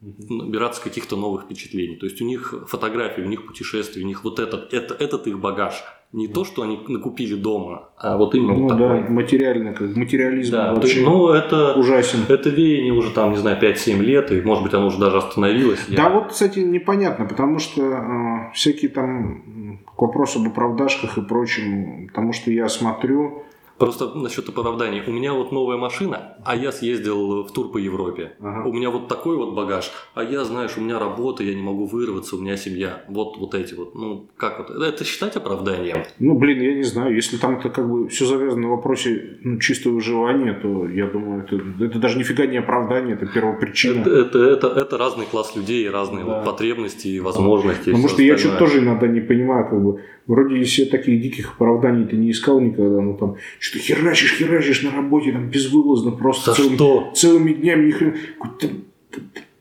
Набираться 0.00 0.82
каких-то 0.82 1.16
новых 1.16 1.42
впечатлений. 1.44 1.96
То 1.96 2.06
есть 2.06 2.22
у 2.22 2.24
них 2.24 2.54
фотографии, 2.68 3.20
у 3.22 3.26
них 3.26 3.46
путешествия, 3.46 4.02
у 4.02 4.06
них 4.06 4.24
вот 4.24 4.38
этот, 4.38 4.72
это, 4.72 4.94
этот 4.94 5.26
их 5.26 5.38
багаж. 5.38 5.74
Не 6.12 6.26
то, 6.26 6.44
что 6.44 6.62
они 6.62 6.80
накупили 6.88 7.34
дома, 7.36 7.90
а 7.96 8.16
вот 8.16 8.34
именно 8.34 8.54
Ну 8.54 8.62
вот 8.68 8.76
да, 8.78 8.88
такой. 8.96 9.08
материально, 9.10 9.74
как 9.74 9.94
материализм 9.94 10.52
Да, 10.52 10.74
вообще 10.74 10.94
есть, 10.94 11.06
ну, 11.06 11.28
это, 11.28 11.74
ужасен. 11.74 12.20
это 12.28 12.48
веяние 12.50 12.92
уже 12.92 13.10
там, 13.10 13.30
не 13.32 13.36
знаю, 13.36 13.60
5-7 13.62 14.00
лет, 14.00 14.32
и 14.32 14.40
может 14.40 14.64
быть 14.64 14.74
оно 14.74 14.86
уже 14.88 14.98
даже 14.98 15.18
остановилось. 15.18 15.78
Я- 15.88 15.96
Да, 15.96 16.08
вот, 16.08 16.28
кстати, 16.32 16.60
непонятно, 16.60 17.26
потому 17.26 17.60
что 17.60 17.82
э, 17.82 18.52
всякие 18.54 18.90
там 18.90 19.78
к 19.96 20.00
вопросу 20.02 20.40
об 20.40 20.48
оправдашках 20.48 21.16
и 21.18 21.22
прочем, 21.22 22.08
потому 22.08 22.32
что 22.32 22.50
я 22.50 22.68
смотрю, 22.68 23.44
Просто 23.80 24.10
насчет 24.14 24.46
оправданий. 24.46 25.02
У 25.06 25.10
меня 25.10 25.32
вот 25.32 25.52
новая 25.52 25.78
машина, 25.78 26.36
а 26.44 26.54
я 26.54 26.70
съездил 26.70 27.44
в 27.44 27.50
тур 27.50 27.72
по 27.72 27.78
Европе. 27.78 28.32
Ага. 28.38 28.68
У 28.68 28.74
меня 28.74 28.90
вот 28.90 29.08
такой 29.08 29.38
вот 29.38 29.54
багаж, 29.54 29.90
а 30.14 30.22
я, 30.22 30.44
знаешь, 30.44 30.72
у 30.76 30.82
меня 30.82 30.98
работа, 30.98 31.42
я 31.42 31.54
не 31.54 31.62
могу 31.62 31.86
вырваться, 31.86 32.36
у 32.36 32.40
меня 32.40 32.58
семья. 32.58 33.02
Вот, 33.08 33.38
вот 33.38 33.54
эти 33.54 33.72
вот. 33.72 33.94
Ну, 33.94 34.28
как 34.36 34.58
вот? 34.58 34.70
Это 34.82 35.02
считать 35.04 35.36
оправданием? 35.36 36.04
ну, 36.18 36.34
блин, 36.38 36.60
я 36.60 36.74
не 36.74 36.82
знаю, 36.82 37.16
если 37.16 37.38
там 37.38 37.58
это 37.58 37.70
как 37.70 37.88
бы 37.88 38.08
все 38.08 38.26
завязано 38.26 38.62
на 38.64 38.68
вопросе 38.68 39.38
ну, 39.42 39.58
чистого 39.58 39.94
выживания, 39.94 40.52
то 40.52 40.86
я 40.86 41.06
думаю, 41.06 41.44
это, 41.44 41.56
это 41.82 41.98
даже 41.98 42.18
нифига 42.18 42.44
не 42.44 42.58
оправдание, 42.58 43.14
это 43.14 43.24
первопричина. 43.24 44.02
Это, 44.02 44.10
это, 44.10 44.38
это, 44.44 44.66
это 44.66 44.98
разный 44.98 45.24
класс 45.24 45.56
людей, 45.56 45.88
разные 45.88 46.26
Да. 46.26 46.34
вот 46.34 46.44
потребности 46.44 47.08
и 47.08 47.20
возможности. 47.20 47.86
Потому 47.86 48.08
всё 48.08 48.14
что 48.14 48.22
я 48.22 48.36
что-то 48.36 48.58
тоже 48.58 48.80
иногда 48.80 49.06
не 49.06 49.20
понимаю, 49.20 49.70
как 49.70 49.82
бы, 49.82 50.00
вроде 50.26 50.60
я 50.60 50.86
таких 50.90 51.22
диких 51.22 51.54
оправданий 51.54 52.04
ты 52.04 52.16
не 52.16 52.30
искал 52.30 52.60
никогда, 52.60 53.00
ну 53.00 53.16
там, 53.16 53.36
что-то 53.70 53.84
херачишь, 53.84 54.34
херачишь 54.36 54.82
на 54.82 54.90
работе, 54.90 55.32
там, 55.32 55.48
безвылазно, 55.48 56.10
просто 56.10 56.50
За 56.50 56.56
целыми, 56.56 56.74
что? 56.74 57.12
целыми 57.14 57.52
днями, 57.52 57.86
ни 57.86 57.90
хрена, 57.92 58.16
какой-то 58.38 58.68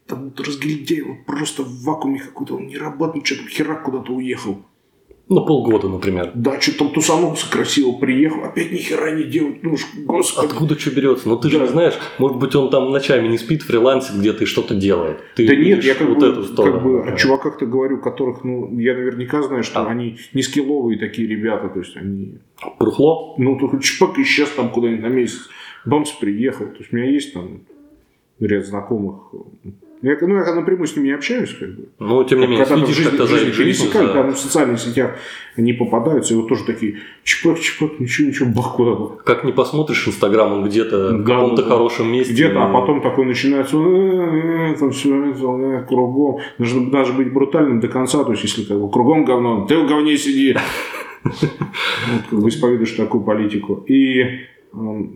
там 0.08 0.24
вот 0.26 0.40
разгильдяй, 0.40 1.02
вот 1.02 1.26
просто 1.26 1.62
в 1.64 1.84
вакууме 1.84 2.20
какой-то, 2.20 2.56
он 2.56 2.68
не 2.68 2.78
работает, 2.78 3.26
что-то 3.28 3.48
херак 3.48 3.84
куда-то 3.84 4.12
уехал. 4.12 4.66
Ну, 5.32 5.46
полгода, 5.46 5.88
например. 5.88 6.32
Да, 6.34 6.60
что-то 6.60 6.80
там 6.86 6.90
тусанулся 6.94 7.50
красиво, 7.52 7.92
приехал, 7.92 8.44
опять 8.46 8.72
ни 8.72 8.78
хера 8.78 9.12
не 9.12 9.24
делать, 9.26 9.62
ну, 9.62 9.78
ж, 9.78 9.82
господи. 10.06 10.48
Откуда 10.48 10.80
что 10.80 10.90
берется? 10.90 11.30
Ну, 11.30 11.38
ты 11.38 11.50
же 11.50 11.60
Да. 11.60 11.66
не 11.66 11.70
знаешь, 11.70 11.94
может 12.18 12.38
быть, 12.38 12.56
он 12.56 12.72
там 12.72 12.90
ночами 12.92 13.28
не 13.28 13.38
спит, 13.38 13.62
фрилансит 13.62 14.16
где-то 14.16 14.44
и 14.44 14.48
что-то 14.48 14.74
делает. 14.74 15.20
Ты 15.36 15.48
Да 15.48 15.56
нет, 15.56 15.84
я 15.84 15.94
как 15.94 16.10
вот 16.10 16.18
бы, 16.20 16.26
эту 16.26 16.44
сторону. 16.46 16.74
как 16.74 16.84
бы 16.84 17.04
о 17.04 17.16
чуваках-то 17.16 17.68
говорю, 17.68 18.00
которых, 18.02 18.44
ну, 18.44 18.76
я 18.80 18.96
наверняка 18.96 19.44
знаю, 19.44 19.64
что 19.64 19.82
А. 19.82 19.88
они 19.88 20.18
не 20.34 20.42
скилловые 20.42 20.98
такие 20.98 21.28
ребята, 21.28 21.70
то 21.70 21.80
есть 21.80 21.96
они 21.96 22.40
Прухло? 22.80 23.36
Ну, 23.38 23.58
только 23.58 23.80
чпак 23.80 24.18
и 24.18 24.24
сейчас 24.24 24.50
там 24.50 24.70
куда-нибудь 24.72 25.04
на 25.04 25.08
месяц. 25.08 25.48
Бамс 25.86 26.12
приехал. 26.12 26.66
То 26.66 26.80
есть 26.80 26.92
у 26.92 26.96
меня 26.98 27.10
есть 27.10 27.34
там 27.34 27.62
ряд 28.40 28.66
знакомых. 28.66 29.32
Я, 30.02 30.16
ну, 30.22 30.36
я 30.36 30.56
напрямую 30.56 30.88
с 30.88 30.96
ними 30.96 31.08
не 31.08 31.14
общаюсь, 31.14 31.54
как 31.60 31.76
бы. 31.76 31.90
Ну, 32.00 32.24
тем 32.24 32.40
не 32.40 32.48
менее, 32.48 32.64
Когда-то 32.66 32.86
в 32.86 32.88
следишь 32.94 33.06
как-то 33.10 33.26
в 33.26 33.30
за 33.30 33.38
их 33.38 33.54
жизнью. 33.54 33.92
за- 33.92 34.08
там 34.14 34.32
в 34.34 34.38
социальных 34.40 34.80
сетях 34.80 35.16
они 35.58 35.74
попадаются, 35.74 36.34
и 36.34 36.38
вот 36.38 36.48
тоже 36.48 36.64
такие 36.64 37.00
чпак-чпак, 37.26 38.00
ничего-ничего, 38.00 38.48
бах 38.50 38.76
куда-то. 38.76 39.18
Как 39.26 39.44
не 39.44 39.52
посмотришь 39.52 40.08
Инстаграм, 40.08 40.54
он 40.54 40.64
где-то 40.70 41.10
в 41.16 41.24
Да, 41.26 41.34
каком-то 41.36 41.64
да, 41.64 41.68
да. 41.70 41.76
хорошем 41.76 42.12
месте. 42.14 42.32
Где-то, 42.32 42.64
а 42.64 42.72
потом 42.72 43.02
такой 43.02 43.26
начинается, 43.26 43.76
«Э, 43.76 44.72
э, 44.72 44.76
там 44.80 44.92
все 44.92 45.10
кругом. 45.88 46.40
Нужно 46.60 46.90
даже 46.92 47.12
быть 47.12 47.34
брутальным 47.34 47.82
до 47.82 47.90
конца, 47.90 48.24
то 48.24 48.32
есть 48.32 48.44
если 48.44 48.64
как 48.64 48.80
бы 48.80 48.90
кругом 48.90 49.26
говно, 49.26 49.66
ты 49.68 49.78
в 49.78 49.86
говне 49.88 50.18
сиди. 50.18 50.56
Вот, 51.24 52.22
как 52.30 52.40
бы 52.40 52.48
исповедуешь 52.50 52.94
такую 52.94 53.24
политику. 53.24 53.84
И 53.88 54.24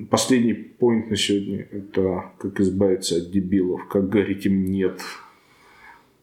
последний 0.09 0.53
поинт 0.53 1.09
на 1.09 1.15
сегодня– 1.15 1.67
это 1.71 2.31
как 2.39 2.59
избавиться 2.59 3.17
от 3.17 3.31
дебилов, 3.31 3.87
как 3.87 4.09
говорить 4.09 4.45
им 4.45 4.65
«нет». 4.65 5.01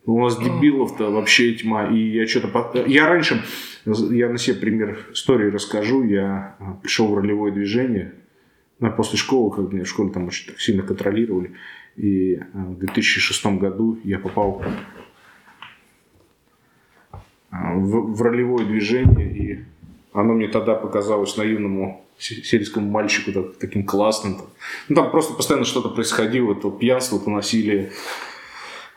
У 0.06 0.22
нас 0.22 0.38
дебилов-то 0.38 1.10
вообще 1.10 1.54
тьма. 1.54 1.86
И 1.88 1.98
я 1.98 2.26
что-то... 2.26 2.84
Я 2.86 3.08
раньше... 3.08 3.44
Я 3.84 4.28
на 4.28 4.38
себе 4.38 4.56
пример 4.56 4.98
истории 5.12 5.50
расскажу. 5.50 6.02
Я 6.02 6.56
а, 6.58 6.72
пришел 6.82 7.08
в 7.08 7.14
ролевое 7.14 7.52
движение. 7.52 8.14
Ну, 8.78 8.90
после 8.92 9.18
школы, 9.18 9.54
как 9.54 9.72
меня 9.72 9.84
в 9.84 9.88
школе 9.88 10.10
там 10.10 10.26
очень 10.26 10.48
так 10.48 10.60
сильно 10.60 10.82
контролировали. 10.82 11.52
И 11.96 12.36
а, 12.36 12.64
в 12.64 12.78
2006 12.78 13.46
году 13.58 13.98
я 14.04 14.18
попал 14.18 14.62
а, 17.50 17.74
в, 17.74 18.14
в 18.14 18.22
ролевое 18.22 18.66
движение. 18.66 19.36
И 19.36 19.64
оно 20.12 20.32
мне 20.32 20.48
тогда 20.48 20.74
показалось 20.74 21.36
наивному 21.36 22.04
сельскому 22.20 22.88
мальчику 22.90 23.32
так, 23.32 23.56
таким 23.58 23.84
классным. 23.84 24.38
Ну, 24.88 24.96
там 24.96 25.10
просто 25.10 25.34
постоянно 25.34 25.64
что-то 25.64 25.88
происходило, 25.88 26.54
то 26.54 26.70
пьянство, 26.70 27.18
то 27.18 27.30
насилие. 27.30 27.92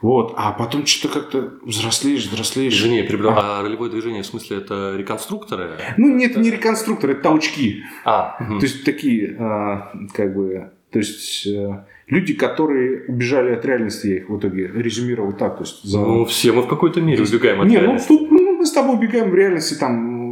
Вот, 0.01 0.33
а 0.35 0.51
потом 0.51 0.85
что-то 0.85 1.21
как-то 1.21 1.53
взрослеешь, 1.63 2.25
взрослеешь. 2.25 2.83
Я 2.83 3.07
перебрал. 3.07 3.33
А. 3.37 3.59
а 3.59 3.63
ролевое 3.63 3.89
движение, 3.89 4.21
в 4.21 4.25
смысле, 4.25 4.57
это 4.57 4.95
реконструкторы? 4.97 5.77
Ну, 5.95 6.13
нет, 6.13 6.31
это... 6.31 6.41
не 6.41 6.51
реконструкторы, 6.51 7.13
это 7.13 7.23
толчки. 7.23 7.83
А. 8.03 8.35
Угу. 8.41 8.59
То 8.59 8.65
есть, 8.65 8.83
такие, 8.83 9.37
а, 9.39 9.93
как 10.13 10.35
бы, 10.35 10.71
то 10.91 10.99
есть, 10.99 11.47
э, 11.47 11.85
люди, 12.07 12.33
которые 12.33 13.05
убежали 13.07 13.55
от 13.55 13.65
реальности, 13.65 14.07
я 14.07 14.15
их 14.17 14.29
в 14.29 14.37
итоге 14.37 14.67
резюмировал 14.67 15.31
так. 15.31 15.57
То 15.57 15.63
есть, 15.63 15.83
за... 15.83 15.99
Ну, 15.99 16.25
все 16.25 16.51
мы 16.51 16.63
в 16.63 16.67
какой-то 16.67 16.99
мере 16.99 17.23
убегаем 17.23 17.61
от 17.61 17.67
не, 17.67 17.77
ну, 17.77 17.81
реальности. 17.83 18.11
Ну, 18.11 18.17
тут 18.19 18.31
ну, 18.31 18.57
мы 18.57 18.65
с 18.65 18.71
тобой 18.71 18.97
убегаем 18.97 19.31
в 19.31 19.35
реальности, 19.35 19.75
там, 19.75 20.22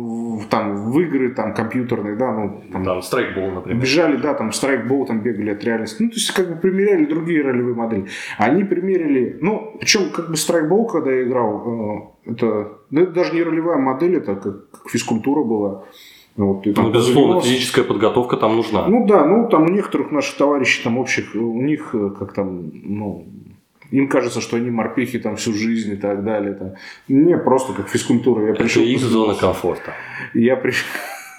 там 0.52 0.76
в 0.76 1.00
игры 1.00 1.30
там 1.30 1.54
компьютерные, 1.54 2.18
да, 2.18 2.32
ну 2.34 2.62
там, 2.72 2.84
там 2.84 3.02
страйкбол, 3.02 3.52
например. 3.52 3.82
Бежали, 3.82 4.18
да, 4.18 4.34
там 4.34 4.52
страйкбол, 4.52 5.06
там 5.06 5.22
бегали 5.22 5.52
от 5.52 5.64
реальности. 5.64 6.04
Ну, 6.04 6.10
то 6.10 6.16
есть 6.16 6.32
как 6.32 6.50
бы 6.50 6.56
примеряли 6.58 7.06
другие 7.06 7.42
ролевые 7.42 7.74
модели. 7.74 8.08
Они 8.38 8.66
примерили, 8.66 9.38
ну, 9.42 9.78
причем 9.80 10.10
как 10.12 10.30
бы 10.30 10.36
страйкбол, 10.36 10.88
когда 10.88 11.12
я 11.12 11.24
играл, 11.24 12.12
э, 12.26 12.32
это, 12.32 12.68
ну, 12.90 13.02
это 13.02 13.12
даже 13.14 13.34
не 13.34 13.44
ролевая 13.44 13.78
модель, 13.78 14.18
это 14.18 14.36
как, 14.36 14.70
как 14.70 14.90
физкультура 14.90 15.44
была. 15.44 15.84
Вот, 16.36 16.64
ты, 16.64 16.74
там, 16.74 16.86
ну, 16.86 16.92
безусловно, 16.92 17.42
физическая 17.42 17.86
подготовка 17.86 18.36
там 18.36 18.58
нужна. 18.58 18.88
Ну 18.88 19.06
да, 19.08 19.26
ну 19.26 19.48
там 19.48 19.64
у 19.64 19.70
некоторых 19.70 20.12
наших 20.12 20.38
товарищей 20.38 20.84
там 20.84 20.98
общих, 20.98 21.34
у 21.34 21.62
них 21.62 21.92
э, 21.94 22.10
как 22.20 22.34
там, 22.34 22.72
ну, 22.74 23.26
им 23.92 24.08
кажется, 24.08 24.42
что 24.42 24.58
они 24.58 24.72
морпехи 24.72 25.20
там 25.20 25.36
всю 25.36 25.54
жизнь 25.54 25.94
и 25.94 25.98
так 25.98 26.24
далее. 26.24 26.54
Там. 26.54 26.74
Не, 27.08 27.38
просто 27.38 27.74
как 27.74 27.90
физкультура. 27.90 28.48
Я 28.48 28.54
пришел, 28.54 28.82
Это 28.82 28.92
их 28.92 29.02
зона 29.02 29.36
комфорта. 29.36 29.94
Я 30.34 30.56
пришел... 30.56 30.88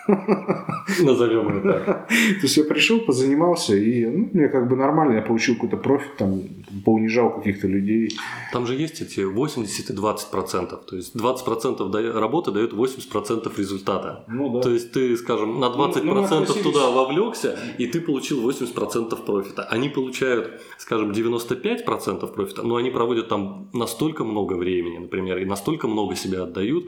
Назовем 1.02 1.48
это 1.48 1.72
так. 1.72 2.08
То 2.08 2.42
есть 2.42 2.56
я 2.56 2.64
пришел, 2.64 3.00
позанимался, 3.00 3.76
и 3.76 4.06
ну, 4.06 4.30
мне 4.32 4.48
как 4.48 4.68
бы 4.68 4.76
нормально, 4.76 5.14
я 5.14 5.22
получил 5.22 5.54
какой-то 5.54 5.76
профит, 5.76 6.16
там, 6.16 6.42
поунижал 6.84 7.30
каких-то 7.36 7.68
людей. 7.68 8.10
Там 8.52 8.66
же 8.66 8.74
есть 8.74 9.00
эти 9.00 9.20
80 9.20 9.90
и 9.90 9.92
20 9.92 10.30
процентов. 10.30 10.84
То 10.86 10.96
есть 10.96 11.16
20 11.16 11.44
процентов 11.44 11.94
работы 11.94 12.50
дает 12.50 12.72
80 12.72 13.08
процентов 13.10 13.58
результата. 13.58 14.24
Ну, 14.28 14.54
да. 14.54 14.60
То 14.60 14.70
есть 14.70 14.92
ты, 14.92 15.16
скажем, 15.16 15.60
на 15.60 15.70
20 15.70 16.04
ну, 16.04 16.12
процентов 16.12 16.56
ну, 16.56 16.72
туда 16.72 16.90
вовлекся, 16.90 17.58
и 17.78 17.86
ты 17.86 18.00
получил 18.00 18.40
80 18.40 18.74
процентов 18.74 19.24
профита. 19.24 19.62
Они 19.64 19.88
получают, 19.88 20.60
скажем, 20.78 21.12
95 21.12 21.84
процентов 21.84 22.34
профита, 22.34 22.62
но 22.62 22.76
они 22.76 22.90
проводят 22.90 23.28
там 23.28 23.68
настолько 23.72 24.24
много 24.24 24.54
времени, 24.54 24.98
например, 24.98 25.38
и 25.38 25.44
настолько 25.44 25.88
много 25.88 26.16
себя 26.16 26.42
отдают. 26.42 26.86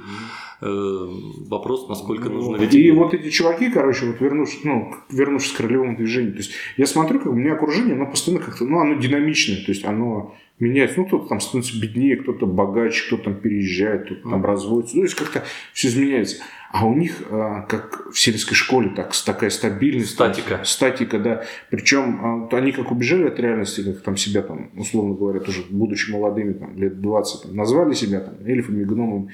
Э, 0.61 1.09
вопрос, 1.49 1.89
насколько 1.89 2.29
ну, 2.29 2.37
нужно... 2.37 2.65
И 2.65 2.91
вот 2.91 3.04
эти 3.13 3.29
чуваки, 3.29 3.71
короче, 3.71 4.07
вот 4.07 4.21
вернувшись, 4.21 4.65
ну, 4.65 4.95
вернувшись 5.11 5.53
к 5.53 5.61
ролевому 5.61 5.97
движению, 5.97 6.33
то 6.33 6.39
есть 6.39 6.53
я 6.77 6.87
смотрю, 6.87 7.19
как 7.19 7.33
у 7.33 7.35
меня 7.35 7.55
окружение, 7.55 7.95
оно 7.95 8.07
постоянно 8.07 8.43
как-то, 8.43 8.65
ну, 8.65 8.79
оно 8.81 8.95
динамичное, 8.95 9.57
то 9.57 9.73
есть 9.73 9.85
оно 9.85 10.35
меняется. 10.59 11.01
Ну, 11.01 11.07
кто-то 11.07 11.29
там 11.29 11.41
становится 11.41 11.79
беднее, 11.81 12.17
кто-то 12.17 12.47
богаче, 12.47 13.07
кто-то 13.07 13.25
там 13.25 13.35
переезжает, 13.35 14.07
кто-то 14.07 14.31
там 14.31 14.45
разводится. 14.45 14.97
Ну, 14.97 15.03
то 15.03 15.07
есть 15.07 15.17
как-то 15.17 15.45
все 15.73 15.89
изменяется. 15.89 16.43
А 16.73 16.87
у 16.87 16.95
них, 16.95 17.23
а, 17.31 17.63
как 17.63 18.11
в 18.13 18.19
сельской 18.19 18.57
школе, 18.57 18.91
так, 18.91 19.13
такая 19.25 19.51
стабильность. 19.51 20.11
Статика. 20.11 20.57
Там, 20.57 20.65
статика, 20.65 21.19
да. 21.19 21.45
Причем 21.71 22.49
а, 22.51 22.57
они 22.57 22.73
как 22.73 22.91
убежали 22.91 23.29
от 23.29 23.39
реальности, 23.39 23.83
как 23.83 24.03
там 24.03 24.17
себя 24.17 24.43
там, 24.43 24.71
условно 24.77 25.15
говоря, 25.15 25.41
тоже 25.41 25.63
будучи 25.71 26.11
молодыми, 26.11 26.53
там, 26.55 26.77
лет 26.77 27.01
20, 27.01 27.43
там, 27.43 27.57
назвали 27.57 27.95
себя 27.95 28.21
там 28.21 28.35
эльфами, 28.45 28.85
гномами. 28.85 29.31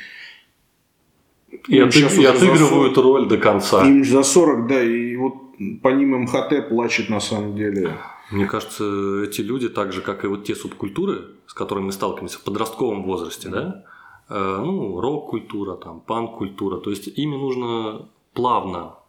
И, 1.69 1.79
от, 1.79 1.95
и 1.95 2.25
отыгрывают 2.25 2.95
40, 2.95 2.97
роль 2.97 3.29
до 3.29 3.37
конца. 3.37 3.87
Им 3.87 4.05
за 4.05 4.23
40, 4.23 4.67
да, 4.69 4.83
и 4.83 5.17
вот 5.17 5.35
по 5.83 5.89
ним 5.89 6.23
МХТ 6.23 6.69
плачет 6.69 7.11
на 7.11 7.21
самом 7.21 7.57
деле. 7.57 7.97
Мне 8.31 8.47
кажется, 8.47 9.25
эти 9.25 9.41
люди, 9.41 9.69
так 9.69 9.93
же, 9.93 10.01
как 10.01 10.25
и 10.25 10.29
вот 10.29 10.45
те 10.45 10.55
субкультуры, 10.55 11.25
с 11.47 11.53
которыми 11.53 11.87
мы 11.87 11.93
сталкиваемся 11.93 12.39
в 12.39 12.43
подростковом 12.43 13.03
возрасте, 13.03 13.49
да, 13.49 13.85
э, 14.29 14.61
ну, 14.65 15.01
рок-культура, 15.01 15.75
там, 15.75 16.01
панк-культура, 16.01 16.79
то 16.79 16.91
есть 16.91 17.09
ими 17.09 17.37
нужно 17.37 18.09
плавно 18.33 19.00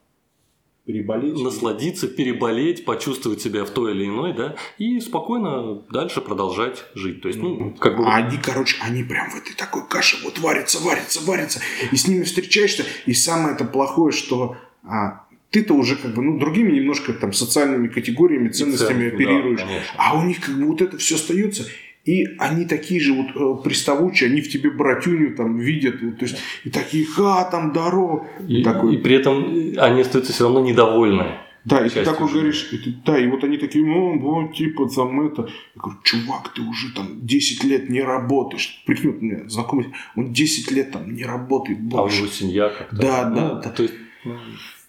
переболеть. 0.86 1.40
насладиться, 1.42 2.08
переболеть, 2.08 2.86
почувствовать 2.86 3.42
себя 3.42 3.66
в 3.66 3.70
той 3.70 3.94
или 3.94 4.06
иной, 4.06 4.34
да, 4.34 4.56
и 4.78 5.00
спокойно 5.00 5.82
дальше 5.92 6.22
продолжать 6.22 6.86
жить. 6.96 7.22
То 7.22 7.28
есть, 7.28 7.40
ну, 7.40 7.76
как 7.80 7.98
бы... 7.98 8.06
А 8.06 8.18
они, 8.18 8.38
короче, 8.38 8.78
они 8.82 9.04
прям 9.04 9.30
в 9.30 9.36
этой 9.36 9.56
такой 9.56 9.88
каше 9.88 10.18
вот 10.24 10.40
варятся, 10.40 10.80
варятся, 10.80 11.22
варятся, 11.26 11.60
и 11.92 11.96
с 11.96 12.08
ними 12.08 12.24
встречаешься, 12.24 12.86
и 13.06 13.14
самое 13.14 13.56
это 13.56 13.66
плохое, 13.66 14.12
что 14.12 14.58
а, 14.84 15.26
ты-то 15.52 15.74
уже 15.74 15.98
как 15.98 16.14
бы, 16.14 16.22
ну, 16.22 16.40
другими 16.40 16.72
немножко 16.72 17.14
там 17.14 17.34
социальными 17.34 17.88
категориями, 17.88 18.50
ценностями 18.50 19.10
Цен, 19.10 19.16
оперируешь. 19.16 19.60
Да, 19.60 19.68
а 19.98 20.18
у 20.18 20.24
них 20.24 20.40
как 20.42 20.56
бы 20.56 20.66
вот 20.66 20.82
это 20.82 20.98
все 20.98 21.16
остается. 21.16 21.66
И 22.06 22.26
они 22.40 22.66
такие 22.66 23.00
же 23.00 23.14
вот 23.14 23.28
э, 23.36 23.64
приставучие, 23.64 24.30
они 24.30 24.42
в 24.42 24.50
тебе 24.50 24.72
братюню 24.72 25.36
там 25.36 25.60
видят, 25.60 26.02
вот, 26.02 26.18
то 26.18 26.26
есть, 26.26 26.38
и 26.64 26.72
такие, 26.72 27.06
ха, 27.06 27.44
там 27.44 27.72
здорово. 27.72 28.28
И, 28.48 28.62
и, 28.62 28.64
такой... 28.64 28.96
и 28.96 28.98
при 28.98 29.16
этом 29.16 29.44
они 29.78 30.02
остаются 30.02 30.34
все 30.34 30.46
равно 30.46 30.62
недовольны. 30.62 31.28
Да, 31.64 31.86
и 31.86 31.90
ты 31.90 32.04
такой 32.04 32.28
жизни. 32.28 32.40
говоришь, 32.40 32.70
и 32.72 32.78
ты, 32.78 32.96
да, 33.06 33.20
и 33.20 33.28
вот 33.28 33.44
они 33.44 33.58
такие, 33.58 33.86
ну, 33.86 34.20
вот, 34.20 34.56
типа, 34.56 34.90
там 34.90 35.28
это. 35.28 35.44
Я 35.76 35.82
говорю, 35.82 36.00
чувак, 36.04 36.52
ты 36.56 36.62
уже 36.64 36.92
там 36.96 37.24
10 37.24 37.64
лет 37.66 37.88
не 37.88 38.02
работаешь. 38.02 38.82
Прикинь, 38.88 39.12
вот 39.12 39.22
мне 39.22 39.48
знакомый, 39.48 39.94
он 40.16 40.34
10 40.34 40.72
лет 40.72 40.92
там 40.92 41.14
не 41.14 41.24
работает 41.24 41.80
больше. 41.80 42.00
А 42.00 42.04
у 42.04 42.24
него 42.24 42.34
семья 42.34 42.70
как-то. 42.70 42.96
Да, 42.96 43.24
да, 43.26 43.30
ну, 43.30 43.62
да. 43.62 43.70
То 43.70 43.84
есть, 43.84 43.94
ну... 44.26 44.38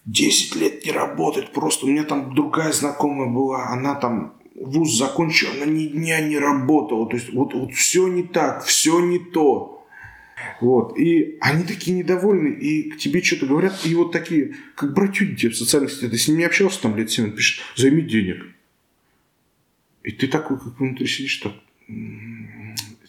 10 0.05 0.55
лет 0.55 0.85
не 0.85 0.91
работает 0.91 1.51
просто. 1.51 1.85
У 1.85 1.89
меня 1.89 2.03
там 2.03 2.33
другая 2.33 2.71
знакомая 2.71 3.29
была, 3.29 3.67
она 3.67 3.93
там 3.95 4.33
вуз 4.67 4.97
закончила, 4.97 5.51
она 5.53 5.65
ни 5.65 5.87
дня 5.87 6.21
не 6.21 6.37
работала. 6.37 7.09
То 7.09 7.15
есть 7.15 7.33
вот, 7.33 7.53
вот 7.53 7.73
все 7.73 8.07
не 8.07 8.23
так, 8.23 8.63
все 8.63 8.99
не 8.99 9.19
то. 9.19 9.85
Вот. 10.61 10.97
И 10.97 11.37
они 11.41 11.63
такие 11.63 11.95
недовольны, 11.97 12.49
и 12.49 12.89
к 12.89 12.97
тебе 12.97 13.21
что-то 13.21 13.45
говорят, 13.45 13.85
и 13.85 13.95
вот 13.95 14.11
такие, 14.11 14.55
как 14.75 14.93
братюни 14.93 15.35
тебе 15.35 15.51
в 15.51 15.57
социальных 15.57 15.91
сетях. 15.91 16.11
Ты 16.11 16.17
с 16.17 16.27
ними 16.27 16.43
общался 16.45 16.81
там 16.81 16.95
лет 16.95 17.11
7, 17.11 17.25
он 17.25 17.31
пишет, 17.31 17.63
займи 17.75 18.01
денег. 18.01 18.45
И 20.03 20.11
ты 20.11 20.27
такой, 20.27 20.57
как 20.57 20.79
внутри 20.79 21.07
сидишь, 21.07 21.37
так, 21.37 21.53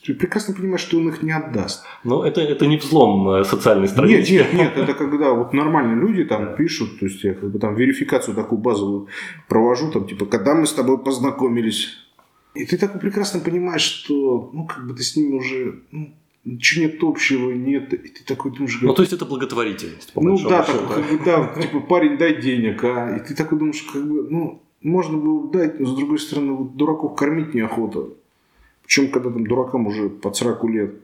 ты 0.04 0.14
прекрасно 0.14 0.54
понимаешь, 0.54 0.82
что 0.82 0.98
он 0.98 1.08
их 1.08 1.22
не 1.22 1.32
отдаст. 1.32 1.84
Но 2.04 2.24
это, 2.24 2.40
это 2.40 2.66
не 2.66 2.76
взлом 2.76 3.28
э, 3.30 3.44
социальной 3.44 3.88
странички. 3.88 4.32
Нет, 4.32 4.52
нет, 4.52 4.76
нет, 4.76 4.76
это 4.88 4.94
когда 4.94 5.32
вот 5.32 5.52
нормальные 5.52 5.96
люди 5.96 6.24
там 6.24 6.56
пишут, 6.56 6.98
то 7.00 7.06
есть 7.06 7.24
я 7.24 7.34
как 7.34 7.50
бы 7.50 7.58
там 7.58 7.74
верификацию 7.74 8.34
такую 8.34 8.60
базовую 8.60 9.08
провожу, 9.48 9.90
там 9.90 10.06
типа, 10.06 10.26
когда 10.26 10.54
мы 10.54 10.66
с 10.66 10.72
тобой 10.72 10.98
познакомились. 10.98 11.96
И 12.54 12.66
ты 12.66 12.76
так 12.76 13.00
прекрасно 13.00 13.40
понимаешь, 13.40 13.82
что 13.82 14.50
ну 14.52 14.66
как 14.66 14.86
бы 14.86 14.94
ты 14.94 15.02
с 15.02 15.16
ними 15.16 15.34
уже 15.34 15.82
ну, 15.90 16.14
ничего 16.44 16.84
нет 16.84 17.02
общего, 17.02 17.50
нет. 17.50 17.92
И 17.92 18.08
ты 18.08 18.24
такой 18.24 18.52
думаешь... 18.52 18.78
Ну, 18.80 18.92
то 18.92 19.02
есть, 19.02 19.12
это 19.12 19.24
благотворительность, 19.24 20.12
по 20.12 20.20
Ну, 20.20 20.36
да, 20.38 20.62
так, 20.62 20.76
да. 20.76 20.94
Как 20.94 21.10
бы, 21.10 21.24
да, 21.24 21.62
типа, 21.62 21.80
парень, 21.80 22.18
дай 22.18 22.40
денег, 22.40 22.84
а? 22.84 23.16
И 23.16 23.26
ты 23.26 23.34
такой 23.34 23.58
думаешь, 23.58 23.82
как 23.82 24.06
бы, 24.06 24.28
ну, 24.30 24.62
можно 24.82 25.16
было 25.16 25.50
дать, 25.50 25.80
но, 25.80 25.86
с 25.86 25.96
другой 25.96 26.18
стороны, 26.18 26.52
вот, 26.52 26.76
дураков 26.76 27.16
кормить 27.16 27.54
неохота. 27.54 28.08
Причем, 28.84 29.10
когда 29.10 29.30
там 29.30 29.46
дуракам 29.46 29.86
уже 29.86 30.08
под 30.08 30.36
40 30.36 30.64
лет. 30.64 30.94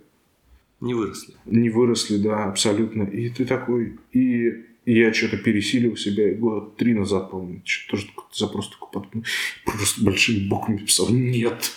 Не 0.81 0.95
выросли. 0.95 1.35
Не 1.47 1.71
выросли, 1.71 2.17
да, 2.17 2.45
абсолютно. 2.45 3.03
И 3.03 3.29
ты 3.29 3.45
такой... 3.45 3.99
И 4.13 4.65
я 4.87 5.13
что-то 5.13 5.37
пересилил 5.37 5.97
себя. 5.97 6.35
Года 6.35 6.67
три 6.77 6.95
назад, 6.95 7.31
по-моему, 7.31 7.63
тоже 7.89 8.07
запрос 8.33 8.71
такой 8.71 8.89
под... 8.93 9.25
Просто 9.65 10.05
большими 10.05 10.49
буквами 10.49 10.79
писал. 10.79 11.09
Нет. 11.11 11.73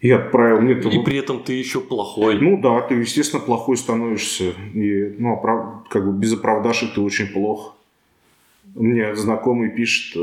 И 0.00 0.10
отправил 0.10 0.62
мне 0.62 0.72
И 0.72 1.04
при 1.04 1.18
этом 1.18 1.44
ты 1.44 1.52
еще 1.52 1.80
плохой. 1.80 2.40
Ну 2.40 2.60
да, 2.60 2.80
ты, 2.80 2.94
естественно, 2.94 3.42
плохой 3.42 3.76
становишься. 3.76 4.54
И, 4.74 5.14
ну, 5.18 5.34
оправ... 5.34 5.88
как 5.90 6.06
бы 6.06 6.18
без 6.18 6.32
оправдашек 6.32 6.94
ты 6.94 7.00
очень 7.02 7.26
плохо. 7.26 7.74
Мне 8.74 9.16
знакомый 9.16 9.70
пишет, 9.70 10.16
э, 10.16 10.20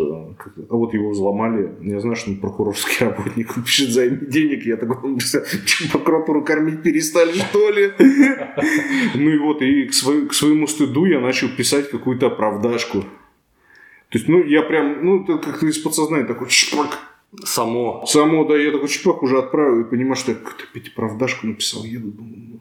а 0.70 0.76
вот 0.76 0.94
его 0.94 1.10
взломали, 1.10 1.76
я 1.82 2.00
знаю, 2.00 2.16
что 2.16 2.32
он 2.32 2.38
прокурорский 2.38 3.06
работник, 3.06 3.58
он 3.58 3.64
пишет 3.64 3.90
займи 3.90 4.26
денег, 4.26 4.66
я 4.66 4.78
такой, 4.78 5.20
что, 5.20 5.44
прокуратуру 5.92 6.44
кормить 6.44 6.82
перестали, 6.82 7.34
что 7.34 7.70
ли? 7.70 7.92
Ну 9.16 9.30
и 9.30 9.38
вот, 9.38 9.62
и 9.62 9.88
к, 9.88 9.94
своему 9.94 10.68
стыду 10.68 11.06
я 11.06 11.20
начал 11.20 11.50
писать 11.50 11.90
какую-то 11.90 12.28
оправдашку. 12.28 13.02
То 13.02 14.18
есть, 14.18 14.28
ну, 14.28 14.44
я 14.44 14.62
прям, 14.62 15.06
ну, 15.06 15.26
как-то 15.26 15.66
из 15.66 15.78
подсознания 15.80 16.26
такой, 16.26 16.48
чпак, 16.50 17.00
само... 17.44 18.06
Само, 18.06 18.46
да, 18.46 18.56
я 18.56 18.72
такой 18.72 18.88
чпок 18.88 19.24
уже 19.24 19.40
отправил 19.40 19.82
и 19.82 19.90
понимаю, 19.90 20.16
что 20.16 20.32
я 20.32 20.38
какую-то 20.38 20.64
опять 20.72 20.88
оправдашку 20.88 21.48
написал, 21.48 21.84
еду, 21.84 22.12
думаю, 22.12 22.38
ну. 22.38 22.60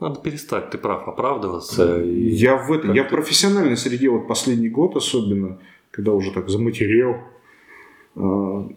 Надо 0.00 0.20
перестать, 0.20 0.70
ты 0.70 0.78
прав, 0.78 1.06
оправдываться. 1.06 2.02
И... 2.02 2.30
Я 2.30 2.56
в 2.56 2.72
этом, 2.72 2.94
я 2.94 3.04
в 3.04 3.10
профессиональной 3.10 3.76
среде, 3.76 4.08
вот 4.08 4.26
последний 4.26 4.70
год 4.70 4.96
особенно, 4.96 5.58
когда 5.90 6.12
уже 6.12 6.32
так 6.32 6.48
заматерел, 6.48 7.18
а, 8.16 8.68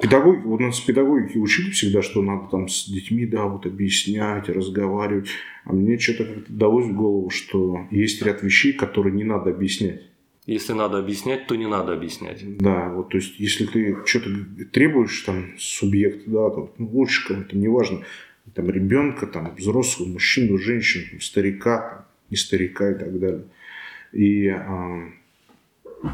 педагоги, 0.00 0.40
вот 0.44 0.60
нас 0.60 0.80
педагогики 0.80 1.36
учили 1.36 1.70
всегда, 1.70 2.00
что 2.00 2.22
надо 2.22 2.48
там 2.50 2.68
с 2.68 2.88
детьми, 2.88 3.26
да, 3.26 3.44
вот 3.44 3.66
объяснять, 3.66 4.48
разговаривать, 4.48 5.28
а 5.64 5.74
мне 5.74 5.98
что-то 5.98 6.24
как-то 6.24 6.52
далось 6.52 6.86
в 6.86 6.94
голову, 6.94 7.28
что 7.28 7.86
есть 7.90 8.22
ряд 8.22 8.42
вещей, 8.42 8.72
которые 8.72 9.14
не 9.14 9.24
надо 9.24 9.50
объяснять. 9.50 10.02
Если 10.46 10.72
надо 10.72 10.98
объяснять, 10.98 11.46
то 11.46 11.54
не 11.54 11.66
надо 11.66 11.92
объяснять. 11.92 12.42
Да, 12.58 12.88
вот, 12.88 13.10
то 13.10 13.18
есть, 13.18 13.38
если 13.38 13.66
ты 13.66 13.98
что-то 14.06 14.30
требуешь, 14.72 15.20
там, 15.20 15.50
субъекта, 15.58 16.30
да, 16.30 16.48
ну, 16.78 16.90
лучше 16.92 17.28
кому-то, 17.28 17.56
неважно, 17.56 18.00
там, 18.54 18.70
ребенка, 18.70 19.26
там, 19.26 19.54
взрослого, 19.56 20.08
мужчину, 20.08 20.58
женщину, 20.58 21.20
старика, 21.20 21.90
там, 21.90 22.04
не 22.30 22.36
старика 22.36 22.90
и 22.90 22.94
так 22.94 23.18
далее. 23.18 23.44
И 24.12 24.48
а, 24.48 25.10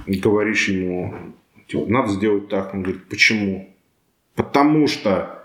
говоришь 0.06 0.68
ему, 0.68 1.14
типа, 1.66 1.86
надо 1.86 2.08
сделать 2.08 2.48
так. 2.48 2.74
Он 2.74 2.82
говорит, 2.82 3.04
почему? 3.08 3.74
Потому 4.34 4.86
что 4.86 5.44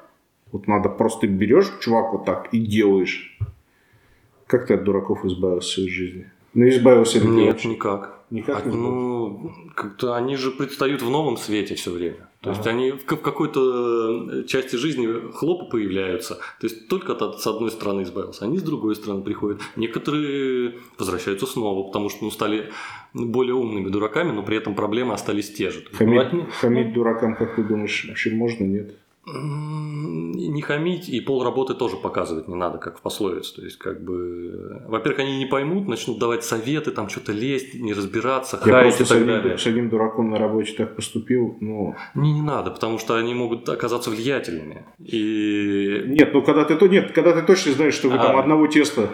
вот 0.51 0.67
надо 0.67 0.89
просто 0.89 1.27
берешь, 1.27 1.71
чувак, 1.81 2.11
вот 2.13 2.25
так 2.25 2.53
и 2.53 2.59
делаешь. 2.59 3.37
Как 4.47 4.67
ты 4.67 4.73
от 4.73 4.83
дураков 4.83 5.25
избавился 5.25 5.69
в 5.69 5.73
своей 5.73 5.89
жизни? 5.89 6.31
Ну, 6.53 6.67
избавился 6.67 7.19
ли 7.19 7.27
Нет, 7.27 7.63
никак. 7.65 8.19
Никак 8.29 8.65
не 8.65 8.75
ну, 8.77 9.51
как-то 9.75 10.15
они 10.15 10.37
же 10.37 10.51
предстают 10.51 11.01
в 11.01 11.09
новом 11.09 11.35
свете 11.37 11.75
все 11.75 11.91
время. 11.91 12.29
То 12.41 12.49
есть 12.51 12.61
Ага. 12.61 12.69
они 12.71 12.91
в, 12.91 13.05
ка- 13.05 13.17
в 13.17 13.21
какой-то 13.21 14.43
части 14.47 14.75
жизни 14.77 15.31
хлопы 15.33 15.69
появляются. 15.69 16.35
То 16.59 16.67
есть 16.67 16.87
только 16.87 17.13
с 17.37 17.45
одной 17.45 17.71
стороны 17.71 18.03
избавился, 18.03 18.45
они 18.45 18.57
с 18.57 18.63
другой 18.63 18.95
стороны 18.95 19.21
приходят. 19.21 19.59
Некоторые 19.75 20.75
возвращаются 20.97 21.45
снова, 21.45 21.85
потому 21.87 22.09
что 22.09 22.23
ну, 22.23 22.31
стали 22.31 22.71
более 23.13 23.53
умными 23.53 23.89
дураками, 23.89 24.31
но 24.31 24.43
при 24.43 24.57
этом 24.57 24.75
проблемы 24.75 25.13
остались 25.13 25.51
те 25.53 25.69
же. 25.69 25.79
Есть, 25.79 25.91
ну, 25.99 26.05
Хамить, 26.05 26.51
хамить 26.53 26.93
дуракам, 26.93 27.35
как 27.35 27.55
ты 27.55 27.63
думаешь, 27.63 28.05
вообще 28.07 28.31
можно, 28.31 28.63
нет? 28.63 28.95
Не 29.23 30.61
хамить 30.61 31.07
и 31.07 31.21
пол 31.21 31.43
работы 31.43 31.75
тоже 31.75 31.95
показывать 31.95 32.47
не 32.47 32.55
надо, 32.55 32.79
как 32.79 32.97
в 32.97 33.01
пословице. 33.01 33.55
То 33.55 33.61
есть, 33.61 33.77
как 33.77 34.03
бы, 34.03 34.81
во-первых, 34.87 35.19
они 35.19 35.37
не 35.37 35.45
поймут, 35.45 35.87
начнут 35.87 36.17
давать 36.17 36.43
советы, 36.43 36.89
там 36.91 37.07
что-то 37.07 37.31
лезть, 37.31 37.75
не 37.75 37.93
разбираться, 37.93 38.59
Я 38.65 38.71
хаять 38.73 38.99
и 38.99 39.03
с 39.05 39.07
так 39.07 39.17
одним, 39.17 39.27
далее. 39.27 39.57
с 39.59 39.67
одним 39.67 39.89
дураком 39.89 40.31
на 40.31 40.39
работе 40.39 40.73
так 40.73 40.95
поступил, 40.95 41.55
ну... 41.61 41.95
Не, 42.15 42.33
не 42.33 42.41
надо, 42.41 42.71
потому 42.71 42.97
что 42.97 43.15
они 43.15 43.35
могут 43.35 43.69
оказаться 43.69 44.09
влиятельными. 44.09 44.85
И, 44.99 46.03
Нет, 46.07 46.33
ну 46.33 46.41
когда 46.41 46.65
ты 46.65 46.75
то 46.75 46.87
нет, 46.87 47.11
когда 47.11 47.33
ты 47.33 47.43
точно 47.43 47.73
знаешь, 47.73 47.93
что 47.93 48.09
вы 48.09 48.15
А. 48.15 48.23
там 48.23 48.37
одного 48.37 48.65
теста. 48.67 49.09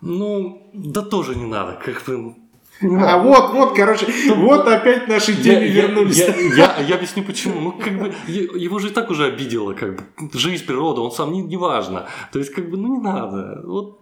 ну, 0.00 0.70
да 0.74 1.02
тоже 1.02 1.34
не 1.34 1.46
надо, 1.46 1.78
как 1.84 2.04
бы. 2.06 2.34
А 2.82 3.18
вот, 3.18 3.52
вот, 3.52 3.74
короче, 3.76 4.06
вот 4.36 4.66
опять 4.68 5.08
наши 5.08 5.32
Я, 5.32 5.58
я- 5.64 5.82
вернулись. 5.86 6.18
я- 6.18 6.34
я- 6.56 6.76
я 6.88 6.94
объясню 6.96 7.22
почему. 7.22 7.60
Ну, 7.60 7.72
как 7.72 7.98
бы, 7.98 8.12
его 8.26 8.78
же 8.78 8.88
и 8.88 8.90
так 8.90 9.10
уже 9.10 9.26
обидело, 9.26 9.72
как 9.74 9.96
бы, 9.96 10.02
жизнь, 10.38 10.66
природа, 10.66 11.00
он 11.00 11.10
сам 11.12 11.32
не, 11.32 11.40
не 11.42 11.56
важно. 11.56 12.06
То 12.32 12.38
есть, 12.40 12.52
как 12.52 12.68
бы, 12.68 12.76
ну, 12.76 12.96
не 12.96 13.00
надо. 13.02 13.62
Вот, 13.64 14.00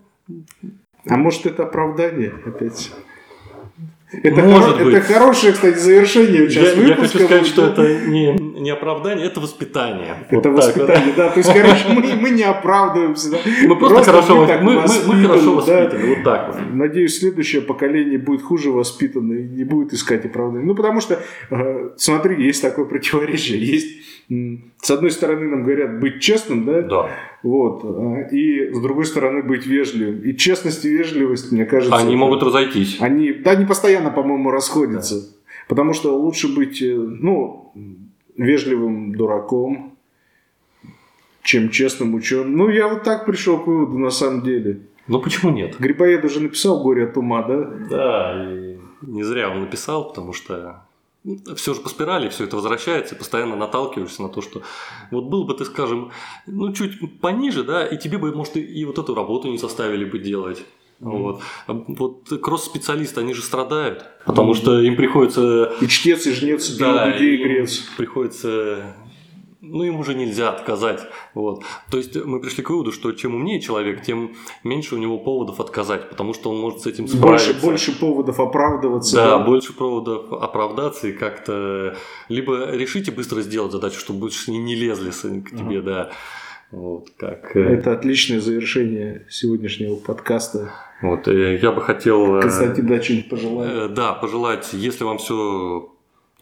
А 1.09 1.17
может 1.17 1.47
это 1.47 1.65
оправдание 1.65 2.33
опять? 2.47 2.91
Это, 4.13 4.43
Может 4.43 4.77
хоро- 4.77 4.85
быть. 4.85 4.95
это 4.95 5.13
хорошее, 5.15 5.53
кстати, 5.55 5.79
завершение 5.79 6.49
сейчас 6.51 6.75
я, 6.77 6.83
я 6.83 6.89
выпуска. 6.97 7.19
хочу 7.19 7.25
сказать, 7.25 7.47
что 7.47 7.67
это 7.69 8.07
не, 8.07 8.33
не 8.63 8.71
оправдание, 8.71 9.27
это 9.27 9.41
воспитание. 9.41 10.17
Это 10.31 10.51
Вот 10.51 10.59
воспитание, 10.59 11.13
да. 11.17 11.31
То 11.31 11.39
есть, 11.41 11.53
короче, 11.53 11.85
мы, 11.89 12.15
мы 12.21 12.31
не 12.31 12.43
оправдываемся. 12.43 13.31
да. 13.31 13.39
Мы 13.67 13.77
просто, 13.79 14.03
хорошо, 14.13 14.37
мы 14.41 14.47
так 14.47 14.63
мы, 14.63 14.73
мы- 14.73 14.77
мы 14.77 14.83
воспитаны, 14.83 15.29
хорошо 15.29 15.63
да. 15.67 15.91
вот 16.09 16.23
так 16.25 16.49
вот. 16.55 16.75
Надеюсь, 16.75 17.19
следующее 17.19 17.63
поколение 17.63 18.19
будет 18.19 18.43
хуже 18.43 18.71
воспитано 18.71 19.33
и 19.35 19.43
не 19.45 19.65
будет 19.65 19.93
искать 19.93 20.25
оправдания. 20.25 20.65
Ну, 20.65 20.75
потому 20.75 21.01
что, 21.01 21.21
э, 21.51 21.91
смотри, 21.97 22.43
есть 22.45 22.63
такое 22.63 22.85
противоречие. 22.85 23.59
Есть, 23.59 23.89
с 24.83 24.91
одной 24.91 25.11
стороны, 25.11 25.49
нам 25.49 25.65
говорят 25.65 26.01
быть 26.01 26.21
честным, 26.21 26.65
да, 26.65 26.83
Да. 26.83 27.11
вот, 27.43 27.83
а, 27.85 28.29
и 28.31 28.73
с 28.73 28.81
другой 28.81 29.05
стороны 29.05 29.43
быть 29.43 29.67
вежливым. 29.67 30.21
И 30.23 30.35
честность 30.37 30.85
и 30.85 30.89
вежливость, 30.89 31.53
мне 31.53 31.65
кажется, 31.67 31.97
Они 31.97 32.17
могут 32.17 32.43
разойтись. 32.43 32.97
они, 33.01 33.33
да, 33.33 33.51
они 33.53 33.67
постоянно, 33.67 34.11
по-моему, 34.11 34.51
расходятся. 34.51 35.17
Потому 35.69 35.93
что 35.93 36.17
лучше 36.19 36.55
быть, 36.55 36.83
э, 36.83 36.95
ну, 36.97 37.73
вежливым 38.45 39.15
дураком, 39.15 39.97
чем 41.43 41.71
честным 41.71 42.15
ученым. 42.15 42.57
Ну, 42.57 42.69
я 42.69 42.89
вот 42.89 43.03
так 43.03 43.27
пришел 43.27 43.59
к 43.59 43.67
выводу, 43.67 43.99
на 43.99 44.11
самом 44.11 44.43
деле. 44.43 44.81
Ну 45.09 45.21
почему 45.21 45.51
нет? 45.51 45.77
Грибоед 45.79 46.25
уже 46.25 46.41
написал 46.41 46.83
«Горе 46.83 47.05
от 47.05 47.17
ума», 47.17 47.43
да? 47.43 47.65
Да, 47.91 48.49
и 48.49 48.79
не 49.03 49.25
зря 49.25 49.51
он 49.51 49.61
написал, 49.61 50.09
потому 50.09 50.33
что 50.33 50.85
все 51.57 51.75
же 51.75 51.81
по 51.81 51.89
спирали, 51.89 52.29
все 52.29 52.45
это 52.45 52.57
возвращается, 52.57 53.15
и 53.15 53.19
постоянно 53.19 53.57
наталкиваешься 53.57 54.23
на 54.23 54.29
то, 54.29 54.41
что 54.41 54.63
вот 55.11 55.25
был 55.25 55.45
бы 55.45 55.55
ты, 55.55 55.65
скажем, 55.65 56.11
ну 56.47 56.73
чуть 56.73 57.21
пониже, 57.21 57.65
да, 57.65 57.87
и 57.87 57.97
тебе 57.97 58.19
бы, 58.19 58.35
может, 58.35 58.57
и, 58.57 58.61
и 58.61 58.85
вот 58.85 58.99
эту 58.99 59.15
работу 59.15 59.49
не 59.49 59.59
составили 59.59 60.05
бы 60.05 60.19
делать. 60.19 60.65
Вот. 61.03 61.41
Вот 61.67 62.29
кросс-специалисты, 62.41 63.21
они 63.21 63.35
же 63.35 63.43
страдают, 63.43 64.05
потому 64.25 64.55
что 64.55 64.81
им 64.81 64.97
приходится... 64.97 65.73
И 65.81 65.89
чтец, 65.89 66.27
и 66.27 66.33
жнец, 66.33 66.71
и 66.71 66.79
Да, 66.79 67.07
людей 67.07 67.37
им 67.37 67.43
грец. 67.45 67.79
приходится... 67.97 68.95
Ну, 69.65 69.85
им 69.85 70.01
уже 70.01 70.15
нельзя 70.15 70.51
отказать. 70.51 71.01
Вот. 71.35 71.63
То 71.91 71.97
есть 71.97 72.17
мы 72.17 72.41
пришли 72.41 72.65
к 72.65 72.71
выводу, 72.71 72.91
что 72.91 73.13
чем 73.13 73.37
умнее 73.37 73.61
человек, 73.61 74.03
тем 74.03 74.35
меньше 74.65 74.97
у 74.97 74.99
него 74.99 75.19
поводов 75.19 75.61
отказать, 75.61 76.11
потому 76.11 76.35
что 76.35 76.51
он 76.51 76.61
может 76.61 76.81
с 76.81 76.87
этим 76.87 77.07
справиться. 77.07 77.53
Больше, 77.53 77.65
больше 77.65 77.99
поводов 77.99 78.41
оправдываться. 78.41 79.15
Да, 79.17 79.39
больше 79.39 79.73
поводов 79.73 80.33
оправдаться 80.33 81.07
и 81.09 81.13
как-то 81.13 81.97
либо 82.29 82.73
решите 82.73 83.13
быстро 83.13 83.41
сделать 83.41 83.71
задачу, 83.71 84.01
чтобы 84.01 84.19
больше 84.19 84.51
не, 84.51 84.75
лезли 84.75 85.11
к 85.11 85.51
тебе, 85.51 85.81
да. 85.81 86.11
Вот 86.73 87.11
как. 87.19 87.55
э, 87.55 87.61
Это 87.61 87.93
отличное 87.93 88.41
завершение 88.41 89.27
сегодняшнего 89.29 89.95
подкаста. 89.97 90.73
Вот 91.03 91.27
я 91.29 91.71
бы 91.73 91.81
хотел. 91.83 92.37
э, 92.39 92.43
Константин, 92.43 92.87
да, 92.87 93.01
что-нибудь 93.03 93.29
пожелаю. 93.29 93.85
э, 93.85 93.89
Да, 93.89 94.15
пожелать, 94.15 94.71
если 94.73 95.05
вам 95.05 95.19
все 95.19 95.92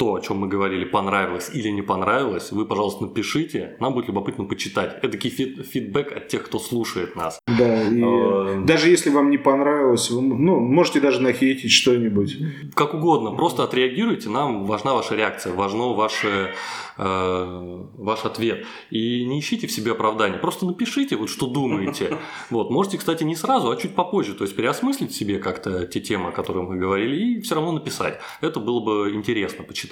то, 0.01 0.15
о 0.15 0.21
чем 0.21 0.39
мы 0.39 0.49
говорили, 0.49 0.85
понравилось 0.85 1.51
или 1.53 1.69
не 1.69 1.83
понравилось, 1.83 2.53
вы, 2.53 2.65
пожалуйста, 2.65 3.05
напишите. 3.05 3.77
Нам 3.81 3.93
будет 3.93 4.09
любопытно 4.09 4.45
почитать. 4.45 4.97
Это 5.03 5.19
фид- 5.19 5.63
фидбэк 5.63 6.17
от 6.17 6.29
тех, 6.29 6.43
кто 6.47 6.59
слушает 6.59 7.17
нас. 7.17 7.39
Да, 7.47 7.83
и 7.83 8.01
Э, 8.01 8.63
даже 8.65 8.89
если 8.89 9.11
вам 9.11 9.29
не 9.29 9.37
понравилось, 9.37 10.11
вы 10.11 10.23
ну, 10.23 10.59
можете 10.59 11.01
даже 11.01 11.21
нахейтить 11.21 11.71
что-нибудь. 11.71 12.37
Как 12.75 12.95
угодно, 12.95 13.33
просто 13.33 13.63
отреагируйте, 13.63 14.31
нам 14.31 14.65
важна 14.65 14.95
ваша 14.95 15.15
реакция, 15.17 15.53
важно 15.53 15.93
ваше, 15.93 16.55
э, 16.97 17.85
ваш 17.99 18.25
ответ. 18.25 18.67
И 18.91 19.27
не 19.27 19.39
ищите 19.41 19.67
в 19.67 19.73
себе 19.73 19.93
оправдания, 19.93 20.39
просто 20.39 20.67
напишите, 20.67 21.17
вот 21.17 21.29
что 21.29 21.47
думаете. 21.47 22.19
Вот, 22.51 22.71
можете, 22.71 22.99
кстати, 22.99 23.23
не 23.25 23.37
сразу, 23.37 23.71
а 23.71 23.77
чуть 23.77 23.95
попозже, 23.95 24.35
то 24.35 24.45
есть 24.45 24.57
переосмыслить 24.57 25.13
себе 25.13 25.39
как-то 25.39 25.87
те 25.87 26.01
темы, 26.01 26.29
о 26.29 26.33
которых 26.33 26.69
мы 26.69 26.77
говорили, 26.77 27.17
и 27.17 27.41
все 27.41 27.55
равно 27.55 27.73
написать. 27.73 28.19
Это 28.41 28.61
было 28.61 28.81
бы 28.81 29.13
интересно 29.15 29.65
почитать. 29.65 29.90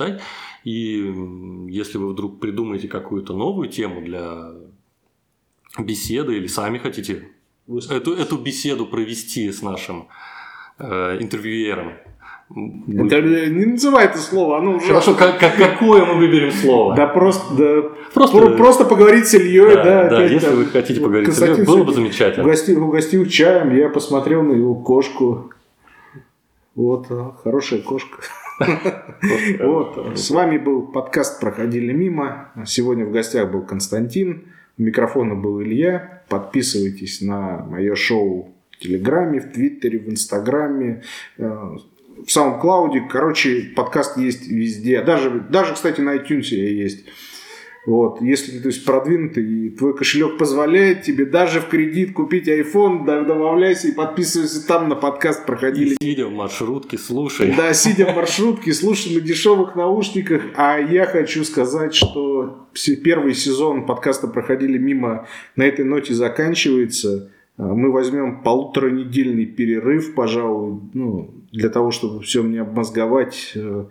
И 0.65 1.01
м, 1.09 1.67
если 1.69 1.99
вы 1.99 2.09
вдруг 2.13 2.41
придумаете 2.41 2.89
какую-то 2.89 3.33
новую 3.35 3.69
тему 3.69 4.01
для 4.03 4.51
беседы 5.79 6.37
или 6.37 6.47
сами 6.47 6.79
хотите 6.79 7.29
эту, 7.91 8.15
эту 8.15 8.37
беседу 8.39 8.87
провести 8.87 9.51
с 9.53 9.63
нашим 9.63 10.09
э, 10.79 11.19
интервьюером, 11.21 11.93
будет- 12.49 13.13
Это, 13.13 13.47
не 13.51 13.67
называй 13.67 14.07
это 14.07 14.19
слово, 14.19 14.59
оно 14.59 14.77
уже... 14.77 14.87
Хорошо, 14.87 15.15
как, 15.15 15.39
как- 15.39 15.57
какое 15.57 16.05
мы 16.07 16.15
выберем 16.17 16.51
слово? 16.51 16.95
Да 16.97 17.07
просто, 17.07 17.55
да, 17.55 17.83
Просто, 18.15 18.39
про- 18.39 18.57
просто 18.57 18.85
поговорить 18.87 19.27
с 19.27 19.35
Ильей, 19.35 19.75
да, 19.75 19.85
да. 19.85 20.09
да, 20.11 20.25
если 20.25 20.47
там. 20.49 20.57
вы 20.57 20.65
хотите 20.65 21.01
поговорить 21.01 21.29
с 21.29 21.37
Константин 21.39 21.65
Ильей, 21.65 21.67
было 21.77 21.85
бы 21.85 21.93
замечательно. 21.93 22.45
Угостил, 22.47 22.85
угостил 22.85 23.27
чаем, 23.27 23.77
я 23.77 23.89
посмотрел 23.91 24.43
на 24.43 24.53
его 24.53 24.75
кошку. 24.77 25.51
Вот, 26.75 27.07
а, 27.11 27.37
хорошая 27.43 27.81
кошка. 27.83 28.19
Вот, 29.61 30.19
с 30.19 30.31
вами 30.31 30.59
был 30.59 30.83
подкаст 30.83 31.41
«Проходили 31.41 31.93
мимо». 31.93 32.53
Сегодня 32.67 33.05
в 33.05 33.13
гостях 33.13 33.51
был 33.51 33.63
Константин, 33.63 34.45
у 34.79 34.83
микрофона 34.83 35.35
был 35.35 35.63
Илья. 35.63 36.23
Подписывайтесь 36.29 37.21
на 37.21 37.65
мое 37.65 37.95
шоу 37.95 38.55
в 38.71 38.79
Телеграме, 38.79 39.41
в 39.41 39.53
Твиттере, 39.53 39.99
в 39.99 40.09
Инстаграме, 40.09 41.03
э, 41.37 41.49
в 41.49 42.27
SoundCloud. 42.27 43.09
Короче, 43.09 43.73
подкаст 43.75 44.17
есть 44.17 44.49
везде. 44.49 45.03
Даже, 45.03 45.31
даже 45.41 45.75
кстати, 45.75 46.01
на 46.01 46.17
iTunes 46.17 46.55
есть. 46.55 47.07
Вот, 47.89 48.21
если 48.21 48.53
ты 48.53 48.61
то 48.61 48.69
есть, 48.69 48.85
продвинутый, 48.85 49.45
и 49.45 49.71
твой 49.71 49.97
кошелек 49.97 50.37
позволяет 50.37 51.05
тебе 51.05 51.25
даже 51.25 51.61
в 51.63 51.69
кредит 51.69 52.13
купить 52.13 52.47
iPhone, 52.47 53.07
добавляйся 53.07 53.89
и 53.89 53.93
подписывайся 53.93 54.67
там 54.69 54.91
на 54.91 54.95
подкаст 54.95 55.47
проходили. 55.47 55.95
И 55.99 56.05
сидя 56.05 56.27
в 56.27 56.33
маршрутке, 56.33 56.99
слушай. 56.99 57.55
Да, 57.57 57.73
сидя 57.73 58.13
в 58.13 58.15
маршрутке, 58.15 58.75
слушай 58.75 59.15
на 59.15 59.23
дешевых 59.23 59.75
наушниках. 59.75 60.43
А 60.55 60.77
я 60.77 61.07
хочу 61.07 61.45
сказать, 61.45 61.95
что 61.95 62.69
первый 63.03 63.33
сезон 63.33 63.87
подкаста 63.87 64.29
проходили 64.29 64.77
мимо 64.77 65.27
на 65.57 65.63
этой 65.63 65.87
ноте 65.87 66.13
заканчивается. 66.13 67.33
А, 67.57 67.63
мы 67.63 67.91
возьмем 67.91 68.43
полуторанедельный 68.43 69.47
перерыв, 69.47 70.15
пожалуй, 70.15 70.79
ну, 70.93 71.31
для 71.53 71.71
того, 71.71 71.91
чтобы 71.91 72.23
все 72.23 72.43
мне 72.43 72.61
обмозговать 72.61 73.53
э, 73.55 73.87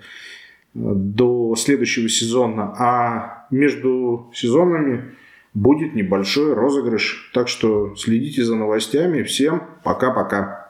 до 0.76 1.56
следующего 1.56 2.10
сезона. 2.10 2.76
А 2.78 3.37
между 3.52 4.32
сезонами 4.34 5.16
будет 5.54 5.96
небольшой 5.96 6.54
розыгрыш. 6.54 7.32
Так 7.34 7.48
что 7.48 7.96
следите 7.96 8.44
за 8.44 8.56
новостями. 8.56 9.24
Всем 9.24 9.64
пока-пока. 9.84 10.67